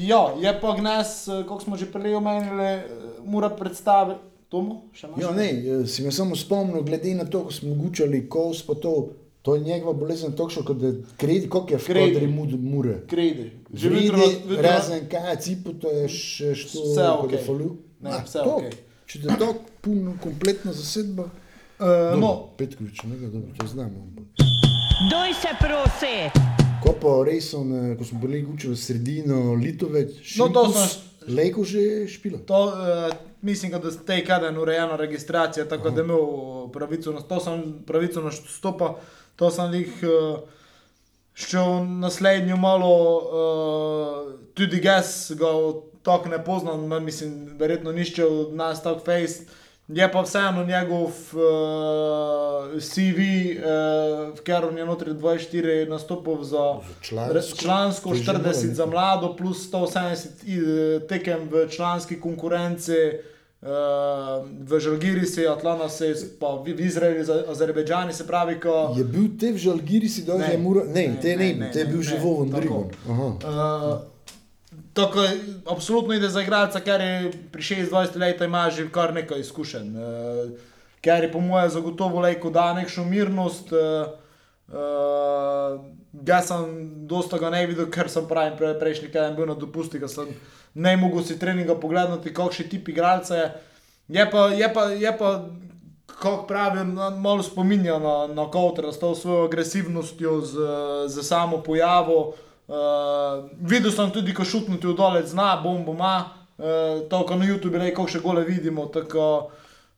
ja, 0.00 0.20
je 0.40 0.60
pa 0.60 0.72
gnes, 0.72 1.08
kot 1.44 1.62
smo 1.62 1.76
že 1.76 1.86
prej 1.86 2.14
omenili, 2.14 2.64
eh, 2.64 2.84
mora 3.22 3.50
predstaviti. 3.50 4.20
Imaš? 4.48 5.04
Ja, 5.16 5.30
ne, 5.32 5.50
eh, 5.50 5.86
si 5.86 6.02
me 6.02 6.10
samo 6.10 6.36
spomnil, 6.36 6.82
glede 6.82 7.14
na 7.14 7.24
to, 7.24 7.44
ko 7.44 7.52
smo 7.52 7.74
gučali 7.74 8.28
kos, 8.28 8.62
pa 8.62 8.74
to, 8.74 9.08
to 9.42 9.54
je 9.54 9.60
njegova 9.62 9.92
bolezen, 9.94 10.32
točno 10.32 10.62
kot 10.64 10.76
da 10.76 10.92
kredi, 11.16 11.48
koliko 11.48 11.72
je 11.72 11.78
v 11.78 11.84
Kredi. 11.84 12.12
kodri 12.12 12.26
mud, 12.28 12.54
mure. 12.62 12.94
Kredi. 13.06 13.50
Že 13.72 13.88
jutro, 13.90 14.22
razen 14.58 15.08
kaj, 15.08 15.36
cipu, 15.36 15.72
to 15.74 15.90
je 15.90 16.08
še 16.08 16.54
što, 16.54 16.82
Vse 16.82 17.02
ko 17.12 17.26
okej. 17.26 17.38
da 17.38 17.44
falu. 17.44 17.70
Ne, 18.00 18.10
Ah, 18.10 18.22
vse 18.24 18.38
tok. 18.38 18.56
okej. 18.56 18.72
Če 19.06 19.20
te 19.20 19.36
to 19.38 19.48
puno, 19.80 20.16
kompletna 20.18 20.72
zasedba, 20.72 21.28
Uh, 21.76 21.84
no. 22.10 22.16
no, 22.18 22.30
Petkovič, 22.56 23.02
ne, 23.02 23.16
dobro, 23.18 23.52
to 23.54 23.66
znamo. 23.66 24.08
Doj 25.10 25.32
se 25.34 25.52
prosi. 25.60 26.55
Ko 26.86 26.92
pa 26.94 27.24
res 27.24 27.50
on, 27.52 27.72
eh, 27.72 27.96
ko 27.96 28.04
smo 28.04 28.20
bili 28.20 28.42
gučali 28.42 28.72
v 28.72 28.78
sredino, 28.78 29.54
Litovec, 29.54 30.10
No, 30.38 30.48
to 30.48 30.68
sem- 30.68 31.02
Lejko 31.28 31.64
že 31.64 31.80
špilo. 32.06 32.38
to, 32.38 32.54
uh, 32.64 33.10
mislim, 33.42 33.72
da 33.72 33.88
je 33.88 33.98
tej 34.06 34.22
kaden 34.22 34.56
urejena 34.56 34.96
registracija, 34.96 35.66
tako 35.66 35.90
da 35.90 36.00
je 36.00 36.04
imel 36.04 36.22
pravico 36.70 37.12
na 37.12 37.20
to, 37.20 37.40
sem 37.40 37.58
pravico 37.82 38.20
na 38.20 38.30
stopa, 38.30 38.94
to 39.36 39.50
sem 39.50 39.74
jih 39.74 39.90
uh, 40.02 40.38
šel 41.34 41.66
naslednjo 41.98 42.56
malo, 42.56 42.92
uh, 43.18 44.32
tudi 44.54 44.80
jaz 44.80 45.32
ga 45.32 45.50
tako 46.02 46.28
ne 46.28 46.38
poznam, 46.38 46.88
no, 46.88 47.00
mislim, 47.00 47.32
verjetno 47.58 47.92
nišče 47.92 48.24
od 48.24 48.54
nas 48.54 48.82
tako 48.82 49.00
face. 49.00 49.42
Je 49.88 50.12
pa 50.12 50.20
vseeno 50.20 50.64
njegov 50.64 51.02
uh, 51.04 51.10
CV, 52.76 53.18
uh, 53.54 53.62
v 54.30 54.40
katerem 54.40 54.76
je 54.76 54.84
notri 54.84 55.10
24 55.12 55.46
nastopov 55.86 56.42
za 56.42 56.82
člansko. 57.00 57.56
člansko, 57.56 58.08
To 58.08 58.14
je 58.14 58.18
že 58.18 58.24
40 58.24 58.34
malo 58.34 58.74
za 58.74 58.86
mlado, 58.86 59.36
plus 59.36 59.58
170 59.64 60.26
i- 60.44 60.60
tekem 61.02 61.48
v 61.48 61.68
članski 61.68 62.18
konkurenci. 62.18 63.12
Uh, 63.62 63.68
v 64.60 64.80
Žalgirisi, 64.80 65.46
Atlantasi, 65.46 66.04
pa 66.38 66.46
v 66.56 66.68
v 66.68 66.80
Izraelu, 66.82 67.24
z 67.24 67.44
Azerbejdžani, 67.48 68.12
se 68.12 68.22
pravi, 68.22 68.60
ko 68.60 68.92
Je 68.92 69.04
bil 69.04 69.28
te 69.40 69.48
v 69.48 69.56
Žalgiri 69.56 70.08
si 70.08 70.22
dol, 70.22 70.38
Ne. 70.38 70.52
je 70.52 70.58
mura, 70.58 70.84
ne, 70.84 70.92
Ne, 71.08 71.16
te 71.16 71.28
ne, 71.30 71.44
ne, 71.46 71.54
ne, 71.56 71.70
te 71.72 71.78
je 71.78 71.84
ne, 71.84 71.90
bil 71.90 71.98
ne, 71.98 72.04
že 72.04 72.16
Voven 72.16 72.50
tako. 72.50 72.60
Drigon. 72.60 72.86
Aha. 73.08 73.24
Uh, 73.24 74.15
tako, 74.96 75.24
absolutno 75.70 76.14
ide 76.14 76.28
za 76.28 76.42
igralca, 76.42 76.80
ker 76.80 77.00
je 77.00 77.32
pri 77.52 77.62
26 77.62 78.16
letih 78.16 78.46
ima 78.48 78.70
že 78.70 78.88
kar 78.92 79.14
nekaj 79.14 79.40
izkušenj. 79.40 79.90
Uh, 79.96 80.50
ker 81.04 81.24
je 81.24 81.32
po 81.32 81.40
mojem 81.40 81.70
zagotovo 81.70 82.20
lejko 82.20 82.50
da 82.50 82.72
nekšno 82.72 83.04
mirnost. 83.04 83.72
Uh, 83.72 84.08
uh, 84.72 85.80
jaz 86.26 86.48
sem 86.48 86.72
dosta 87.06 87.38
ga 87.38 87.50
ne 87.50 87.66
videl, 87.66 87.90
ker 87.92 88.08
sem 88.10 88.24
pravi 88.28 88.56
pre, 88.56 88.72
prejšnji 88.80 89.12
teden 89.12 89.36
bil 89.36 89.46
na 89.46 89.54
dopusti, 89.54 90.00
ker 90.00 90.08
sem 90.08 90.32
ne 90.74 90.96
mogel 90.96 91.24
si 91.24 91.38
treninga 91.38 91.76
pogledati, 91.80 92.34
kakšen 92.34 92.72
tip 92.72 92.88
igralca 92.88 93.36
je. 93.36 93.52
Je 94.08 94.24
pa, 94.30 94.48
je 94.54 94.72
pa, 94.72 94.82
je 94.94 95.12
pa 95.18 95.30
kako 96.06 96.46
pravim, 96.48 96.94
malo 97.20 97.42
spominja 97.42 97.98
na, 97.98 98.16
na 98.32 98.48
Kowtra 98.48 98.92
s 98.92 98.98
to 98.98 99.14
svojo 99.14 99.44
agresivnostjo, 99.44 100.40
z, 100.40 100.68
z 101.06 101.22
samo 101.22 101.60
pojavo. 101.62 102.18
Uh, 102.28 102.45
videl 103.60 103.92
sem 103.94 104.10
tudi, 104.10 104.34
ko 104.34 104.44
šutnuti 104.44 104.88
v 104.90 104.96
dolec 104.98 105.28
zna, 105.30 105.56
bombo 105.62 105.94
ima, 105.94 106.16
uh, 106.58 107.06
to, 107.10 107.22
ko 107.28 107.38
na 107.38 107.46
YouTubu 107.46 107.78
rekel, 107.78 108.08
še 108.10 108.22
gole 108.24 108.44
vidimo. 108.48 108.88
Tako, 108.92 109.52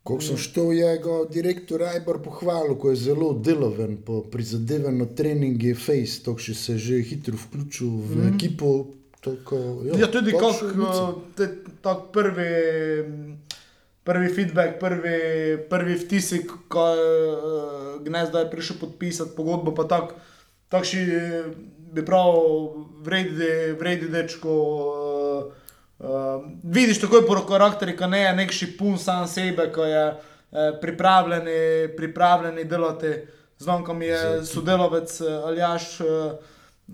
Ko 0.08 0.16
sem 0.24 0.38
šel, 0.40 0.70
je 0.72 0.92
ga 1.04 1.16
direktor 1.28 1.82
Ajbar 1.84 2.22
pohvalil, 2.24 2.78
ko 2.80 2.94
je 2.94 3.00
zelo 3.10 3.34
deloven, 3.44 3.98
po 4.00 4.22
prizadevanju 4.32 5.08
treninge 5.18 5.74
face, 5.76 6.22
to 6.24 6.32
še 6.40 6.54
se 6.56 6.76
je 6.78 6.84
že 6.84 7.00
hitro 7.10 7.36
vključil 7.36 7.90
v 7.90 8.16
mm. 8.16 8.28
ekipo. 8.32 8.70
Toko, 9.20 9.58
Ja, 9.98 10.06
tudi 10.08 10.32
tako 10.32 10.54
kot 10.54 11.36
še 11.36 11.48
tak 11.84 12.08
prvi, 12.14 12.48
prvi 14.06 14.28
feedback, 14.32 14.78
prvi, 14.80 15.18
prvi 15.68 15.98
vtisi, 16.00 16.40
ko 16.46 16.86
je 16.94 17.12
gnezdo 18.06 18.38
je 18.38 18.50
prišel 18.50 18.78
podpisati 18.80 19.36
pogodbo, 19.36 19.74
pa 19.74 19.84
tak, 19.90 20.14
takšni 20.72 21.04
bi 21.93 22.05
prav 22.05 22.34
vredi, 23.05 23.72
vredi 23.78 24.09
dečko. 24.09 24.59
Uh, 24.59 25.53
uh, 25.99 26.45
vidiš 26.62 27.01
takoj 27.01 27.26
po 27.26 27.41
karakteri, 27.49 27.97
ko 27.97 28.07
ne 28.07 28.20
je 28.20 28.36
nek 28.43 28.53
šipun 28.53 28.99
sam 28.99 29.26
sebe, 29.26 29.70
ko 29.72 29.84
je 29.84 30.05
uh, 30.11 30.78
pripravljen, 30.80 31.49
pripravljen 31.97 32.68
delati. 32.68 33.14
Znam, 33.59 33.84
ko 33.84 33.95
mi 33.95 34.07
je 34.07 34.45
sodelavec 34.47 35.20
eh, 35.20 35.32
Aljaš. 35.45 36.01
Uh, 36.01 36.07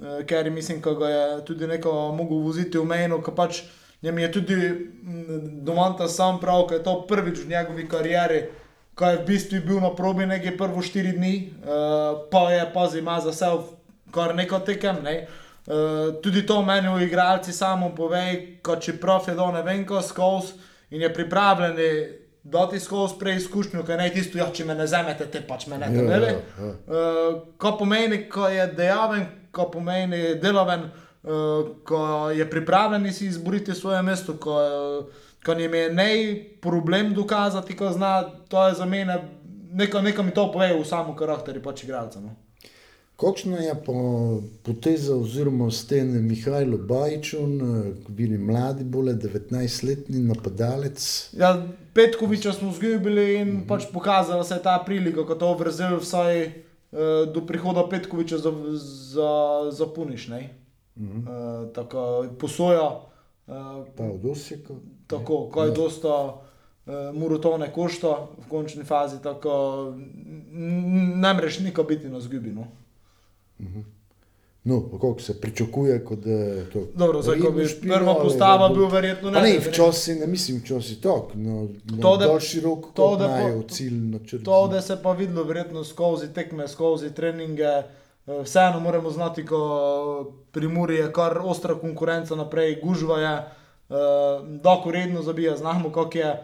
Eh, 0.02 0.24
ker 0.26 0.50
mislim, 0.50 0.80
da 0.80 0.94
ga 0.94 1.08
je 1.08 1.44
tudi 1.44 1.66
neko 1.66 2.12
mogel 2.12 2.38
voziti 2.38 2.78
v 2.78 2.84
mejno, 2.84 3.20
ki 3.22 3.30
pač 3.36 3.60
njem 4.02 4.18
je 4.18 4.30
tudi 4.32 4.56
domanta 5.62 6.08
sam 6.08 6.40
prav, 6.40 6.66
ker 6.66 6.80
je 6.80 6.84
to 6.84 6.94
prvič 7.08 7.44
v 7.44 7.52
njegovi 7.52 7.86
karieri, 7.88 8.40
ko 8.94 9.06
je 9.06 9.20
v 9.20 9.26
bistvu 9.26 9.60
bil 9.66 9.78
na 9.80 9.92
probi 9.94 10.26
nekaj 10.26 10.56
prvo 10.58 10.82
štiri 10.82 11.14
dni, 11.14 11.34
uh, 11.62 12.26
pa 12.30 12.50
je 12.52 12.66
pazi 12.74 12.98
ima 12.98 13.20
za 13.20 13.32
sebe 13.32 13.73
kar 14.14 14.34
neko 14.34 14.62
tekem. 14.66 15.02
Ne? 15.02 15.16
Uh, 15.66 16.14
tudi 16.22 16.44
to 16.46 16.62
meni 16.62 16.90
igralci 17.04 17.52
samo 17.52 17.90
pove, 17.96 18.24
ko 18.62 18.76
čeprav 18.76 19.24
je 19.28 19.34
do 19.34 19.46
ne 19.52 19.62
vem, 19.62 19.86
ko 19.86 20.02
skozi 20.02 20.52
in 20.90 21.02
je 21.02 21.14
pripravljen. 21.14 21.80
Dati 22.44 22.76
skozi 22.76 23.14
preizkušnjo, 23.18 23.82
ker 23.88 23.96
ne 23.96 24.10
tisto, 24.12 24.36
ja, 24.36 24.50
če 24.52 24.66
me 24.68 24.74
ne 24.76 24.84
zamete, 24.86 25.24
te 25.32 25.40
pač 25.48 25.62
me 25.66 25.78
ne 25.80 25.86
Ja, 25.88 25.92
temeli. 25.96 26.26
ja, 26.26 26.40
ja. 26.58 26.72
Uh, 26.84 27.38
ko 27.56 27.70
pomeni, 27.78 28.18
ko 28.28 28.50
je 28.52 28.66
dejaven, 28.76 29.24
ko 29.50 29.70
pomeni 29.72 30.34
deloven, 30.42 30.82
uh, 31.22 31.70
ko 31.88 32.02
je 32.36 32.44
pripravljen 32.50 33.08
si 33.16 33.30
izboriti 33.32 33.72
svoje 33.74 34.02
mesto, 34.02 34.36
ko, 34.36 34.58
ko 35.40 35.52
jim 35.56 35.74
je 35.74 35.86
ne 35.96 36.10
problem 36.60 37.14
dokazati, 37.16 37.76
ko 37.76 37.88
zna, 37.96 38.22
to 38.48 38.66
je 38.68 38.74
za 38.74 38.84
mene, 38.84 39.16
neko, 39.72 40.02
neko 40.04 40.22
mi 40.22 40.36
to 40.36 40.44
pove 40.52 40.68
v 40.74 40.84
samem 40.84 41.16
karakteru 41.16 41.62
pač 41.64 41.86
igralca. 41.88 42.20
No. 42.20 42.36
Kakšna 43.16 43.56
je 43.56 43.74
pa 43.86 43.92
poteza 44.62 45.14
oziroma 45.16 45.70
sten 45.70 46.26
Mihajlo 46.26 46.78
Bajčun, 46.78 47.60
bili 48.08 48.38
mladi, 48.38 48.84
bole 48.84 49.14
19-letni 49.14 50.18
napadalec. 50.18 51.30
Ja, 51.32 51.66
Petkoviča 51.94 52.52
smo 52.52 52.72
zgubili 52.72 53.34
in 53.34 53.48
mm 53.48 53.56
-hmm. 53.60 53.68
pač 53.68 53.84
pokazala 53.92 54.44
se 54.44 54.54
je 54.54 54.62
ta 54.62 54.82
prilika, 54.86 55.26
ko 55.26 55.34
to 55.34 55.54
vrzel 55.54 55.96
vsaj 55.96 56.46
uh, 56.46 57.32
do 57.34 57.46
prihoda 57.46 57.88
Petkoviča 57.90 58.38
za, 58.38 58.52
za, 59.14 59.70
za 59.70 59.86
puniš. 59.86 60.28
Mm 60.28 60.42
-hmm. 60.96 61.18
uh, 61.64 61.72
tako 61.72 62.26
posoja. 62.38 63.00
Uh, 63.46 63.86
Pa 63.96 64.04
od 64.04 64.24
Osijeka. 64.26 64.74
Tako, 65.06 65.48
ko 65.52 65.64
je 65.64 65.70
dosta 65.70 66.24
uh, 66.86 66.92
murotone 67.14 67.72
košta 67.72 68.26
v 68.46 68.48
končni 68.48 68.84
fazi, 68.84 69.22
tako 69.22 69.92
n- 70.52 71.20
ne 71.20 71.34
mreš 71.34 71.60
nikoli 71.60 71.86
biti 71.96 72.08
na 72.08 72.20
zgubi. 72.20 72.50
No. 72.52 72.66
No, 74.64 74.82
pa 74.82 74.98
koliko 74.98 75.20
se 75.20 75.40
pričakuje, 75.40 76.04
kot 76.04 76.18
da 76.18 76.30
je 76.30 76.70
to. 76.70 76.82
Dobro, 76.94 77.22
zdaj, 77.22 77.38
ko 77.38 77.50
bi 77.50 77.66
špilo, 77.66 77.94
prva 77.96 78.14
postava 78.14 78.68
bil 78.68 78.86
verjetno 78.86 79.30
ne, 79.30 79.40
verjetno- 79.40 79.70
včasih 79.70 80.20
ne 80.20 80.26
mislim, 80.26 80.58
včasih 80.58 80.98
tako, 80.98 81.30
no, 81.34 81.68
To, 81.92 81.96
to, 82.02 82.16
da- 82.16 82.40
širok, 82.40 82.86
to, 82.94 83.16
da 83.16 83.26
po- 83.28 83.68
cilj 83.68 83.92
na 83.94 84.18
črti. 84.20 84.44
To, 84.44 84.68
da 84.68 84.80
se 84.80 84.96
pa 85.02 85.12
videlo 85.12 85.44
verjetno 85.44 85.84
skozi 85.84 86.28
tekme, 86.28 86.68
skozi 86.68 87.10
treninge, 87.10 87.62
eh, 87.62 87.84
vseeno 88.42 88.80
moramo 88.80 89.10
znati, 89.10 89.46
ko 89.46 89.60
pri 90.50 90.68
Muri 90.68 90.96
je 90.96 91.12
kar 91.12 91.38
ostra 91.40 91.74
konkurenca 91.74 92.34
naprej, 92.36 92.80
gužva 92.82 93.20
je. 93.20 93.36
uh, 93.86 93.96
doko 94.60 94.90
redno 94.90 95.22
zabija, 95.22 95.56
znamo, 95.56 95.90
kako 95.90 96.18
je 96.18 96.42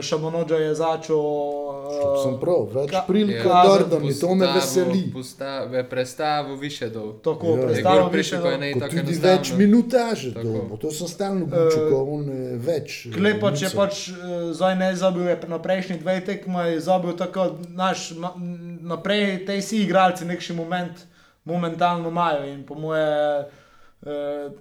Šamonođa 0.00 0.56
je 0.56 0.74
začel. 0.74 1.16
Uh, 1.16 2.22
Sem 2.22 2.36
prav, 2.40 2.68
več 2.74 2.92
prilike 3.06 3.48
Ja, 3.48 3.78
in 4.02 4.14
to 4.20 4.34
me 4.34 4.46
veseli. 4.46 5.10
Postave, 5.12 5.88
predstavo 5.88 6.54
više 6.54 6.88
dol. 6.88 7.12
Tako, 7.14 7.46
Ja. 7.46 7.70
Je 7.70 8.10
prišel, 8.10 8.42
ko 8.42 8.48
je 8.48 8.58
ne 8.58 8.72
Ko 8.72 8.80
tako 8.80 8.96
tudi 8.96 9.18
več 9.18 9.52
minutaže 9.52 10.30
dobo, 10.30 10.76
to 10.76 10.90
sem 10.90 11.08
stalno 11.08 11.46
Eh, 11.46 11.90
ko 11.90 12.04
on 12.04 12.22
eh, 12.22 12.54
več. 12.56 13.06
eh, 13.06 13.10
Klepač 13.10 13.62
je 13.62 13.70
pač 13.70 14.08
uh, 14.08 14.14
zdaj 14.52 14.76
ne 14.76 14.96
zabil, 14.96 15.22
je 15.22 15.38
na 15.48 15.58
prejšnjih 15.58 16.00
dveh 16.00 16.24
tekmah 16.24 16.66
je 16.66 16.80
zabil 16.80 17.12
tako, 17.12 17.48
naš, 17.68 18.12
m, 18.12 18.78
naprej 18.80 19.46
te 19.46 19.58
vsi 19.58 19.82
igralci 19.82 20.24
nekši 20.24 20.52
moment, 20.52 21.02
momentalno 21.44 22.08
imajo 22.08 22.46
in 22.46 22.62
po 22.62 22.74
moje 22.74 23.10
uh, 23.40 23.63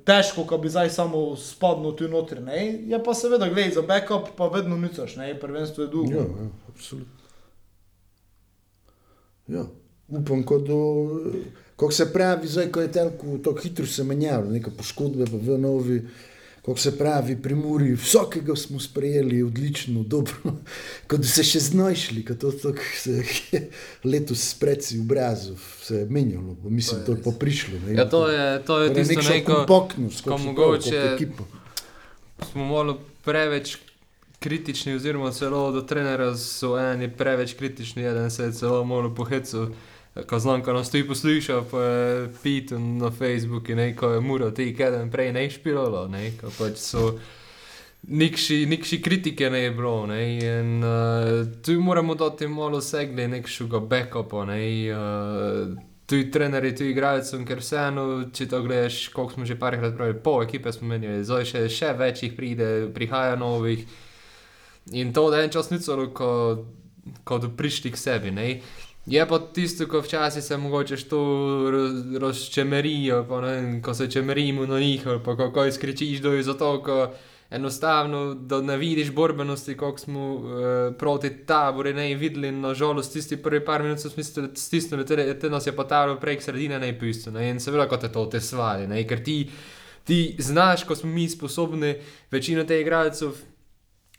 težko, 0.06 0.46
ko 0.48 0.58
bi 0.58 0.70
zdaj 0.70 0.89
samo 0.89 1.36
spodno 1.36 1.91
tu 1.91 2.08
notri, 2.08 2.39
ne. 2.41 2.64
Je 2.88 3.00
pa 3.04 3.14
seveda, 3.14 3.50
gledaj, 3.50 3.74
za 3.76 3.82
backup 3.82 4.30
pa 4.38 4.48
vedno 4.48 4.78
nicaš, 4.78 5.16
ne, 5.16 5.34
prvenstvo 5.39 5.84
je 5.84 5.89
dolgo. 5.89 6.14
Ja, 6.14 6.28
ja, 6.44 6.50
absolutno. 6.68 7.14
Ja, 9.48 9.66
upam, 10.08 10.44
ko 10.44 10.60
do, 10.60 10.78
kako 11.76 11.91
se 11.91 12.14
pravi, 12.14 12.48
zdaj, 12.48 12.72
ko 12.72 12.82
je 12.82 12.91
telko 12.91 13.38
tako 13.44 13.60
hitro 13.60 13.86
se 13.86 14.04
menjalo, 14.04 14.52
neka 14.52 14.72
poškodbe 14.78 15.26
pa 15.26 15.38
v 15.38 15.58
novi, 15.60 16.00
kako 16.64 16.80
se 16.80 16.97
pravi, 16.97 17.36
pri 17.36 17.55
Muri, 17.55 17.93
vsakega 17.93 18.55
smo 18.55 18.80
sprejeli 18.80 19.43
odlično, 19.43 20.03
dobro, 20.03 20.36
kot 21.07 21.20
da 21.20 21.28
se 21.28 21.43
še 21.43 21.59
znajšli, 21.61 22.26
kot 22.26 22.38
to 22.38 22.51
tako 22.53 22.86
se 22.97 23.11
je 23.11 23.61
letos 24.05 24.49
spreci 24.49 24.97
v 24.97 25.01
obrazu, 25.01 25.55
se 25.82 25.95
je 25.95 26.05
menjalo, 26.07 26.55
mislim, 26.64 27.01
to 27.05 27.11
je 27.11 27.22
pa 27.22 27.32
prišlo. 27.34 27.80
Ne, 27.82 27.95
Ja, 27.95 28.05
to 28.05 28.28
je, 28.30 28.64
to 28.64 28.80
je 28.80 28.93
tisto 28.93 29.14
nekšno 29.14 29.34
neko, 29.34 29.55
kompaktnost, 29.55 30.24
ko 30.24 30.30
kot 30.30 30.41
mogoče- 30.41 31.14
ekipo. 31.14 31.43
smo 32.51 32.66
malo 32.66 32.95
preveč 33.24 33.78
kritični, 34.39 34.93
oziroma 34.93 35.32
celo 35.32 35.72
do 35.72 35.82
trenera 35.82 36.32
so 36.38 36.78
eni 36.78 37.07
preveč 37.09 37.53
kritični, 37.53 38.03
eden 38.03 38.32
se 38.32 38.43
je 38.43 38.51
celo 38.53 38.86
malo 38.86 39.11
pohecel. 39.11 39.68
Ko 40.14 40.39
znam, 40.39 40.61
ko 40.64 40.74
nas 40.74 40.91
tu 40.91 40.99
posluša, 41.07 41.61
pa 41.72 41.80
je 41.82 42.28
pitu 42.43 42.80
na 42.80 43.09
Facebooku, 43.11 43.76
ne, 43.76 43.95
ko 43.95 44.11
je 44.14 44.20
muro 44.22 44.51
ti 44.51 44.76
keden 44.78 45.09
prej 45.11 45.32
ne 45.34 45.49
špilalo, 45.49 46.07
ne, 46.07 46.32
ko 46.38 46.51
pač 46.53 46.78
so 46.78 47.16
nikši, 48.07 48.66
nikši 48.70 49.01
kritike 49.01 49.49
ne 49.49 49.64
je 49.64 49.72
bilo, 49.72 50.05
ne, 50.07 50.20
in 50.38 50.84
uh, 50.84 51.47
tu 51.66 51.80
moramo 51.82 52.16
dati 52.16 52.47
malo 52.47 52.82
segli 52.82 53.28
nekšega 53.28 53.80
backupa, 53.80 54.45
ne, 54.45 54.61
uh, 54.93 55.74
tu 56.05 56.22
trenerji, 56.32 56.76
tu 56.76 56.86
igralcem, 56.86 57.41
ker 57.47 57.64
vseeno, 57.64 58.05
če 58.30 58.47
to 58.51 58.61
gledaš, 58.61 59.07
koliko 59.16 59.39
smo 59.39 59.49
že 59.49 59.57
parkrat 59.57 59.97
pravili, 59.97 60.22
pol 60.22 60.43
ekipe 60.45 60.72
smo 60.76 60.93
menjali, 60.93 61.26
zdaj 61.26 61.49
še, 61.49 61.66
še 61.74 61.93
več 61.97 62.22
jih 62.28 62.38
pride, 62.38 62.72
prihaja 62.93 63.34
novih. 63.39 63.82
In 64.93 65.14
to 65.16 65.30
da 65.34 65.41
en 65.41 65.49
čas 65.49 65.72
ni 65.74 65.82
celo, 65.82 66.11
ko, 66.14 66.30
ko 67.26 67.41
do 67.41 67.49
prišli 67.49 67.89
k 67.95 67.97
sebi. 67.97 68.36
Ne? 68.36 68.49
Je 69.06 69.28
pa 69.28 69.39
tisto, 69.39 69.88
ko 69.88 69.99
včasih 69.99 70.43
se 70.43 70.58
mogoče 70.58 70.95
to 71.10 71.18
raz- 71.72 72.18
razčemerijo, 72.20 73.26
pa 73.30 73.41
ne 73.41 73.51
vem, 73.51 73.82
ko 73.82 73.93
se 73.93 74.12
čemerimo 74.12 74.66
na 74.66 74.80
njih, 74.80 75.04
pa 75.26 75.38
kako 75.38 75.66
izkričiš, 75.66 76.20
da 76.20 76.30
je 76.30 76.43
zato, 76.43 76.84
ko 76.84 77.14
enostavno, 77.51 78.34
da 78.34 78.62
ne 78.62 78.78
vidiš 78.78 79.12
borbenosti, 79.12 79.78
kako 79.78 79.97
smo 79.97 80.34
uh, 80.36 80.43
proti 80.99 81.30
tabori 81.45 81.93
ne 81.93 82.16
videli, 82.16 82.51
nažalost, 82.51 83.14
tisti 83.14 83.38
prvi 83.38 83.66
par 83.66 83.84
minut 83.84 83.99
smo 83.99 84.12
mislili, 84.18 84.47
da 84.47 84.56
stisnili, 84.56 85.06
te, 85.06 85.39
te 85.39 85.49
nas 85.49 85.68
je 85.68 85.76
pa 85.76 85.84
taro 85.84 86.16
prek 86.20 86.41
sredine 86.41 86.80
ne 86.80 86.99
pisto, 86.99 87.32
ne, 87.32 87.49
in 87.49 87.60
seveda, 87.60 87.88
ko 87.88 87.97
te 87.97 88.12
to 88.12 88.26
te 88.26 88.41
svali, 88.41 88.88
ne, 88.88 89.04
ker 89.08 89.24
ti, 89.24 89.49
ti 90.04 90.36
znaš, 90.39 90.84
ko 90.84 90.95
smo 90.95 91.10
mi 91.10 91.30
sposobni, 91.30 91.95
večina 92.32 92.64
teh 92.64 92.82
igralcev 92.82 93.36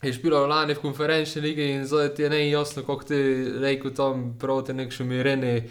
je 0.07 0.13
špilo 0.13 0.47
lani 0.47 0.75
v 0.75 0.83
konferenčni 0.83 1.43
ligi 1.43 1.71
in 1.75 1.87
zdaj 1.87 2.15
ti 2.15 2.23
je 2.23 2.31
ne 2.31 2.51
jasno, 2.51 2.83
kako 2.83 3.05
ti 3.05 3.19
rekel 3.61 3.95
tam 3.95 4.37
proti 4.41 4.73
nekšni 4.73 5.07
mireni, 5.07 5.69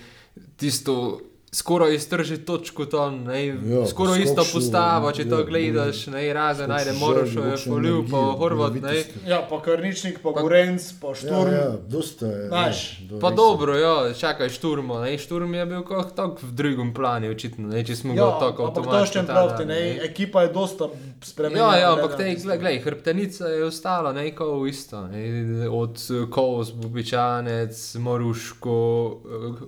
tisto 0.57 1.19
skoraj 1.53 1.95
iztrži 1.95 2.37
točko 2.37 2.85
tam, 2.85 3.23
ne, 3.23 3.45
Ja, 3.45 3.85
skoraj 3.85 4.21
isto 4.21 4.43
skokšu, 4.43 4.53
postavo, 4.53 5.11
če 5.11 5.29
to 5.29 5.39
ja, 5.39 5.45
gledaš, 5.45 6.07
ne, 6.07 6.33
razen 6.33 6.69
najde 6.69 6.91
želj, 6.91 6.99
Morošo, 6.99 7.39
je 7.41 7.57
Folju, 7.59 8.05
pa 8.11 8.21
Horvat, 8.37 8.73
ne. 8.75 9.03
Ja, 9.27 9.47
pa 9.49 9.61
Karničnik, 9.61 10.19
pa 10.19 10.31
Pa- 10.31 10.41
Gorenc, 10.41 10.81
pa 11.01 11.07
Ja, 11.07 11.15
Šturm. 11.15 11.51
ja, 11.51 11.67
dosta 11.87 12.25
je. 12.25 12.47
Znaš, 12.47 12.99
ja, 12.99 13.07
do 13.07 13.19
Pa 13.19 13.29
dobro, 13.31 13.75
ja, 13.75 14.13
čakaj, 14.13 14.49
šturmo, 14.49 14.99
ne, 14.99 15.17
šturm 15.17 15.53
je 15.53 15.65
bil 15.65 15.83
kot 15.83 16.15
tak 16.15 16.41
v 16.41 16.51
drugem 16.51 16.93
planu, 16.93 17.29
očitno, 17.29 17.67
ne, 17.67 17.85
če 17.85 17.95
smo 17.95 18.13
Ja, 18.13 18.25
ga 18.25 18.39
tako 18.41 18.63
ampak 18.63 18.75
to 18.75 18.81
avtomatično 18.81 19.21
še 19.21 19.27
ta 19.27 19.33
prav, 19.33 19.47
dan, 19.57 19.67
ne, 19.67 19.79
ekipa 20.03 20.41
je 20.41 20.49
dosta 20.49 20.89
spremenjena. 21.21 21.75
Ja, 21.75 21.79
ja, 21.79 21.93
ampak 21.93 22.17
te, 22.17 22.33
glej, 22.57 22.79
hrbtenica 22.79 23.47
je 23.47 23.63
ostala 23.63 24.13
neko 24.13 24.65
isto. 24.65 25.07
Ne? 25.07 25.23
Od 25.69 25.97
Kovs, 26.29 26.71
Bubičanec, 26.71 27.95
Moruško, 27.95 28.77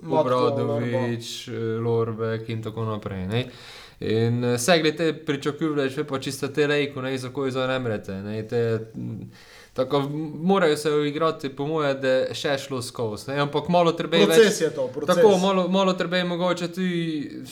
Matko, 0.02 0.16
Obradovič, 0.16 1.48
eh, 1.48 1.52
Lorbek 1.80 2.48
in 2.48 2.62
tako 2.62 2.84
naprej. 2.84 3.26
Ne? 3.26 3.44
In 4.00 4.44
vse 4.54 4.78
glede 4.82 5.12
pričakuješ, 5.26 6.02
pa 6.08 6.20
čisto 6.20 6.48
te 6.48 6.66
rejko, 6.66 7.02
ne, 7.02 7.18
za 7.18 7.32
koje 7.32 7.50
zanemrete. 7.50 8.12
Ne? 8.22 8.42
Te, 8.48 8.62
Tako 9.76 10.10
morajo 10.42 10.76
se 10.76 10.90
igrati, 11.08 11.48
po 11.48 11.66
mojem, 11.66 11.98
da 12.00 12.34
še 12.34 12.54
šlo 12.58 12.80
skozi. 12.82 13.34
Ampak 13.36 13.68
malo 13.68 13.92
treba 13.92 14.16
je 14.16 14.26
več. 14.26 14.38
Proces 14.38 14.60
je 14.60 14.70
to, 14.72 14.86
proces. 14.94 15.16
Tako, 15.16 15.34
malo, 15.38 15.66
malo 15.68 15.92
treba 15.92 16.16
je 16.16 16.24
mogoče 16.24 16.68
tudi, 16.72 17.42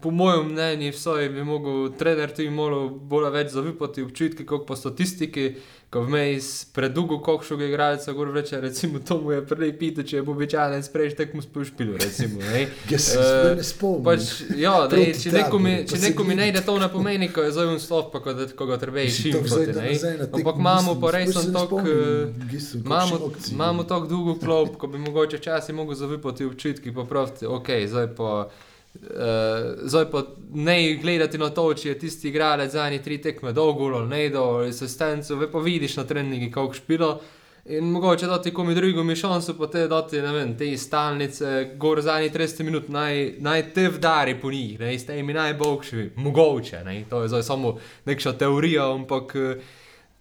po 0.00 0.10
mojem 0.10 0.48
mnenju, 0.54 0.94
vsaj 0.96 1.28
bi 1.28 1.44
mogel 1.44 1.90
trener 2.00 2.32
tudi 2.32 2.48
malo 2.50 2.86
bolj 2.88 3.28
več 3.34 3.52
zaupati 3.52 4.06
občutki, 4.06 4.46
kot 4.48 4.64
pa 4.68 4.76
statistiki, 4.80 5.50
ko 5.90 6.02
vmes 6.04 6.64
predolgo 6.76 7.16
kokšega 7.24 7.64
igralca, 7.64 8.12
gor 8.12 8.28
reče, 8.34 8.60
recimo, 8.60 8.98
to 8.98 9.20
mu 9.20 9.32
je 9.32 9.46
prej 9.46 9.72
pito, 9.78 10.02
če 10.02 10.16
je 10.16 10.22
bobičanec 10.22 10.88
prej 10.92 11.14
tekmo 11.16 11.40
spošpil, 11.42 11.94
recimo, 11.96 12.42
ne. 12.44 12.66
Jaz 12.90 13.06
se 13.08 13.22
Eh, 13.22 13.54
ne 13.56 13.64
spomnim. 13.64 14.04
Pač, 14.04 14.26
ja, 14.56 14.74
če 14.84 15.32
Taboru, 15.32 15.64
pa 15.64 15.88
če 15.88 15.96
se 15.96 16.10
nekomu 16.10 16.36
ne 16.36 16.50
ide 16.52 16.60
to 16.66 16.76
ne 16.78 16.90
pomeni, 16.92 17.30
ko 17.32 17.46
je 17.46 17.64
un 17.64 17.80
slov, 17.80 18.10
pa 18.12 18.20
ko, 18.20 18.36
ko 18.56 18.68
ga 18.68 18.76
treba 18.76 19.06
na 19.08 20.28
tekmo 20.28 20.42
Ampak 20.42 20.60
imamo 20.60 20.98
pa 21.00 21.12
res 21.16 21.32
se 21.32 21.52
tako, 21.56 21.80
spomnim, 21.80 22.36
eh, 22.84 23.52
Imamo, 23.56 23.84
tako 23.88 24.12
dolgo 24.12 24.38
klop, 24.44 24.76
ko 24.76 24.92
bi 24.92 25.00
mogoče 25.00 25.40
včasih 25.40 25.74
mogel 25.74 25.96
zaupati 25.96 26.44
občutki, 26.44 26.92
pa 26.92 27.08
praviti, 27.08 27.48
ok, 27.48 27.68
zdaj 27.88 28.12
pa. 28.16 28.50
Uh, 28.98 29.78
zdaj 29.82 30.10
pa 30.10 30.22
ne 30.54 30.98
gledati 31.02 31.38
na 31.38 31.50
to, 31.50 31.74
če 31.74 31.88
je 31.88 31.98
tisti 31.98 32.28
igralec 32.28 32.72
za 32.72 32.90
njih 32.90 33.02
tri 33.02 33.20
tekme 33.22 33.52
dolgo 33.52 34.00
ne 34.04 34.28
dolgo, 34.28 34.58
ali 34.58 34.68
asistenco, 34.68 35.36
ve 35.36 35.50
pa 35.50 35.58
vidiš 35.58 35.96
na 35.96 36.04
treningu, 36.04 36.50
kako 36.54 36.74
špilo. 36.74 37.20
In 37.68 37.84
mogoče 37.84 38.26
dati 38.26 38.54
komu 38.54 38.74
drugemu 38.74 39.16
šanso, 39.16 39.54
pa 39.58 39.66
te 39.66 39.88
dati, 39.88 40.22
ne 40.22 40.32
vem, 40.32 40.54
te 40.58 40.76
stalnice, 40.76 41.70
gor 41.76 42.00
za 42.00 42.20
njih 42.20 42.32
30 42.32 42.62
minut, 42.62 42.88
naj, 42.88 43.34
naj 43.38 43.72
te 43.74 43.88
vdari 43.88 44.40
po 44.40 44.50
njih, 44.50 44.80
ne, 44.80 44.98
s 44.98 45.06
temi 45.06 45.34
najboljšimi, 45.34 46.10
mogoče, 46.16 46.80
ne, 46.84 47.04
to 47.10 47.22
je 47.22 47.28
zdaj 47.28 47.42
samo 47.42 47.76
neka 48.04 48.32
teorija, 48.32 48.92
ampak 48.94 49.36
eh, 49.36 49.60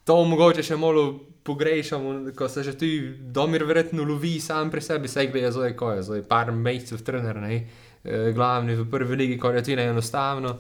to 0.04 0.24
mogoče 0.26 0.64
še 0.64 0.76
malo 0.78 1.20
pogrešamo, 1.48 2.32
ko 2.36 2.50
se 2.50 2.64
že 2.64 2.74
tu 2.78 2.86
domir 3.20 3.64
verjetno 3.64 4.04
lovi 4.04 4.40
sam 4.40 4.72
pri 4.72 4.82
sebi, 4.82 5.08
saj 5.08 5.32
gleda 5.32 5.52
zdaj, 5.52 5.76
ko 5.80 5.92
je, 5.92 6.02
zdaj 6.04 6.24
par 6.28 6.52
mesecev 6.52 7.00
trener, 7.08 7.40
ne, 7.40 7.62
eh, 8.04 8.32
glavni 8.36 8.76
v 8.76 8.84
prvi 8.92 9.16
ligi, 9.16 9.38
ko 9.40 9.52
je 9.56 9.64
ti 9.64 9.76
ne 9.76 9.88
enostavno. 9.88 10.58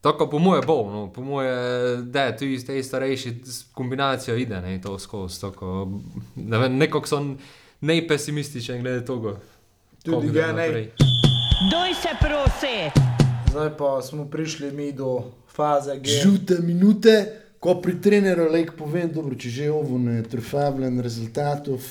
Tako 0.00 0.28
po 0.30 0.38
moje 0.38 0.62
bo, 0.66 0.76
no, 0.92 1.06
po 1.12 1.24
moje, 1.24 1.54
da 2.02 2.28
je 2.28 2.36
tu 2.36 2.44
iz 2.44 2.66
te 2.66 2.76
starejši 2.82 3.32
s 3.44 3.64
kombinacijo 3.72 4.36
ide, 4.36 4.60
ne, 4.60 4.76
to 4.80 4.98
skozi, 4.98 5.40
tako, 5.40 5.88
ne 6.36 6.58
vem, 6.58 6.76
nekako 6.76 7.06
sem 7.06 7.32
najpesimističen 7.80 8.82
glede 8.82 9.06
tega. 9.06 9.38
Tudi 10.04 10.28
gre 10.28 10.40
ja, 10.40 10.52
ne. 10.52 10.68
Doj 11.72 11.94
se 12.02 12.14
prosi. 12.20 12.76
Zdaj 13.50 13.76
pa 13.78 14.02
smo 14.02 14.28
prišli 14.30 14.72
mi 14.72 14.92
do 14.92 15.24
faze 15.48 15.96
G. 15.98 16.20
Žute 16.22 16.60
minute, 16.62 17.47
ko 17.58 17.74
pri 17.76 18.00
treneru 18.00 18.50
lek 18.50 18.72
povem, 18.72 19.08
dobro, 19.08 19.34
če 19.34 19.48
že 19.50 19.70
ovo 19.70 19.98
ne 19.98 20.22
trufavljen 20.22 21.00
rezultatov. 21.00 21.82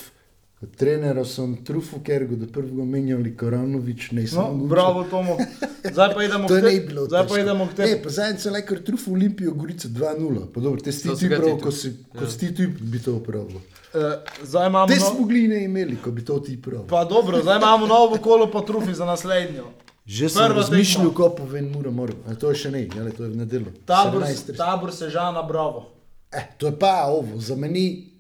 Kot 0.57 0.72
trenera 0.74 1.22
sem 1.22 1.51
trufu, 1.57 1.99
ker 1.99 2.24
ga 2.26 2.36
do 2.36 2.47
prvega 2.47 2.82
menjali 2.84 3.30
Koronovič, 3.32 4.07
ne 4.11 4.24
No, 4.24 4.28
sem 4.28 4.61
bravo, 4.65 5.03
Tomo. 5.03 5.36
Zdaj 5.84 6.15
pa 6.15 6.24
idemo 6.24 6.47
k 6.49 6.51
je 6.51 6.61
te- 6.61 6.72
ne 6.72 6.80
bilo. 6.82 7.03
Zdaj 7.05 7.28
pa 7.28 7.39
idemo 7.39 7.68
k 7.68 7.76
tebi. 7.76 7.91
E, 7.91 8.01
pa 8.01 8.09
zadnjič 8.09 8.41
sem 8.41 8.53
lekar 8.53 8.80
trufu 8.80 9.13
Olimpijo 9.13 9.53
Gorica 9.53 9.88
2-0. 9.88 10.47
Pa 10.49 10.59
dobro, 10.59 10.82
te 10.82 10.89
si 10.91 11.03
ti 11.03 11.13
ti 11.15 11.30
prav, 11.30 11.59
ko 11.61 11.70
si, 11.72 11.93
ko 12.09 12.24
ja. 12.24 12.28
si 12.28 12.39
ti 12.39 12.49
tu 12.51 12.65
bi 12.82 12.97
to 12.97 13.13
upravljal. 13.15 13.61
Uh, 13.93 14.01
zdaj 14.43 14.68
imamo. 14.68 14.88
Te 14.88 14.95
No, 14.95 15.05
smo 15.07 15.26
bili 15.26 15.47
ne 15.47 15.63
imeli, 15.63 15.95
ko 15.95 16.11
bi 16.11 16.26
to 16.26 16.39
ti 16.39 16.57
prav. 16.57 16.88
pa 16.88 17.05
dobro, 17.05 17.38
zdaj 17.38 17.57
imamo 17.57 17.86
novo 17.88 18.18
kolo 18.18 18.49
pa 18.49 18.61
trufi 18.63 18.93
za 18.93 19.05
naslednjo. 19.05 19.70
Že 20.08 20.30
sem 20.30 20.51
razmišljal, 20.55 21.10
tekma. 21.10 21.16
ko 21.16 21.36
povem, 21.36 21.72
mora, 21.72 21.91
mora. 21.91 22.14
A 22.28 22.36
to 22.36 22.49
je 22.53 22.64
še 22.64 22.72
ne, 22.72 22.88
ali 22.95 23.12
to 23.12 23.28
je 23.28 23.32
v 23.34 23.41
nedeljo. 23.43 23.74
Tabor, 23.86 24.24
17:30. 24.24 24.55
tabor 24.55 24.93
Sežana, 24.95 25.43
bravo. 25.43 25.91
Eh, 26.32 26.55
to 26.58 26.72
je 26.72 26.80
pa 26.80 27.12
ovo, 27.12 27.39
za 27.39 27.55
meni. 27.55 28.14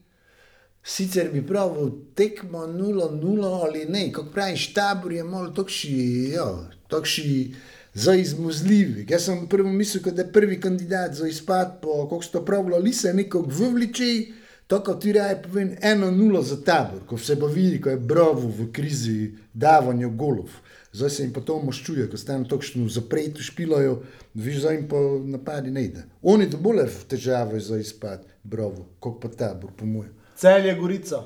Sicer 0.83 1.31
bi 1.31 1.41
pravil 1.47 1.89
tekmo 2.15 2.67
0-0 2.67 3.63
ali 3.63 3.85
ne, 3.85 4.11
kot 4.11 4.31
praviš, 4.33 4.73
tabor 4.73 5.11
je 5.11 5.23
malo 5.23 5.51
takši, 5.51 5.95
ja, 6.35 6.47
takši 6.87 7.55
za 7.93 8.15
izmuzljivi. 8.15 9.05
Jaz 9.09 9.25
sem 9.25 9.47
prvo 9.47 9.71
mislil, 9.71 10.03
da 10.11 10.21
je 10.21 10.31
prvi 10.31 10.61
kandidat 10.61 11.13
za 11.13 11.27
izpad, 11.27 11.79
po 11.81 12.07
kako 12.07 12.21
sto 12.21 12.45
pravilo, 12.45 12.77
lise 12.77 13.13
nekog 13.13 13.51
v 13.51 13.71
vliči, 13.73 14.33
to 14.67 14.83
kot 14.83 15.01
ti 15.01 15.13
raje 15.13 15.41
povem, 15.43 15.75
eno 15.81 16.11
nulo 16.11 16.41
za 16.43 16.61
tabor, 16.63 17.03
ko 17.07 17.17
se 17.17 17.35
bo 17.35 17.47
vidi, 17.47 17.81
ko 17.81 17.89
je 17.89 17.97
brovu 17.97 18.47
v 18.47 18.71
krizi 18.71 19.35
davanja 19.53 20.07
golov. 20.07 20.51
Zdaj 20.97 21.09
se 21.09 21.23
jim 21.23 21.33
pa 21.33 21.41
to 21.45 21.59
moščuje, 21.61 22.07
ko 22.09 22.17
stane 22.17 22.47
točno 22.49 22.87
zapreti, 22.89 23.43
špilajo, 23.45 23.99
viš 24.33 24.61
za 24.63 24.71
jim 24.73 24.87
pa 24.89 24.97
napadi 25.29 25.71
ne 25.71 25.83
ide. 25.85 26.05
Oni 26.21 26.49
to 26.49 26.57
bolj 26.57 26.87
v 26.89 27.03
težave 27.11 27.59
za 27.61 27.77
izpad, 27.77 28.23
brovu, 28.43 28.87
kot 28.99 29.19
pa 29.21 29.29
tabor, 29.29 29.75
po 29.77 29.85
mojem. 29.85 30.15
Cel 30.37 30.65
je 30.65 30.73
Gorica. 30.79 31.19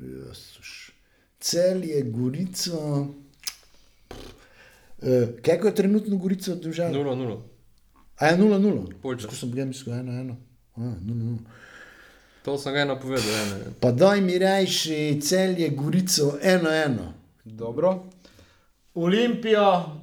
Jesuš. 0.00 0.70
Cel 1.40 1.84
je 1.84 2.00
Gorica. 2.02 2.78
Uh, 5.02 5.28
Kako 5.42 5.66
je 5.66 5.74
trenutno 5.74 6.16
Gorica 6.16 6.54
država? 6.54 6.94
0-0. 6.94 7.40
A 8.16 8.26
je 8.26 8.38
0-0. 8.38 8.94
Polčas. 9.02 9.26
Tako 9.26 9.36
sem 9.36 9.50
bil 9.50 9.66
mislil, 9.66 9.94
1-1. 9.94 10.34
A, 10.76 10.80
0-0. 10.80 11.36
To 12.44 12.58
sem 12.58 12.72
ga 12.72 12.86
eno 12.86 12.96
povedal. 13.00 13.28
Ene. 13.42 13.74
Pa 13.80 13.92
daj 13.92 14.20
mi 14.20 14.38
rajši, 14.38 15.20
cel 15.20 15.58
je 15.60 15.68
Gorico 15.68 16.38
1-1. 16.42 16.98
Dobro. 17.44 18.04
Olimpija 18.94 19.96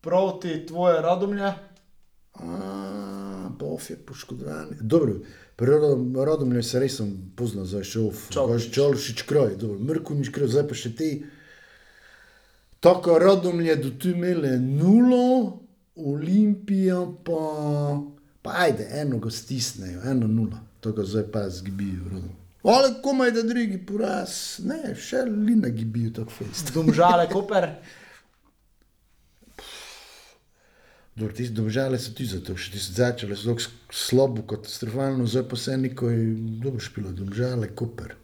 proti 0.00 0.66
tvoje 0.66 1.02
radomlje. 1.02 1.52
A, 2.34 3.48
Bof 3.58 3.90
je 3.90 3.96
poškodovan. 3.96 4.68
Dobro, 4.80 5.14
pri 5.56 5.66
Rodomlju 6.24 6.62
se 6.62 6.78
res 6.78 6.96
sem 6.96 7.32
poznal 7.36 7.64
za 7.64 7.82
šov. 7.84 8.14
Čolšič. 8.70 9.22
Kroj, 9.26 9.56
dobro, 9.58 9.78
Mrkunič 9.78 10.30
kroj, 10.30 10.48
zdaj 10.48 10.68
pa 10.70 10.78
še 10.78 10.94
ti. 10.94 11.10
Tako 12.80 13.18
Rodomlje 13.18 13.74
do 13.82 13.90
tu 13.98 14.12
imele 14.14 14.54
nulo, 14.62 15.58
Olimpija 15.98 17.00
pa, 17.26 17.42
pa 18.42 18.54
ajde, 18.68 18.86
eno 19.00 19.18
ga 19.18 19.34
stisnejo, 19.34 20.04
eno 20.06 20.30
nulo. 20.30 20.62
To 20.80 20.92
ga 20.94 21.02
zdaj 21.02 21.26
pa 21.34 21.48
zgibijo. 21.50 22.06
Rodom. 22.06 22.36
Ale 22.62 22.94
komaj 23.02 23.32
da 23.34 23.42
drugi 23.42 23.80
poraz, 23.86 24.60
ne, 24.62 24.94
še 24.94 25.24
lina 25.26 25.72
gibijo 25.74 26.20
tako 26.20 26.38
fest. 26.38 26.70
Domžale 26.74 27.26
Koper. 27.32 27.72
Dobro, 31.18 31.34
ti 31.34 31.48
domžale 31.50 31.98
so 31.98 32.12
ti 32.14 32.26
zato, 32.26 32.54
še 32.56 32.70
ti 32.72 32.78
so 32.78 32.92
začele, 32.94 33.34
so 33.36 33.50
tako 33.50 33.64
slabo, 33.90 34.42
katastrofalno, 34.46 35.26
zdaj 35.26 35.48
pa 35.50 35.56
se 35.56 35.76
neko 35.76 36.10
je 36.10 36.26
dobro 36.62 36.80
špilo, 36.80 37.10
domžale, 37.12 37.74
koper. 37.74 38.14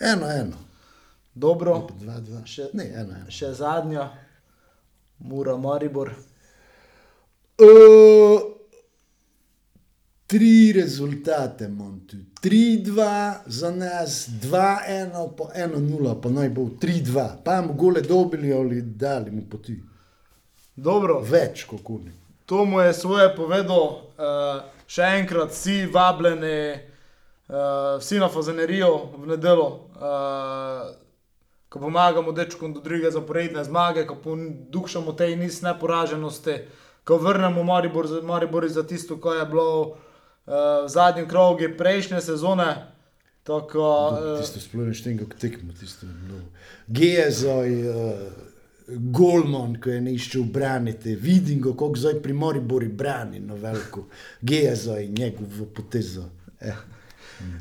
Eno, 0.00 0.28
eno, 0.28 0.56
Dobro. 1.34 1.86
pa 1.88 1.94
dva, 1.94 2.20
dva, 2.20 2.42
Še- 2.44 2.70
ne, 2.74 2.84
eno, 2.84 3.14
eno. 3.14 3.30
Še 3.30 3.54
zadnja. 3.56 4.10
Mura 5.20 5.56
Maribor. 5.56 6.10
Uh, 7.60 8.40
tri 10.26 10.72
rezultate 10.72 11.64
imam 11.64 12.00
tu. 12.08 12.16
3-2 12.42 13.34
za 13.46 13.70
nas, 13.70 14.28
2-1, 14.40 15.36
pa 15.36 15.44
1-0, 15.56 16.20
pa 16.22 16.28
naj 16.30 16.48
bo 16.48 16.68
3-2. 16.80 17.28
Pa 17.44 17.60
mu 17.62 17.74
gole 17.74 18.00
dobili 18.00 18.52
ali 18.52 18.82
dali 18.82 19.30
mu 19.30 19.42
poti. 19.42 19.76
Dobro. 20.80 21.20
Več 21.20 21.64
kot 21.64 21.82
kuni. 21.82 22.12
To 22.46 22.64
mu 22.64 22.80
je 22.80 22.94
svoje 22.94 23.28
povedal. 23.36 23.84
Uh, 24.16 24.62
še 24.88 25.06
enkrat, 25.14 25.52
vsi 25.52 25.84
vabljeni, 25.86 26.80
uh, 27.46 28.00
vsi 28.00 28.18
na 28.18 28.28
Fazenerijo 28.28 28.88
v 29.14 29.28
nedelo, 29.28 29.66
uh, 29.92 30.88
ko 31.68 31.78
pomagamo 31.78 32.32
dečkom 32.32 32.72
do 32.72 32.80
druge 32.80 33.10
zaporedne 33.10 33.62
zmage, 33.62 34.02
ko 34.04 34.16
dušamo 34.68 35.12
te 35.12 35.28
niz 35.36 35.60
neporaženosti, 35.62 36.56
ko 37.04 37.18
vrnemo 37.18 37.62
Maribor, 37.62 38.06
za- 38.06 38.22
Maribor 38.22 38.66
za 38.68 38.82
tisto, 38.82 39.16
ko 39.16 39.34
je 39.34 39.46
bilo 39.46 39.68
uh, 39.80 39.94
v 40.84 40.88
zadnjem 40.88 41.28
krogu 41.28 41.70
prejšnje 41.78 42.20
sezone. 42.22 42.72
Tako, 43.42 43.84
uh, 44.10 44.40
Tisto 44.40 44.60
sploh 44.60 44.84
ne 44.84 44.94
štem, 44.94 45.18
kako 45.18 45.38
tekmo, 45.38 45.72
tisto 45.72 46.06
je 46.06 46.12
bilo. 46.24 46.42
Gezoj, 46.88 47.70
uh, 47.84 48.49
Golman, 48.90 49.76
ko 49.76 49.90
je 49.90 50.00
ne 50.00 50.12
iščel 50.12 50.42
braniti, 50.44 51.14
vidim 51.14 51.60
ga, 51.60 51.70
kako 51.70 51.96
zdaj 51.96 52.22
pri 52.22 52.32
Moribori 52.32 52.88
brani, 52.88 53.40
no 53.40 53.54
veliko. 53.56 54.06
Gezoj, 54.42 55.06
njegovo 55.08 55.66
potezo. 55.66 56.24
Eh, 56.60 56.74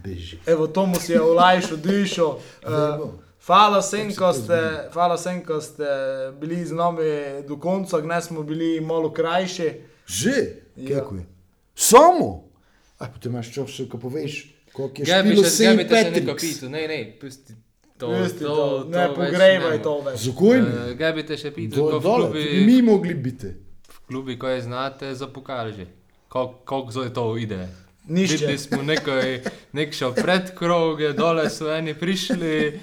beži. 0.04 0.40
Evo, 0.46 0.68
to 0.68 0.86
mu 0.86 0.96
si 0.96 1.12
je 1.12 1.22
olajšal, 1.22 1.78
dišal. 1.78 2.38
Uh, 2.62 3.10
hvala 3.46 3.80
vsem, 3.80 4.12
ko 4.16 4.34
ste, 4.34 4.58
hvala 4.94 5.16
vsem, 5.16 5.40
ko 5.42 5.62
ste 5.62 5.86
bili 6.36 6.66
z 6.66 6.72
nami 6.72 7.08
do 7.48 7.58
konca, 7.58 8.00
gnes 8.00 8.26
smo 8.26 8.44
bili 8.44 8.82
malo 8.82 9.12
krajši. 9.12 9.70
Že, 10.08 10.36
Ja. 10.76 10.96
kako 10.96 11.16
je? 11.16 11.26
Samo. 11.76 12.44
A 12.98 13.08
potem 13.08 13.32
imaš 13.32 13.54
čas, 13.54 13.70
še 13.70 13.88
ko 13.88 13.98
poveš, 13.98 14.44
koliko 14.74 15.02
je 15.02 15.06
Ga 15.06 15.24
bi 15.24 15.30
špilo 15.30 15.44
še 15.46 15.66
ga 15.66 15.74
bi 15.74 15.84
te 15.84 15.96
še 15.96 16.04
St. 16.04 16.12
neko 16.12 16.26
Patrick's. 16.28 16.42
pitu, 16.44 16.70
ne, 16.70 16.88
ne, 16.88 17.00
pusti 17.22 17.54
to. 18.00 18.08
Pusti 18.10 18.40
to, 18.42 18.58
ne 18.88 19.06
pogrevaj 19.10 19.72
ne 19.72 19.80
to 19.80 19.94
bo. 19.94 20.06
več. 20.06 20.20
Zakaj 20.22 20.58
ne? 20.60 20.72
Eh, 20.84 20.94
Ga 20.96 21.12
bi 21.12 21.24
te 21.24 21.36
še 21.36 21.52
pitu, 21.52 21.76
Do, 21.76 21.86
ko 21.88 21.98
v 21.98 22.04
dole, 22.04 22.26
klubi, 22.26 22.44
tudi 22.46 22.66
mi 22.66 22.78
mogli 22.84 23.14
biti. 23.16 23.52
v 23.90 24.00
klubi, 24.06 24.36
ko 24.36 24.48
je 24.48 24.62
znate, 24.62 25.12
zapokali 25.14 25.74
že. 25.74 25.86
Kol- 26.28 26.56
Koliko 26.64 26.92
zdaj 26.92 27.12
to 27.12 27.38
ide? 27.38 27.62
Nišče. 28.08 28.34
Videli 28.38 28.58
smo 28.58 28.82
nekaj, 28.84 29.28
nek 29.72 29.92
šel 29.92 30.14
pred 30.16 30.54
kroge, 30.54 31.14
dole 31.14 31.46
so 31.48 31.70
eni 31.70 31.94
prišli. 31.94 32.80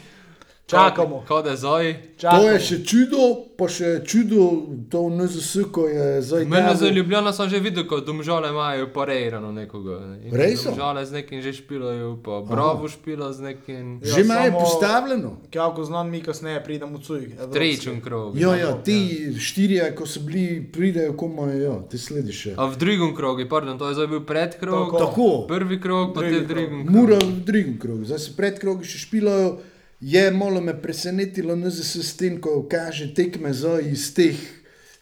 Čakamo. 0.66 1.22
Kode 1.28 1.56
zdaj. 1.56 1.94
To 2.18 2.48
je 2.50 2.58
še 2.58 2.76
čudo, 2.82 3.54
pa 3.54 3.68
še 3.70 4.02
čudo, 4.02 4.66
to 4.90 5.06
v 5.06 5.14
NZS, 5.14 5.70
ko 5.70 5.86
je 5.86 6.18
zdaj. 6.26 6.42
Mene 6.42 6.74
za 6.74 6.90
Ljubljano 6.90 7.30
sem 7.30 7.46
že 7.46 7.60
videl, 7.62 7.86
ko 7.86 8.00
domžale 8.02 8.50
imajo 8.50 8.88
parejrano 8.90 9.52
nekoga. 9.54 10.18
Res? 10.26 10.64
Domžale 10.66 11.06
z 11.06 11.22
nekim 11.22 11.38
že 11.38 11.54
špilajo, 11.54 12.18
pa 12.18 12.42
bravo 12.42 12.90
špila 12.90 13.30
z 13.30 13.46
nekim. 13.46 14.02
Ja, 14.02 14.18
Že 14.18 14.26
imajo 14.26 14.52
postavljeno. 14.58 15.30
Kako 15.54 15.84
znam, 15.84 16.10
mi 16.10 16.18
kasneje 16.18 16.58
pridemo 16.64 16.98
v 16.98 17.02
cuj. 17.02 17.22
Tretjim 17.54 18.02
krogom. 18.02 18.34
Ja, 18.34 18.58
ja, 18.58 18.74
ti 18.82 19.30
štirje, 19.38 19.86
ko 19.94 20.02
so 20.02 20.18
bili, 20.26 20.66
pridejo 20.66 21.14
komaj, 21.14 21.62
ja, 21.62 21.78
ti 21.86 21.94
slediš. 21.94 22.42
še. 22.42 22.52
A 22.58 22.66
v 22.66 22.74
drugem 22.74 23.14
krogu, 23.14 23.46
pardon, 23.46 23.78
to 23.78 23.86
je 23.86 23.94
zdaj 23.94 24.10
bil 24.10 24.26
predkrog. 24.26 24.98
Tako. 24.98 25.46
Prvi 25.46 25.78
krog, 25.78 26.10
pa 26.10 26.26
Drugi 26.26 26.42
te 26.42 26.50
drugem. 26.50 26.90
Mura 26.90 27.22
v 27.22 27.38
drugem 27.46 27.78
krogu, 27.78 28.02
zdaj 28.02 28.18
se 28.18 28.34
predkrogi 28.34 28.82
še 28.82 29.06
špilajo. 29.06 29.75
Je 30.00 30.30
malo 30.30 30.60
me 30.60 30.74
presenetilo, 30.82 31.56
da 31.56 31.70
se 31.70 32.02
s 32.02 32.16
tem, 32.16 32.40
ko 32.40 32.66
kaže 32.70 33.14
tekme 33.14 33.52
za 33.52 33.80
iz 33.80 34.10
teh 34.14 34.36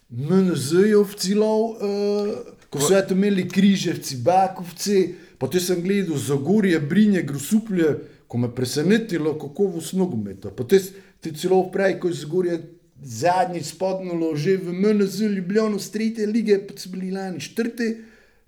MNZ-jev 0.09 1.15
cilov, 1.19 1.61
uh, 1.61 2.55
ko 2.69 2.79
so 2.79 2.95
eto 2.95 3.13
imeli 3.13 3.47
križevci, 3.49 4.21
bakovci, 4.23 5.15
potem 5.37 5.61
sem 5.61 5.81
gledal 5.83 6.17
Zagorje, 6.17 6.79
Brinje, 6.79 7.25
Grosuplje, 7.27 7.95
ko 8.27 8.37
me 8.37 8.49
presenetilo, 8.55 9.35
kako 9.39 9.67
v 9.75 9.83
snogometa. 9.83 10.53
Potem 10.55 10.79
ti 11.19 11.33
celo 11.35 11.65
prej, 11.71 11.99
ko 11.99 12.07
je 12.07 12.21
Zagorje 12.21 12.61
zadnjič 13.05 13.75
spodnulo 13.75 14.35
že 14.35 14.55
v 14.57 14.71
MNZ 14.73 15.27
Ljubljano 15.35 15.79
z 15.79 15.91
tretje 15.91 16.27
lige, 16.27 16.57
pa 16.67 16.73
so 16.77 16.89
bili 16.89 17.11
lani 17.11 17.39
četrte, 17.39 17.97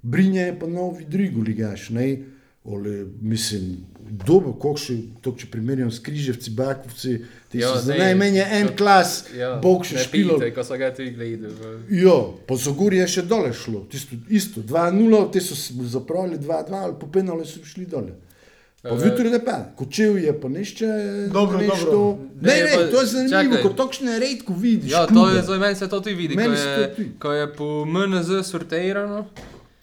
Brinje 0.02 0.42
je 0.42 0.60
pa 0.60 0.68
novi 0.68 1.06
drugi 1.06 1.42
ligaš. 1.42 1.90
Ne? 1.90 2.37
Ole, 2.68 2.92
mislim, 3.22 3.78
dobro, 4.20 4.52
kako 4.54 4.78
še 4.78 4.94
to, 5.22 5.32
če 5.32 5.48
primerjam 5.48 5.88
s 5.88 6.00
križevci, 6.00 6.52
bakovci, 6.52 7.14
ti 7.48 7.60
Ja, 7.60 7.70
so 7.70 7.80
za 7.82 7.94
ne, 7.94 8.00
najmenje 8.00 8.44
en 8.52 8.74
klas, 8.76 9.24
Ja, 9.32 9.54
bog 9.58 9.86
še 9.86 9.96
ne 9.96 10.04
špilo. 10.04 10.36
pijte, 10.36 10.52
Ko 10.52 10.64
so 10.64 10.76
ga 10.76 10.90
tu 10.92 11.06
gledali. 11.10 11.56
Ja, 11.96 12.18
pa 12.44 12.58
so 12.58 12.74
gori 12.74 12.98
je 12.98 13.08
še 13.10 13.24
dole 13.24 13.54
šlo, 13.56 13.86
tisto, 13.88 14.20
isto, 14.30 14.60
2-0, 14.64 15.00
te 15.32 15.40
so 15.42 15.56
zapravili 15.88 16.38
2-2, 16.40 16.54
ali 16.82 16.96
po 17.00 17.08
penale 17.08 17.46
so 17.46 17.64
šli 17.64 17.86
dole. 17.88 18.18
Pa 18.84 18.90
Eh, 18.90 19.04
jutri 19.04 19.30
je 19.30 19.40
pa, 19.42 19.56
kočev 19.76 20.18
je 20.18 20.32
pa 20.34 20.48
nešče. 20.50 20.88
Dobro, 21.30 21.58
neš 21.58 21.68
dobro. 21.70 21.92
To, 21.92 22.02
Ne, 22.42 22.54
ne, 22.54 22.76
ne, 22.76 22.92
to 22.92 23.02
je 23.02 23.08
zanimivo, 23.08 23.42
čakaj. 23.52 23.62
ko 23.64 23.70
točne 23.72 24.20
redko 24.20 24.54
vidiš. 24.56 24.92
Ja, 24.92 25.08
to 25.08 25.30
je 25.30 25.42
zdaj 25.42 25.60
meni 25.60 25.76
se 25.76 25.88
to 25.88 26.00
tudi 26.00 26.16
vidi, 26.16 26.36
ko 26.36 26.42
je, 26.42 26.92
ko 27.20 27.32
je 27.34 27.48
po 27.54 27.86
MNZ 27.86 28.44
sortirano. 28.44 29.26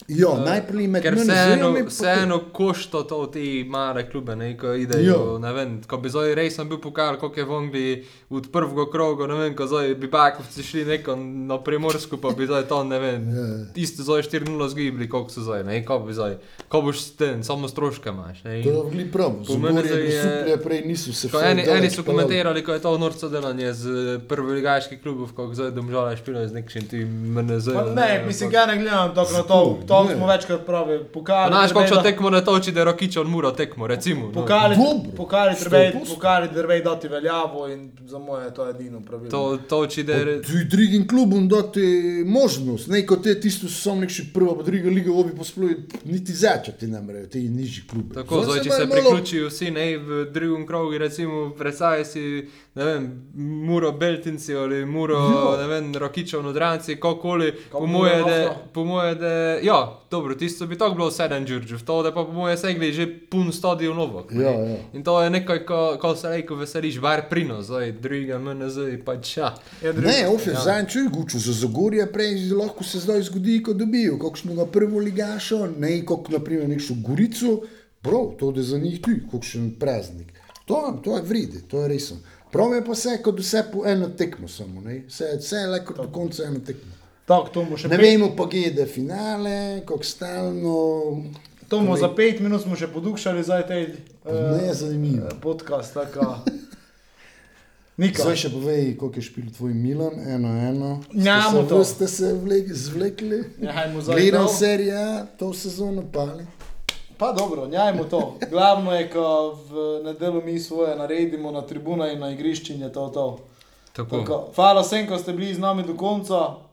Ja, 0.06 0.34
najprej 0.36 0.86
med 0.86 1.02
Ker 1.02 1.14
MNZ-jem 1.14 1.28
vseeno, 1.28 1.68
je 1.68 1.74
pa 1.74 1.80
to. 1.80 1.88
vseeno 1.88 2.38
košta 2.52 3.02
to 3.02 3.26
te 3.26 3.40
male 3.66 4.02
klube, 4.04 4.34
ne, 4.34 4.50
ko 4.54 4.74
idejo, 4.74 5.32
Ja. 5.32 5.38
ne 5.40 5.52
vem, 5.54 5.80
ko 5.82 5.96
bi 5.96 6.10
zdaj 6.10 6.34
res 6.34 6.58
bil 6.60 6.76
pokal, 6.78 7.16
koliko 7.16 7.40
je 7.40 7.44
v 7.44 7.54
Angliji 7.54 7.94
od 8.30 8.48
prvega 8.48 8.84
kroga, 8.86 9.26
ne 9.26 9.34
vem, 9.34 9.54
ko 9.54 9.64
zdaj 9.64 9.94
bi 9.94 10.06
bakovci 10.08 10.62
šli 10.62 10.84
neko 10.86 11.16
na 11.16 11.56
primorsko, 11.58 12.16
pa 12.18 12.30
bi 12.30 12.44
zdaj 12.44 12.62
to, 12.64 12.84
ne 12.84 12.98
vem, 12.98 13.22
Ja. 13.30 13.46
isto 13.74 14.02
zdaj 14.02 14.22
4-0 14.24 14.68
zgibli, 14.68 15.08
koliko 15.08 15.30
so 15.30 15.40
zdaj, 15.40 15.64
ne, 15.64 15.80
ko 15.82 15.98
bi 16.00 16.12
zdaj, 16.12 16.36
ko 16.68 16.82
boš 16.82 17.00
s 17.00 17.10
tem, 17.14 17.40
samo 17.40 17.64
stroške 17.64 18.08
imaš, 18.10 18.44
ne. 18.44 18.60
To 18.62 18.68
in- 18.68 18.76
je 18.76 18.82
vgli 18.84 19.04
prav, 19.06 19.32
Po 19.46 19.56
meni 19.56 19.80
je- 19.80 20.58
prej 20.58 20.82
niso 20.82 21.12
se 21.14 21.28
Ko 21.28 21.38
ful 21.38 21.46
eni, 21.46 21.64
eni 21.66 21.90
so 21.90 22.02
komentirali, 22.02 22.60
ko 22.60 22.72
je 22.72 22.80
to 22.80 22.98
norco 22.98 23.28
delanje 23.28 23.72
z 23.72 23.84
prvoligaških 24.20 25.00
klubov, 25.00 25.28
kako 25.30 25.54
zdaj 25.54 25.70
domžale 25.70 26.16
špilajo 26.16 26.48
z 26.48 26.54
nekšnim 26.54 26.84
tim 26.84 27.08
MNZ. 27.30 27.72
Pa 27.72 27.84
ne, 27.86 28.24
mislim, 28.26 28.50
ga 28.50 28.66
ne 28.66 28.76
gledam 28.76 29.14
tako 29.14 29.32
na 29.32 29.42
to, 29.44 29.78
to 29.96 30.04
Ne. 30.04 30.14
smo 30.14 30.26
večkrat 30.26 30.66
pravi, 30.66 31.04
pokali. 31.06 31.50
Znaš, 31.50 31.72
kako 31.72 31.94
da- 31.94 32.02
tekmo 32.02 32.30
ne 32.30 32.40
toči, 32.42 32.72
da 32.72 32.80
je 32.80 32.84
Rokič 32.84 33.16
on 33.16 33.26
muro 33.26 33.50
tekmo, 33.52 33.86
recimo. 33.86 34.26
No. 34.26 34.32
Pokali, 34.32 34.76
pokali, 35.16 35.54
posto. 35.92 36.14
pokali 36.14 36.48
treba 36.50 36.78
dati 36.80 37.08
veljavo 37.08 37.68
in 37.68 37.90
za 38.04 38.18
moje 38.18 38.44
je 38.44 38.54
to 38.54 38.68
edino 38.68 39.00
pravilo. 39.00 39.30
To 39.30 39.58
toči, 39.58 40.02
da 40.02 40.12
je... 40.14 40.42
Tudi 40.42 40.64
drugim 40.66 41.08
klubom 41.08 41.48
dati 41.48 41.80
možnost, 42.26 42.88
ne 42.88 43.06
kot 43.06 43.22
te 43.22 43.40
tisto 43.40 43.68
so 43.68 43.80
samo 43.80 44.00
nekši 44.00 44.32
prva, 44.34 44.56
pa 44.56 44.62
druga 44.62 44.88
liga, 44.90 45.12
obi 45.12 45.32
posploji, 45.32 45.74
niti 46.04 46.32
začeti 46.34 46.86
ne 46.86 47.00
morejo, 47.00 47.26
te 47.26 47.38
nižjih 47.40 47.84
klubov. 47.86 48.14
Tako, 48.14 48.42
zdaj, 48.42 48.60
če 48.60 48.70
se 48.72 48.86
priključijo 48.88 49.48
vsi 49.48 49.70
ne, 49.70 49.98
v 49.98 50.24
drugem 50.26 50.66
krogu, 50.66 50.98
recimo, 50.98 51.50
predstavljaj 51.52 52.04
si, 52.04 52.24
ne 52.74 52.84
vem, 52.84 53.10
Muro 53.34 53.92
Beltinci 53.92 54.54
ali 54.54 54.84
Muro, 54.86 55.14
Ja. 55.16 55.56
ne 55.58 55.66
vem, 55.68 55.94
Rokičev 55.94 56.42
Nodranci, 56.42 56.96
kakoli, 56.96 57.52
moje, 57.80 58.16
da, 58.20 58.38
po 58.72 58.84
moje, 58.84 59.14
da, 59.14 59.28
ja, 59.60 59.83
dobro, 60.10 60.34
tisto 60.34 60.66
bi 60.66 60.78
tako 60.78 60.94
bilo 60.94 61.10
sedem 61.10 61.44
Đurđev, 61.44 61.80
to 61.80 62.02
da 62.02 62.10
pa 62.10 62.24
po 62.24 62.32
moje 62.32 62.56
segli 62.56 62.92
že 62.92 63.06
pun 63.20 63.52
stadion 63.52 63.96
novo. 63.96 64.26
Ja, 64.32 64.50
ja. 64.50 64.76
In 64.92 65.04
to 65.04 65.22
je 65.22 65.30
nekaj, 65.30 65.60
ko, 65.60 65.78
ko 66.00 66.16
se 66.16 66.28
reko 66.28 66.54
veseliš, 66.56 67.00
bar 67.00 67.22
prino, 67.30 67.62
zdaj, 67.62 67.92
druga 67.94 68.38
MNZ, 68.38 68.76
pač 69.04 69.36
ja. 69.36 69.54
Je 69.82 69.92
drugi- 69.92 70.06
Ne, 70.08 70.28
of 70.28 70.46
je 70.46 70.54
zadnjič 70.54 70.92
čuj 70.92 71.08
guču, 71.10 71.38
za 71.40 71.52
Zagorje 71.54 72.06
prej 72.08 72.34
lahko 72.52 72.84
se 72.84 72.98
zdaj 73.00 73.22
zgodi, 73.22 73.62
ko 73.62 73.72
dobijo 73.74 74.18
kakšnega 74.20 74.66
prvo 74.68 74.98
ligašo, 75.00 75.68
ne 75.78 76.04
kot 76.04 76.28
naprimer 76.28 76.68
nekšo 76.68 76.94
Gorico, 77.00 77.60
prav, 78.02 78.34
to 78.38 78.52
da 78.52 78.62
za 78.62 78.78
njih 78.78 79.00
tu, 79.00 79.10
kakšen 79.30 79.74
praznik. 79.74 80.32
To, 80.64 80.78
to 81.04 81.16
je 81.16 81.22
vridi, 81.22 81.62
to 81.62 81.82
je 81.82 81.88
resno. 81.88 82.16
Prav 82.50 82.72
je 82.72 82.84
pa 82.84 82.92
vse, 82.92 83.18
kot 83.22 83.38
vse 83.38 83.64
po 83.72 83.82
eno 83.86 84.08
tekmo 84.08 84.48
samo, 84.48 84.80
ne? 84.80 85.02
Vse, 85.08 85.24
vse 85.38 85.56
je 85.56 85.66
le 85.66 85.84
kot 85.84 85.96
do 85.96 86.08
konca 86.08 86.44
eno 86.44 86.60
tekmo. 86.60 86.92
Tako, 87.24 87.48
to 87.48 87.62
mu 87.62 87.76
še 87.76 87.88
Ne 87.88 87.96
pet- 87.96 88.02
vemo 88.02 88.32
pa, 88.32 88.44
kje 88.44 88.72
je 88.74 88.86
finale, 88.86 89.56
kako 89.80 90.04
stalno. 90.04 90.76
To 91.68 91.80
mu 91.80 91.96
za 91.96 92.08
pet 92.10 92.40
minut 92.40 92.60
smo 92.60 92.76
še 92.76 92.86
podukšali, 92.86 93.40
zdaj 93.40 93.66
te 93.66 93.78
Ne, 94.26 94.68
zanimivo. 94.70 95.28
podcast, 95.40 95.94
tako. 95.94 96.36
Nika. 97.96 98.22
Zdaj 98.22 98.36
še 98.36 98.50
povej, 98.50 98.98
koliko 98.98 99.14
je 99.14 99.22
špil 99.22 99.44
tvoj 99.50 99.72
Milan, 99.72 100.18
eno, 100.20 100.48
eno. 100.50 100.90
Njamo 101.14 101.62
Ste 101.62 101.84
se-. 101.84 101.84
Ste 101.86 102.06
se 102.08 102.32
vlek, 102.34 102.66
zvlekli? 102.68 103.38
Ja, 103.60 103.86
Gledal 103.88 104.44
to. 104.44 104.52
serija, 104.52 105.04
to 105.32 105.52
sezono 105.54 106.02
pali. 106.04 106.42
Pa 107.16 107.32
dobro, 107.32 107.68
njajmo 107.68 108.04
to. 108.04 108.34
Glavno 108.44 108.90
je, 108.92 109.06
ko 109.08 109.24
v 109.62 109.72
nedeljo 110.04 110.42
mi 110.42 110.58
svoje 110.58 110.96
naredimo 110.96 111.50
na 111.50 111.62
tribuna 111.62 112.10
in 112.10 112.18
na 112.18 112.30
igrišču 112.30 112.72
in 112.72 112.82
je 112.82 112.92
to 112.92 113.08
to. 113.08 113.26
Tako. 113.92 114.18
Tako. 114.18 114.50
Hvala 114.52 114.82
vsem, 114.82 115.06
ko 115.06 115.14
ste 115.14 115.32
bili 115.32 115.54
z 115.54 115.58
nami 115.60 115.82
do 115.82 115.94
konca. 115.94 116.63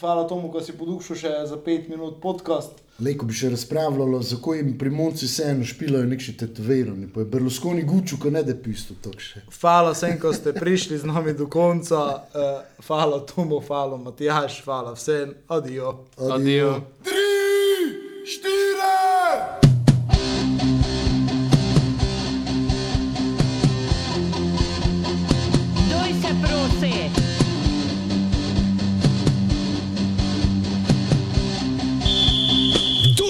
Hvala 0.00 0.28
tomu, 0.28 0.52
ko 0.52 0.60
si 0.60 0.76
podukšal 0.76 1.16
še 1.16 1.30
za 1.48 1.56
pet 1.56 1.88
minut 1.88 2.20
podcast. 2.20 2.82
Leko 3.00 3.28
bi 3.28 3.36
še 3.36 3.48
razpravljalo, 3.52 4.20
zakaj 4.24 4.60
jim 4.60 4.74
primonci 4.80 5.28
vseeno 5.28 5.64
špilajo 5.68 6.08
nekši 6.08 6.36
tetovirani. 6.40 7.08
Pa 7.12 7.24
je 7.24 7.28
Berlusconi 7.32 7.84
guču, 7.88 8.16
ko 8.20 8.32
ne 8.32 8.44
da 8.44 8.56
pisto 8.56 8.96
to 9.00 9.12
še. 9.20 9.44
Hvala 9.56 9.92
vsem, 9.96 10.16
ko 10.20 10.32
ste 10.36 10.52
prišli 10.56 11.00
z 11.00 11.08
nami 11.08 11.36
do 11.36 11.48
konca. 11.48 12.04
Uh, 12.32 12.60
hvala 12.88 13.22
Tomo, 13.28 13.60
hvala 13.64 14.00
Matjaš, 14.00 14.60
hvala 14.68 14.96
vsem. 14.96 15.36
Adijo. 15.48 15.98
Adijo. 16.16 16.80
Doj 17.04 17.26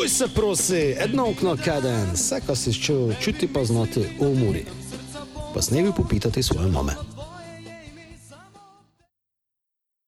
Duj 0.07 0.11
se 0.11 0.29
prosi, 0.29 0.95
edno 0.99 1.29
okno 1.31 1.57
kaden, 1.65 2.11
vse, 2.15 2.39
kar 2.47 2.57
si 2.57 2.73
čutil, 2.73 3.15
čuti 3.21 3.49
pa 3.49 3.65
znati 3.65 4.05
umori. 4.21 4.65
Pa 5.55 5.63
s 5.63 5.71
nebi 5.71 5.91
popitati 5.97 6.43
svoje 6.43 6.71
mame. 6.71 6.93